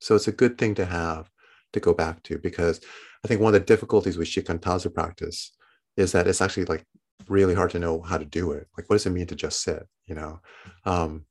So 0.00 0.14
it's 0.14 0.28
a 0.28 0.32
good 0.32 0.58
thing 0.58 0.74
to 0.76 0.84
have 0.84 1.30
to 1.72 1.80
go 1.80 1.92
back 1.92 2.22
to 2.22 2.38
because 2.38 2.80
i 3.24 3.28
think 3.28 3.40
one 3.40 3.52
of 3.52 3.60
the 3.60 3.66
difficulties 3.66 4.16
with 4.16 4.28
shikantaza 4.28 4.94
practice 4.94 5.56
is 5.96 6.12
that 6.12 6.28
it's 6.28 6.40
actually 6.40 6.64
like 6.66 6.84
really 7.28 7.54
hard 7.54 7.70
to 7.70 7.80
know 7.80 8.00
how 8.00 8.18
to 8.18 8.24
do 8.24 8.52
it. 8.52 8.68
Like 8.76 8.88
what 8.88 8.96
does 8.96 9.06
it 9.06 9.10
mean 9.10 9.26
to 9.26 9.34
just 9.34 9.62
sit 9.62 9.82
you 10.06 10.14
know? 10.14 10.40
Um, 10.84 11.24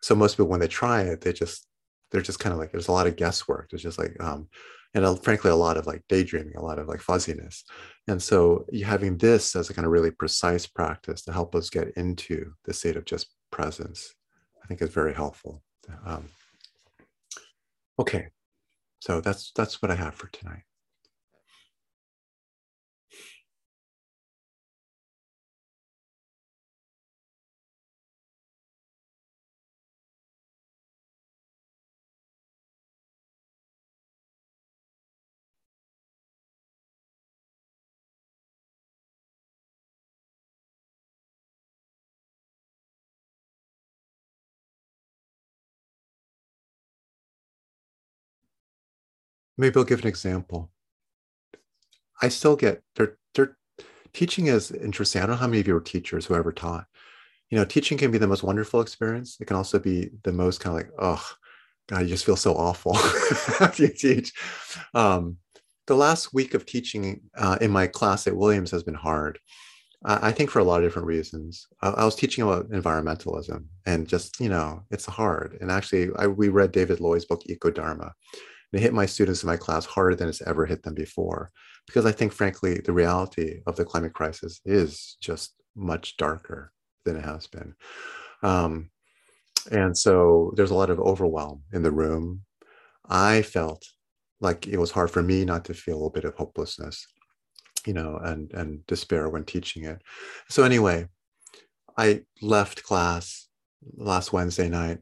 so 0.00 0.14
most 0.14 0.34
people 0.34 0.48
when 0.48 0.60
they 0.60 0.68
try 0.68 1.02
it 1.02 1.20
they 1.20 1.32
just 1.32 1.66
they're 2.10 2.20
just 2.22 2.40
kind 2.40 2.52
of 2.52 2.58
like 2.58 2.72
there's 2.72 2.88
a 2.88 2.92
lot 2.92 3.06
of 3.06 3.16
guesswork. 3.16 3.70
There's 3.70 3.82
just 3.82 3.98
like 3.98 4.16
um, 4.20 4.48
and 4.94 5.04
a, 5.04 5.16
frankly 5.16 5.50
a 5.50 5.56
lot 5.56 5.76
of 5.76 5.86
like 5.86 6.02
daydreaming 6.08 6.56
a 6.56 6.62
lot 6.62 6.78
of 6.78 6.88
like 6.88 7.00
fuzziness. 7.00 7.64
And 8.08 8.22
so 8.22 8.66
having 8.84 9.16
this 9.18 9.56
as 9.56 9.70
a 9.70 9.74
kind 9.74 9.86
of 9.86 9.92
really 9.92 10.10
precise 10.10 10.66
practice 10.66 11.22
to 11.22 11.32
help 11.32 11.54
us 11.54 11.70
get 11.70 11.88
into 11.96 12.52
the 12.64 12.72
state 12.72 12.96
of 12.96 13.04
just 13.04 13.28
presence 13.50 14.14
i 14.62 14.66
think 14.66 14.80
is 14.80 14.90
very 14.90 15.14
helpful. 15.14 15.62
Um, 16.06 16.24
okay. 17.98 18.28
So 19.00 19.20
that's 19.20 19.52
that's 19.56 19.82
what 19.82 19.90
i 19.90 19.94
have 19.94 20.14
for 20.14 20.28
tonight 20.28 20.62
maybe 49.62 49.78
I'll 49.78 49.84
give 49.84 50.00
an 50.00 50.08
example. 50.08 50.70
I 52.20 52.28
still 52.28 52.56
get 52.56 52.82
teaching 54.12 54.48
is 54.48 54.70
interesting. 54.70 55.22
I 55.22 55.26
don't 55.26 55.36
know 55.36 55.40
how 55.40 55.46
many 55.46 55.60
of 55.60 55.66
you 55.66 55.76
are 55.76 55.80
teachers 55.80 56.26
who 56.26 56.34
ever 56.34 56.52
taught. 56.52 56.86
You 57.48 57.58
know, 57.58 57.64
teaching 57.64 57.96
can 57.96 58.10
be 58.10 58.18
the 58.18 58.26
most 58.26 58.42
wonderful 58.42 58.80
experience. 58.80 59.38
It 59.40 59.46
can 59.46 59.56
also 59.56 59.78
be 59.78 60.10
the 60.24 60.32
most 60.32 60.60
kind 60.60 60.76
of 60.76 60.84
like, 60.84 60.92
oh, 60.98 61.26
God, 61.88 62.02
you 62.02 62.08
just 62.08 62.24
feel 62.24 62.36
so 62.36 62.54
awful 62.54 62.96
after 63.60 63.84
you 63.84 63.88
teach. 63.88 64.32
Um, 64.94 65.38
the 65.86 65.96
last 65.96 66.34
week 66.34 66.54
of 66.54 66.66
teaching 66.66 67.20
uh, 67.36 67.58
in 67.60 67.70
my 67.70 67.86
class 67.86 68.26
at 68.26 68.36
Williams 68.36 68.70
has 68.70 68.82
been 68.82 68.94
hard. 68.94 69.38
I 70.04 70.32
think 70.32 70.50
for 70.50 70.58
a 70.58 70.64
lot 70.64 70.78
of 70.78 70.82
different 70.82 71.06
reasons. 71.06 71.68
I, 71.80 71.90
I, 71.90 72.04
was 72.04 72.16
teaching 72.16 72.42
about 72.42 72.68
environmentalism, 72.70 73.66
and 73.86 74.08
just 74.08 74.40
you 74.40 74.48
know, 74.48 74.82
it's 74.90 75.06
hard. 75.06 75.56
And 75.60 75.70
actually, 75.70 76.10
I, 76.16 76.26
we 76.26 76.48
read 76.48 76.72
David 76.72 76.98
Loy's 76.98 77.24
book 77.24 77.42
Eco 77.46 77.70
Dharma, 77.70 78.12
it 78.72 78.80
hit 78.80 78.94
my 78.94 79.06
students 79.06 79.42
in 79.42 79.46
my 79.46 79.56
class 79.56 79.84
harder 79.84 80.14
than 80.14 80.28
it's 80.28 80.42
ever 80.42 80.66
hit 80.66 80.82
them 80.82 80.94
before. 80.94 81.50
Because 81.86 82.06
I 82.06 82.12
think, 82.12 82.32
frankly, 82.32 82.80
the 82.84 82.92
reality 82.92 83.60
of 83.66 83.76
the 83.76 83.84
climate 83.84 84.14
crisis 84.14 84.60
is 84.64 85.16
just 85.20 85.54
much 85.74 86.16
darker 86.16 86.72
than 87.04 87.16
it 87.16 87.24
has 87.24 87.46
been. 87.46 87.74
Um, 88.42 88.90
and 89.70 89.96
so 89.96 90.52
there's 90.56 90.70
a 90.70 90.76
lot 90.76 90.90
of 90.90 91.00
overwhelm 91.00 91.62
in 91.72 91.82
the 91.82 91.90
room. 91.90 92.42
I 93.08 93.42
felt 93.42 93.84
like 94.40 94.66
it 94.66 94.78
was 94.78 94.90
hard 94.90 95.10
for 95.10 95.22
me 95.22 95.44
not 95.44 95.64
to 95.66 95.74
feel 95.74 95.94
a 95.94 95.96
little 95.96 96.10
bit 96.10 96.24
of 96.24 96.34
hopelessness, 96.34 97.06
you 97.86 97.92
know, 97.92 98.18
and 98.22 98.52
and 98.52 98.84
despair 98.86 99.28
when 99.28 99.44
teaching 99.44 99.84
it. 99.84 100.02
So 100.48 100.64
anyway, 100.64 101.08
I 101.96 102.22
left 102.40 102.82
class 102.82 103.48
last 103.96 104.32
Wednesday 104.32 104.68
night 104.68 104.98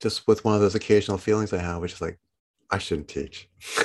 just 0.00 0.26
with 0.26 0.44
one 0.44 0.54
of 0.54 0.60
those 0.60 0.74
occasional 0.74 1.18
feelings 1.18 1.52
I 1.52 1.58
have, 1.58 1.80
which 1.80 1.94
is 1.94 2.00
like, 2.00 2.18
I 2.70 2.78
shouldn't 2.78 3.08
teach. 3.08 3.48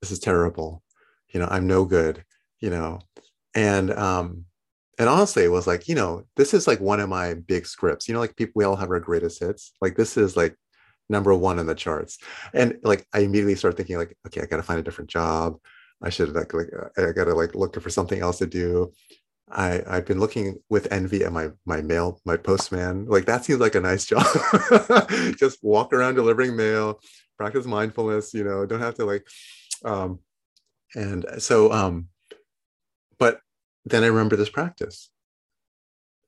this 0.00 0.10
is 0.10 0.18
terrible. 0.18 0.82
You 1.28 1.40
know, 1.40 1.48
I'm 1.50 1.66
no 1.66 1.84
good, 1.84 2.24
you 2.60 2.70
know. 2.70 3.00
And 3.54 3.90
um, 3.92 4.44
and 4.98 5.08
honestly, 5.08 5.44
it 5.44 5.50
was 5.50 5.66
like, 5.66 5.88
you 5.88 5.94
know, 5.94 6.24
this 6.36 6.54
is 6.54 6.66
like 6.66 6.80
one 6.80 7.00
of 7.00 7.08
my 7.08 7.34
big 7.34 7.66
scripts. 7.66 8.08
You 8.08 8.14
know, 8.14 8.20
like 8.20 8.36
people 8.36 8.52
we 8.54 8.64
all 8.64 8.76
have 8.76 8.90
our 8.90 9.00
greatest 9.00 9.40
hits. 9.40 9.72
Like 9.80 9.96
this 9.96 10.16
is 10.16 10.36
like 10.36 10.56
number 11.08 11.34
one 11.34 11.58
in 11.58 11.66
the 11.66 11.74
charts. 11.74 12.18
And 12.54 12.78
like 12.82 13.06
I 13.12 13.20
immediately 13.20 13.56
start 13.56 13.76
thinking, 13.76 13.96
like, 13.96 14.16
okay, 14.26 14.40
I 14.42 14.46
gotta 14.46 14.62
find 14.62 14.80
a 14.80 14.82
different 14.82 15.10
job. 15.10 15.58
I 16.02 16.10
should 16.10 16.34
like 16.34 16.52
like 16.54 16.70
I 16.98 17.12
gotta 17.12 17.34
like 17.34 17.54
look 17.54 17.80
for 17.80 17.90
something 17.90 18.20
else 18.20 18.38
to 18.38 18.46
do. 18.46 18.92
I 19.50 19.82
I've 19.86 20.06
been 20.06 20.20
looking 20.20 20.56
with 20.68 20.92
envy 20.92 21.24
at 21.24 21.32
my 21.32 21.50
my 21.64 21.80
mail 21.80 22.20
my 22.24 22.36
postman 22.36 23.06
like 23.06 23.26
that 23.26 23.44
seems 23.44 23.60
like 23.60 23.76
a 23.76 23.80
nice 23.80 24.04
job 24.06 24.26
just 25.38 25.62
walk 25.62 25.92
around 25.92 26.16
delivering 26.16 26.56
mail 26.56 27.00
practice 27.36 27.66
mindfulness 27.66 28.34
you 28.34 28.44
know 28.44 28.66
don't 28.66 28.80
have 28.80 28.94
to 28.94 29.04
like 29.04 29.26
um 29.84 30.18
and 30.94 31.24
so 31.38 31.72
um 31.72 32.08
but 33.18 33.40
then 33.84 34.02
i 34.02 34.06
remember 34.06 34.36
this 34.36 34.50
practice. 34.50 35.10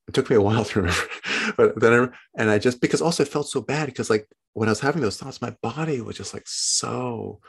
It 0.07 0.15
took 0.15 0.31
me 0.31 0.37
a 0.37 0.41
while 0.41 0.65
to 0.71 0.81
remember 0.81 1.09
but 1.57 1.81
then 1.81 1.93
I, 1.93 2.41
and 2.41 2.51
i 2.51 2.59
just 2.59 2.81
because 2.81 3.03
also 3.03 3.23
it 3.23 3.29
felt 3.29 3.49
so 3.49 3.61
bad 3.61 3.87
because 3.87 4.11
like 4.11 4.29
when 4.55 4.69
i 4.69 4.73
was 4.73 4.81
having 4.81 5.03
those 5.03 5.19
thoughts 5.19 5.43
my 5.43 5.55
body 5.63 6.01
was 6.01 6.17
just 6.17 6.33
like 6.35 6.47
so 6.47 7.41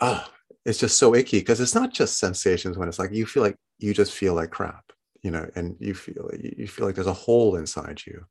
oh 0.00 0.26
it's 0.64 0.78
just 0.78 0.98
so 0.98 1.14
icky 1.14 1.38
because 1.38 1.60
it's 1.60 1.74
not 1.74 1.92
just 1.92 2.18
sensations 2.18 2.76
when 2.78 2.88
it's 2.88 2.98
like 2.98 3.12
you 3.12 3.26
feel 3.26 3.42
like 3.42 3.56
you 3.78 3.92
just 3.92 4.12
feel 4.12 4.34
like 4.34 4.50
crap 4.50 4.86
you 5.26 5.32
know 5.32 5.48
and 5.56 5.76
you 5.80 5.92
feel 5.92 6.30
you 6.40 6.68
feel 6.68 6.86
like 6.86 6.94
there's 6.94 7.06
a 7.08 7.12
hole 7.12 7.56
inside 7.56 8.00
you. 8.06 8.24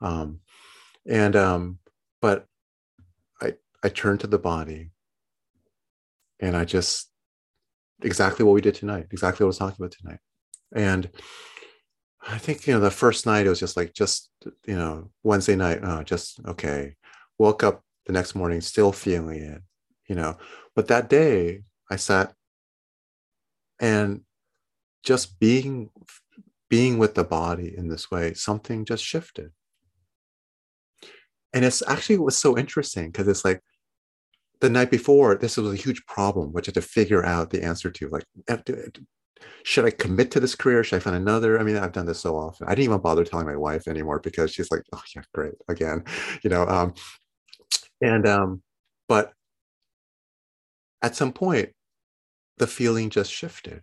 Um 0.00 0.40
and 1.06 1.36
um 1.36 1.78
but 2.20 2.46
I 3.84 3.90
turned 3.90 4.20
to 4.20 4.26
the 4.26 4.38
body 4.38 4.90
and 6.40 6.56
I 6.56 6.64
just 6.64 7.10
exactly 8.02 8.44
what 8.44 8.54
we 8.54 8.62
did 8.62 8.74
tonight, 8.74 9.06
exactly 9.10 9.44
what 9.44 9.48
I 9.48 9.52
was 9.52 9.58
talking 9.58 9.76
about 9.78 9.92
tonight. 9.92 10.20
And 10.74 11.10
I 12.26 12.38
think, 12.38 12.66
you 12.66 12.72
know, 12.72 12.80
the 12.80 12.90
first 12.90 13.26
night 13.26 13.46
it 13.46 13.50
was 13.50 13.60
just 13.60 13.76
like, 13.76 13.92
just, 13.92 14.30
you 14.66 14.76
know, 14.76 15.10
Wednesday 15.22 15.54
night, 15.54 15.80
oh, 15.82 16.02
just 16.02 16.40
okay. 16.46 16.96
Woke 17.38 17.62
up 17.62 17.82
the 18.06 18.12
next 18.12 18.34
morning 18.34 18.62
still 18.62 18.90
feeling 18.90 19.42
it, 19.42 19.62
you 20.08 20.14
know. 20.14 20.38
But 20.74 20.88
that 20.88 21.10
day 21.10 21.62
I 21.90 21.96
sat 21.96 22.32
and 23.78 24.22
just 25.02 25.38
being 25.38 25.90
being 26.70 26.96
with 26.98 27.14
the 27.14 27.24
body 27.24 27.74
in 27.76 27.88
this 27.88 28.10
way, 28.10 28.32
something 28.32 28.86
just 28.86 29.04
shifted. 29.04 29.50
And 31.52 31.64
it's 31.64 31.82
actually 31.86 32.18
was 32.18 32.36
so 32.36 32.56
interesting 32.56 33.10
because 33.10 33.28
it's 33.28 33.44
like 33.44 33.60
the 34.64 34.70
night 34.70 34.90
before, 34.90 35.34
this 35.36 35.56
was 35.56 35.72
a 35.72 35.76
huge 35.76 36.04
problem, 36.06 36.52
which 36.52 36.66
I 36.66 36.70
had 36.70 36.74
to 36.74 36.82
figure 36.82 37.24
out 37.24 37.50
the 37.50 37.62
answer 37.62 37.90
to. 37.90 38.08
Like, 38.08 38.24
should 39.62 39.84
I 39.84 39.90
commit 39.90 40.30
to 40.32 40.40
this 40.40 40.54
career? 40.54 40.82
Should 40.82 40.96
I 40.96 41.00
find 41.00 41.16
another? 41.16 41.60
I 41.60 41.62
mean, 41.62 41.76
I've 41.76 41.92
done 41.92 42.06
this 42.06 42.20
so 42.20 42.34
often. 42.36 42.66
I 42.66 42.70
didn't 42.70 42.84
even 42.84 43.00
bother 43.00 43.24
telling 43.24 43.46
my 43.46 43.56
wife 43.56 43.86
anymore 43.86 44.20
because 44.20 44.52
she's 44.52 44.70
like, 44.70 44.82
"Oh 44.94 45.02
yeah, 45.14 45.22
great 45.34 45.54
again," 45.68 46.04
you 46.42 46.50
know. 46.50 46.66
Um, 46.66 46.94
and 48.00 48.26
um, 48.26 48.62
but 49.06 49.32
at 51.02 51.14
some 51.14 51.32
point, 51.32 51.70
the 52.56 52.66
feeling 52.66 53.10
just 53.10 53.30
shifted. 53.30 53.82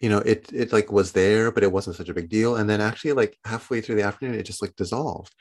You 0.00 0.08
know, 0.08 0.18
it 0.18 0.50
it 0.52 0.72
like 0.72 0.90
was 0.90 1.12
there, 1.12 1.50
but 1.50 1.62
it 1.62 1.72
wasn't 1.72 1.96
such 1.96 2.08
a 2.08 2.14
big 2.14 2.30
deal. 2.30 2.56
And 2.56 2.68
then 2.68 2.80
actually, 2.80 3.12
like 3.12 3.38
halfway 3.44 3.82
through 3.82 3.96
the 3.96 4.04
afternoon, 4.04 4.38
it 4.38 4.44
just 4.44 4.62
like 4.62 4.74
dissolved. 4.76 5.34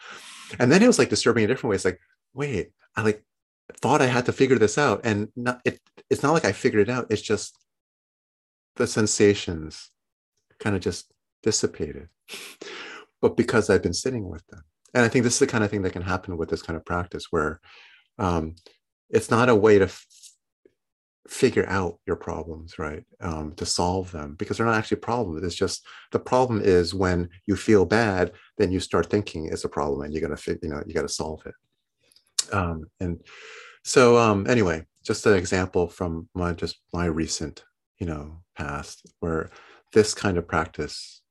And 0.60 0.72
then 0.72 0.84
it 0.84 0.88
was 0.88 1.00
like 1.00 1.10
disturbing 1.10 1.44
in 1.44 1.50
different 1.50 1.72
ways. 1.72 1.86
Like, 1.86 2.00
wait, 2.34 2.72
I 2.96 3.02
like 3.02 3.24
thought 3.82 4.02
I 4.02 4.08
had 4.08 4.26
to 4.28 4.34
figure 4.34 4.58
this 4.58 4.78
out, 4.78 5.02
and 5.04 5.30
not, 5.36 5.62
it, 5.66 5.80
it's 6.10 6.24
not 6.24 6.34
like 6.34 6.46
I 6.46 6.52
figured 6.52 6.88
it 6.88 6.92
out. 6.92 7.08
It's 7.10 7.22
just 7.22 7.58
the 8.76 8.88
sensations 8.88 9.92
kind 10.60 10.76
of 10.76 10.82
just 10.82 11.12
dissipated, 11.44 12.10
but 13.22 13.38
because 13.38 13.70
I've 13.70 13.84
been 13.84 13.94
sitting 13.94 14.30
with 14.30 14.46
them, 14.48 14.64
and 14.94 15.04
I 15.04 15.10
think 15.10 15.24
this 15.24 15.34
is 15.34 15.40
the 15.40 15.48
kind 15.48 15.64
of 15.64 15.70
thing 15.70 15.82
that 15.82 15.94
can 15.94 16.02
happen 16.02 16.38
with 16.38 16.50
this 16.50 16.62
kind 16.62 16.78
of 16.78 16.86
practice, 16.86 17.28
where 17.32 17.60
um, 18.20 18.56
it's 19.10 19.32
not 19.32 19.50
a 19.50 19.56
way 19.56 19.80
to 19.80 19.86
f- 19.86 20.06
figure 21.28 21.68
out 21.68 22.00
your 22.06 22.16
problems, 22.16 22.78
right? 22.78 23.04
Um, 23.20 23.54
to 23.56 23.66
solve 23.66 24.12
them, 24.12 24.36
because 24.36 24.58
they're 24.58 24.66
not 24.66 24.78
actually 24.78 24.98
problems. 24.98 25.44
It's 25.44 25.56
just 25.56 25.86
the 26.12 26.20
problem 26.20 26.62
is 26.62 26.94
when 26.94 27.30
you 27.48 27.56
feel 27.56 27.86
bad, 27.86 28.32
then 28.58 28.72
you 28.72 28.80
start 28.80 29.10
thinking 29.10 29.48
it's 29.48 29.66
a 29.66 29.70
problem, 29.70 30.02
and 30.02 30.14
you're 30.14 30.22
gonna, 30.22 30.40
you 30.62 30.70
know, 30.70 30.84
you 30.86 30.94
got 30.94 31.02
to 31.02 31.10
solve 31.10 31.42
it. 31.46 31.56
Um, 32.54 32.86
and 33.00 33.22
so 33.84 34.18
um, 34.18 34.48
anyway, 34.48 34.86
just 35.04 35.26
an 35.26 35.36
example 35.36 35.88
from 35.88 36.30
my 36.34 36.54
just 36.54 36.78
my 36.94 37.06
recent, 37.06 37.64
you 38.00 38.08
know, 38.08 38.42
past 38.58 39.06
where 39.20 39.50
this 39.94 40.14
kind 40.14 40.38
of 40.38 40.48
practice 40.48 41.22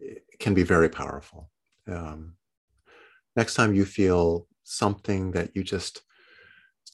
eh, 0.00 0.18
can 0.38 0.54
be 0.54 0.62
very 0.62 0.88
powerful. 0.88 1.50
Um, 1.86 2.36
next 3.36 3.54
time 3.54 3.74
you 3.74 3.84
feel 3.84 4.46
something 4.62 5.32
that 5.32 5.54
you 5.54 5.62
just 5.62 6.02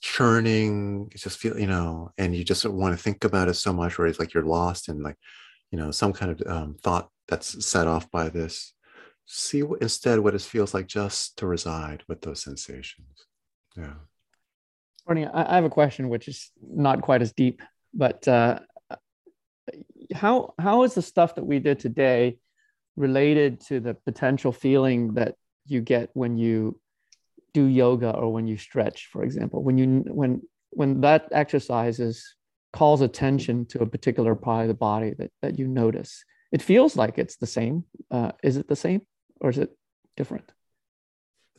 churning, 0.00 1.10
just 1.14 1.38
feel, 1.38 1.58
you 1.58 1.66
know, 1.66 2.10
and 2.16 2.34
you 2.34 2.42
just 2.42 2.64
want 2.64 2.96
to 2.96 3.02
think 3.02 3.24
about 3.24 3.48
it 3.48 3.54
so 3.54 3.72
much, 3.72 3.98
where 3.98 4.06
it's 4.06 4.18
like 4.18 4.32
you're 4.32 4.44
lost 4.44 4.88
and 4.88 5.02
like 5.02 5.16
you 5.70 5.78
know, 5.78 5.90
some 5.90 6.12
kind 6.12 6.32
of 6.32 6.46
um, 6.46 6.76
thought 6.82 7.10
that's 7.28 7.64
set 7.64 7.86
off 7.86 8.10
by 8.10 8.28
this. 8.28 8.72
See 9.26 9.62
what, 9.62 9.80
instead 9.80 10.18
what 10.18 10.34
it 10.34 10.42
feels 10.42 10.74
like 10.74 10.88
just 10.88 11.38
to 11.38 11.46
reside 11.46 12.02
with 12.08 12.22
those 12.22 12.42
sensations. 12.42 13.26
Yeah. 13.76 13.94
Bernie, 15.06 15.26
I 15.26 15.54
have 15.54 15.64
a 15.64 15.70
question 15.70 16.08
which 16.08 16.28
is 16.28 16.50
not 16.62 17.02
quite 17.02 17.22
as 17.22 17.32
deep, 17.32 17.62
but 17.94 18.26
uh, 18.28 18.60
how 20.14 20.54
how 20.58 20.82
is 20.82 20.94
the 20.94 21.02
stuff 21.02 21.34
that 21.34 21.44
we 21.44 21.58
did 21.58 21.78
today 21.78 22.38
related 22.96 23.60
to 23.60 23.80
the 23.80 23.94
potential 23.94 24.52
feeling 24.52 25.14
that 25.14 25.34
you 25.66 25.80
get 25.80 26.10
when 26.14 26.36
you 26.36 26.78
do 27.54 27.64
yoga 27.64 28.10
or 28.10 28.32
when 28.32 28.46
you 28.46 28.56
stretch, 28.56 29.08
for 29.12 29.22
example? 29.22 29.62
When 29.62 29.78
you 29.78 30.04
when 30.06 30.42
when 30.70 31.00
that 31.00 31.28
exercise 31.32 31.98
is 31.98 32.36
calls 32.72 33.00
attention 33.00 33.66
to 33.66 33.82
a 33.82 33.86
particular 33.86 34.34
part 34.34 34.62
of 34.62 34.68
the 34.68 34.74
body 34.74 35.14
that, 35.18 35.30
that 35.42 35.58
you 35.58 35.66
notice. 35.66 36.24
It 36.52 36.62
feels 36.62 36.96
like 36.96 37.18
it's 37.18 37.36
the 37.36 37.46
same. 37.46 37.84
Uh, 38.10 38.32
is 38.42 38.56
it 38.56 38.68
the 38.68 38.76
same 38.76 39.02
or 39.40 39.50
is 39.50 39.58
it 39.58 39.76
different? 40.16 40.52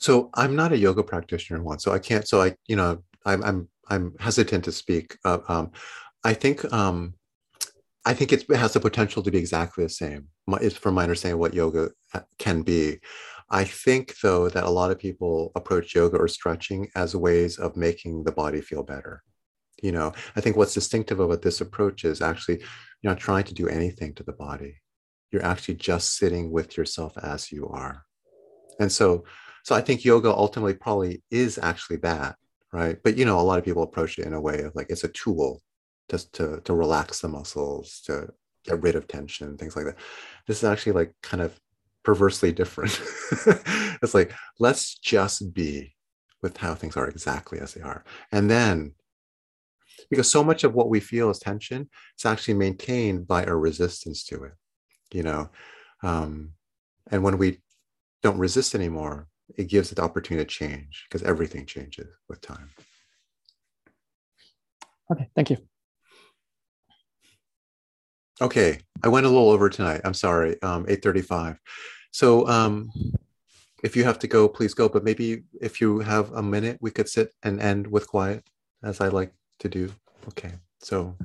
So 0.02 0.32
I'm 0.34 0.56
not 0.56 0.72
a 0.74 0.78
yoga 0.78 1.04
practitioner 1.04 1.62
one, 1.62 1.80
so 1.80 1.93
I 1.93 1.99
can't. 1.99 2.28
So 2.28 2.41
I, 2.41 2.56
you 2.68 2.76
know, 2.76 3.04
I'm 3.26 3.43
I'm 3.43 3.70
I'm 3.88 4.16
hesitant 4.20 4.66
to 4.66 4.72
speak. 4.72 5.18
Uh, 5.24 5.39
um, 5.47 5.72
I 6.24 6.34
think 6.34 6.72
um, 6.74 7.14
I 8.04 8.14
think 8.14 8.34
it 8.34 8.49
has 8.49 8.74
the 8.74 8.80
potential 8.80 9.22
to 9.22 9.32
be 9.32 9.38
exactly 9.38 9.84
the 9.84 9.89
same. 9.89 10.28
It's 10.60 10.76
from 10.76 10.95
my 10.95 11.04
understanding 11.04 11.39
what 11.39 11.54
yoga 11.54 11.91
uh, 12.16 12.22
can 12.39 12.64
be. 12.64 12.99
I 13.52 13.64
think 13.64 14.16
though 14.24 14.49
that 14.49 14.64
a 14.64 14.70
lot 14.70 14.91
of 14.91 14.97
people 14.97 15.52
approach 15.56 15.93
yoga 15.93 16.18
or 16.18 16.28
stretching 16.28 16.89
as 16.95 17.16
ways 17.16 17.60
of 17.60 17.78
making 17.78 18.24
the 18.24 18.32
body 18.32 18.62
feel 18.62 18.82
better 18.84 19.24
you 19.82 19.91
know 19.91 20.12
i 20.36 20.41
think 20.41 20.56
what's 20.56 20.74
distinctive 20.74 21.20
about 21.20 21.41
this 21.41 21.62
approach 21.62 22.06
is 22.06 22.22
actually 22.22 22.60
you're 23.02 23.12
not 23.12 23.20
trying 23.20 23.43
to 23.43 23.54
do 23.54 23.68
anything 23.68 24.14
to 24.14 24.24
the 24.24 24.34
body 24.34 24.76
you're 25.32 25.45
actually 25.45 25.76
just 25.76 26.18
sitting 26.18 26.52
with 26.52 26.78
yourself 26.78 27.18
as 27.18 27.52
you 27.52 27.68
are 27.68 28.06
and 28.80 28.91
so 28.91 29.24
so 29.64 29.76
i 29.76 29.82
think 29.82 30.03
yoga 30.03 30.30
ultimately 30.30 30.74
probably 30.74 31.22
is 31.32 31.57
actually 31.62 31.97
that 31.97 32.36
right? 32.72 32.97
But 33.03 33.18
you 33.18 33.26
know 33.26 33.39
a 33.39 33.41
lot 33.41 33.59
of 33.59 33.66
people 33.66 33.84
approach 33.84 34.18
it 34.18 34.26
in 34.26 34.34
a 34.34 34.41
way 34.41 34.62
of 34.62 34.76
like 34.76 34.88
it's 34.89 35.03
a 35.03 35.09
tool 35.09 35.62
just 36.09 36.34
to 36.34 36.62
to 36.62 36.74
relax 36.74 37.22
the 37.22 37.28
muscles 37.28 38.01
to 38.05 38.30
get 38.66 38.82
rid 38.82 38.95
of 38.95 39.07
tension 39.07 39.57
things 39.57 39.76
like 39.76 39.86
that. 39.86 39.97
This 40.47 40.57
is 40.57 40.64
actually 40.64 40.93
like 40.93 41.14
kind 41.22 41.41
of 41.41 41.59
perversely 42.03 42.51
different. 42.51 42.99
It's 44.03 44.16
like 44.16 44.34
let's 44.59 44.95
just 44.97 45.53
be 45.53 45.95
with 46.41 46.57
how 46.57 46.74
things 46.74 46.97
are 46.97 47.07
exactly 47.07 47.59
as 47.59 47.76
they 47.76 47.82
are. 47.82 48.03
And 48.32 48.49
then 48.49 48.93
because 50.09 50.30
so 50.32 50.43
much 50.43 50.64
of 50.64 50.74
what 50.74 50.89
we 50.89 50.99
feel 50.99 51.30
as 51.30 51.38
tension 51.38 51.88
is 52.18 52.26
actually 52.26 52.55
maintained 52.55 53.28
by 53.28 53.45
our 53.45 53.57
resistance 53.57 54.24
to 54.26 54.43
it 54.45 54.53
you 55.14 55.24
know? 55.24 55.49
Um, 56.03 56.53
and 57.12 57.22
when 57.22 57.38
we 57.38 57.59
don't 58.24 58.39
resist 58.39 58.74
anymore 58.74 59.28
it 59.58 59.68
gives 59.68 59.91
it 59.91 59.95
the 59.95 60.02
opportunity 60.02 60.45
to 60.45 60.49
change 60.49 61.06
because 61.08 61.24
everything 61.24 61.66
changes 61.66 62.08
with 62.30 62.41
time 62.41 62.70
okay 65.12 65.30
thank 65.36 65.49
you 65.49 65.58
okay 68.41 68.80
i 69.04 69.08
went 69.08 69.26
a 69.26 69.30
little 69.30 69.49
over 69.49 69.70
tonight 69.70 70.02
i'm 70.04 70.14
sorry 70.14 70.62
um, 70.62 70.86
8.35 70.86 71.58
so 72.12 72.47
um, 72.47 72.89
if 73.84 73.95
you 73.95 74.04
have 74.04 74.20
to 74.20 74.28
go 74.28 74.47
please 74.47 74.74
go 74.74 74.89
but 74.89 75.04
maybe 75.04 75.43
if 75.62 75.82
you 75.82 75.99
have 75.99 76.32
a 76.34 76.41
minute 76.41 76.78
we 76.82 76.91
could 76.91 77.10
sit 77.10 77.34
and 77.43 77.62
end 77.62 77.88
with 77.88 78.08
quiet 78.08 78.43
as 78.84 79.02
i 79.02 79.08
like 79.08 79.34
to 79.62 79.70
do. 79.70 79.93
Okay, 80.28 80.52
so. 80.80 81.16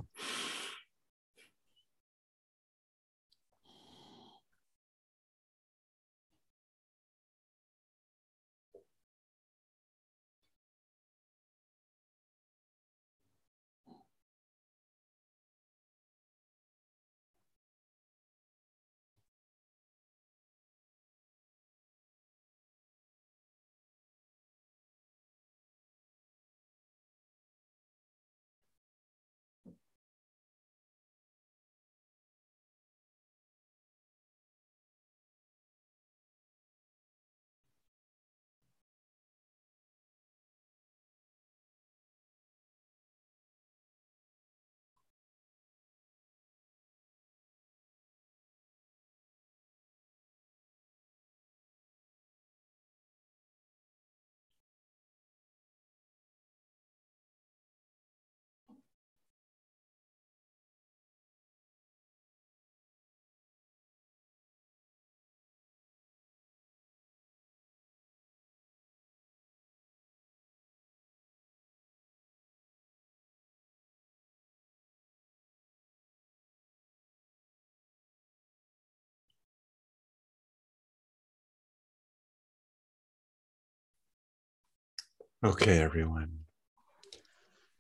Okay, 85.45 85.79
everyone. 85.79 86.31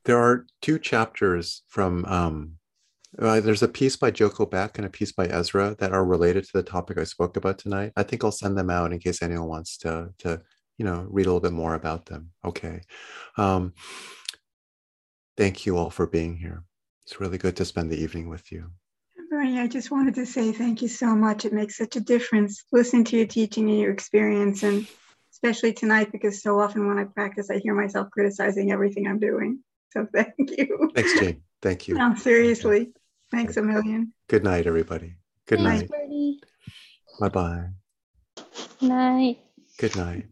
There 0.05 0.19
are 0.19 0.47
two 0.61 0.79
chapters 0.79 1.63
from, 1.69 2.05
um, 2.05 2.53
uh, 3.19 3.41
there's 3.41 3.63
a 3.63 3.69
piece 3.69 3.97
by 3.97 4.11
Joko 4.11 4.45
Beck 4.45 4.77
and 4.77 4.87
a 4.87 4.91
piece 4.91 5.13
by 5.13 5.27
Ezra 5.27 5.75
that 5.79 5.93
are 5.93 6.05
related 6.05 6.45
to 6.45 6.51
the 6.53 6.63
topic 6.63 6.99
I 6.99 7.05
spoke 7.05 7.37
about 7.37 7.59
tonight. 7.59 7.93
I 7.97 8.03
think 8.03 8.23
I'll 8.23 8.31
send 8.31 8.59
them 8.59 8.69
out 8.69 8.93
in 8.93 8.99
case 8.99 9.23
anyone 9.23 9.49
wants 9.49 9.79
to, 9.79 10.11
to 10.19 10.43
you 10.77 10.85
know, 10.85 11.07
read 11.09 11.25
a 11.25 11.31
little 11.31 11.41
bit 11.41 11.53
more 11.53 11.75
about 11.75 12.07
them. 12.07 12.31
Okay. 12.45 12.83
Um, 13.39 13.73
thank 15.39 15.65
you 15.65 15.79
all 15.79 15.91
for 15.91 16.07
being 16.07 16.37
here. 16.37 16.63
It's 17.07 17.21
really 17.21 17.39
good 17.39 17.57
to 17.57 17.65
spend 17.65 17.91
the 17.91 18.01
evening 18.01 18.29
with 18.29 18.53
you. 18.53 18.71
Bernie, 19.31 19.59
I 19.59 19.67
just 19.67 19.91
wanted 19.91 20.15
to 20.17 20.27
say 20.27 20.53
thank 20.53 20.83
you 20.83 20.89
so 20.89 21.17
much. 21.17 21.47
It 21.47 21.55
makes 21.55 21.79
such 21.79 21.97
a 21.97 22.01
difference 22.01 22.65
listening 22.71 23.05
to 23.05 23.17
your 23.17 23.27
teaching 23.27 23.69
and 23.71 23.81
your 23.81 23.93
experience 23.93 24.63
and 24.63 24.87
especially 25.37 25.75
tonight 25.75 26.11
because 26.13 26.43
so 26.43 26.59
often 26.59 26.89
when 26.89 26.99
I 26.99 27.05
practice, 27.05 27.51
I 27.51 27.59
hear 27.59 27.75
myself 27.75 28.11
criticizing 28.11 28.73
everything 28.73 29.07
I'm 29.07 29.19
doing. 29.19 29.61
So 29.93 30.07
thank 30.15 30.35
you. 30.39 30.91
Thanks, 30.95 31.19
Jane. 31.21 31.43
Thank 31.61 31.89
you. 31.89 31.95
No, 31.95 32.15
seriously. 32.15 32.93
Thanks 33.31 33.57
a 33.59 33.63
million. 33.63 34.13
Good 34.29 34.45
night, 34.45 34.67
everybody. 34.67 35.17
Good 35.47 35.61
Thanks, 35.61 35.83
night. 35.83 35.91
Bernie. 35.91 36.41
Bye 37.21 37.29
bye. 37.29 37.69
Night. 38.81 39.39
Good 39.79 39.97
night. 39.97 40.27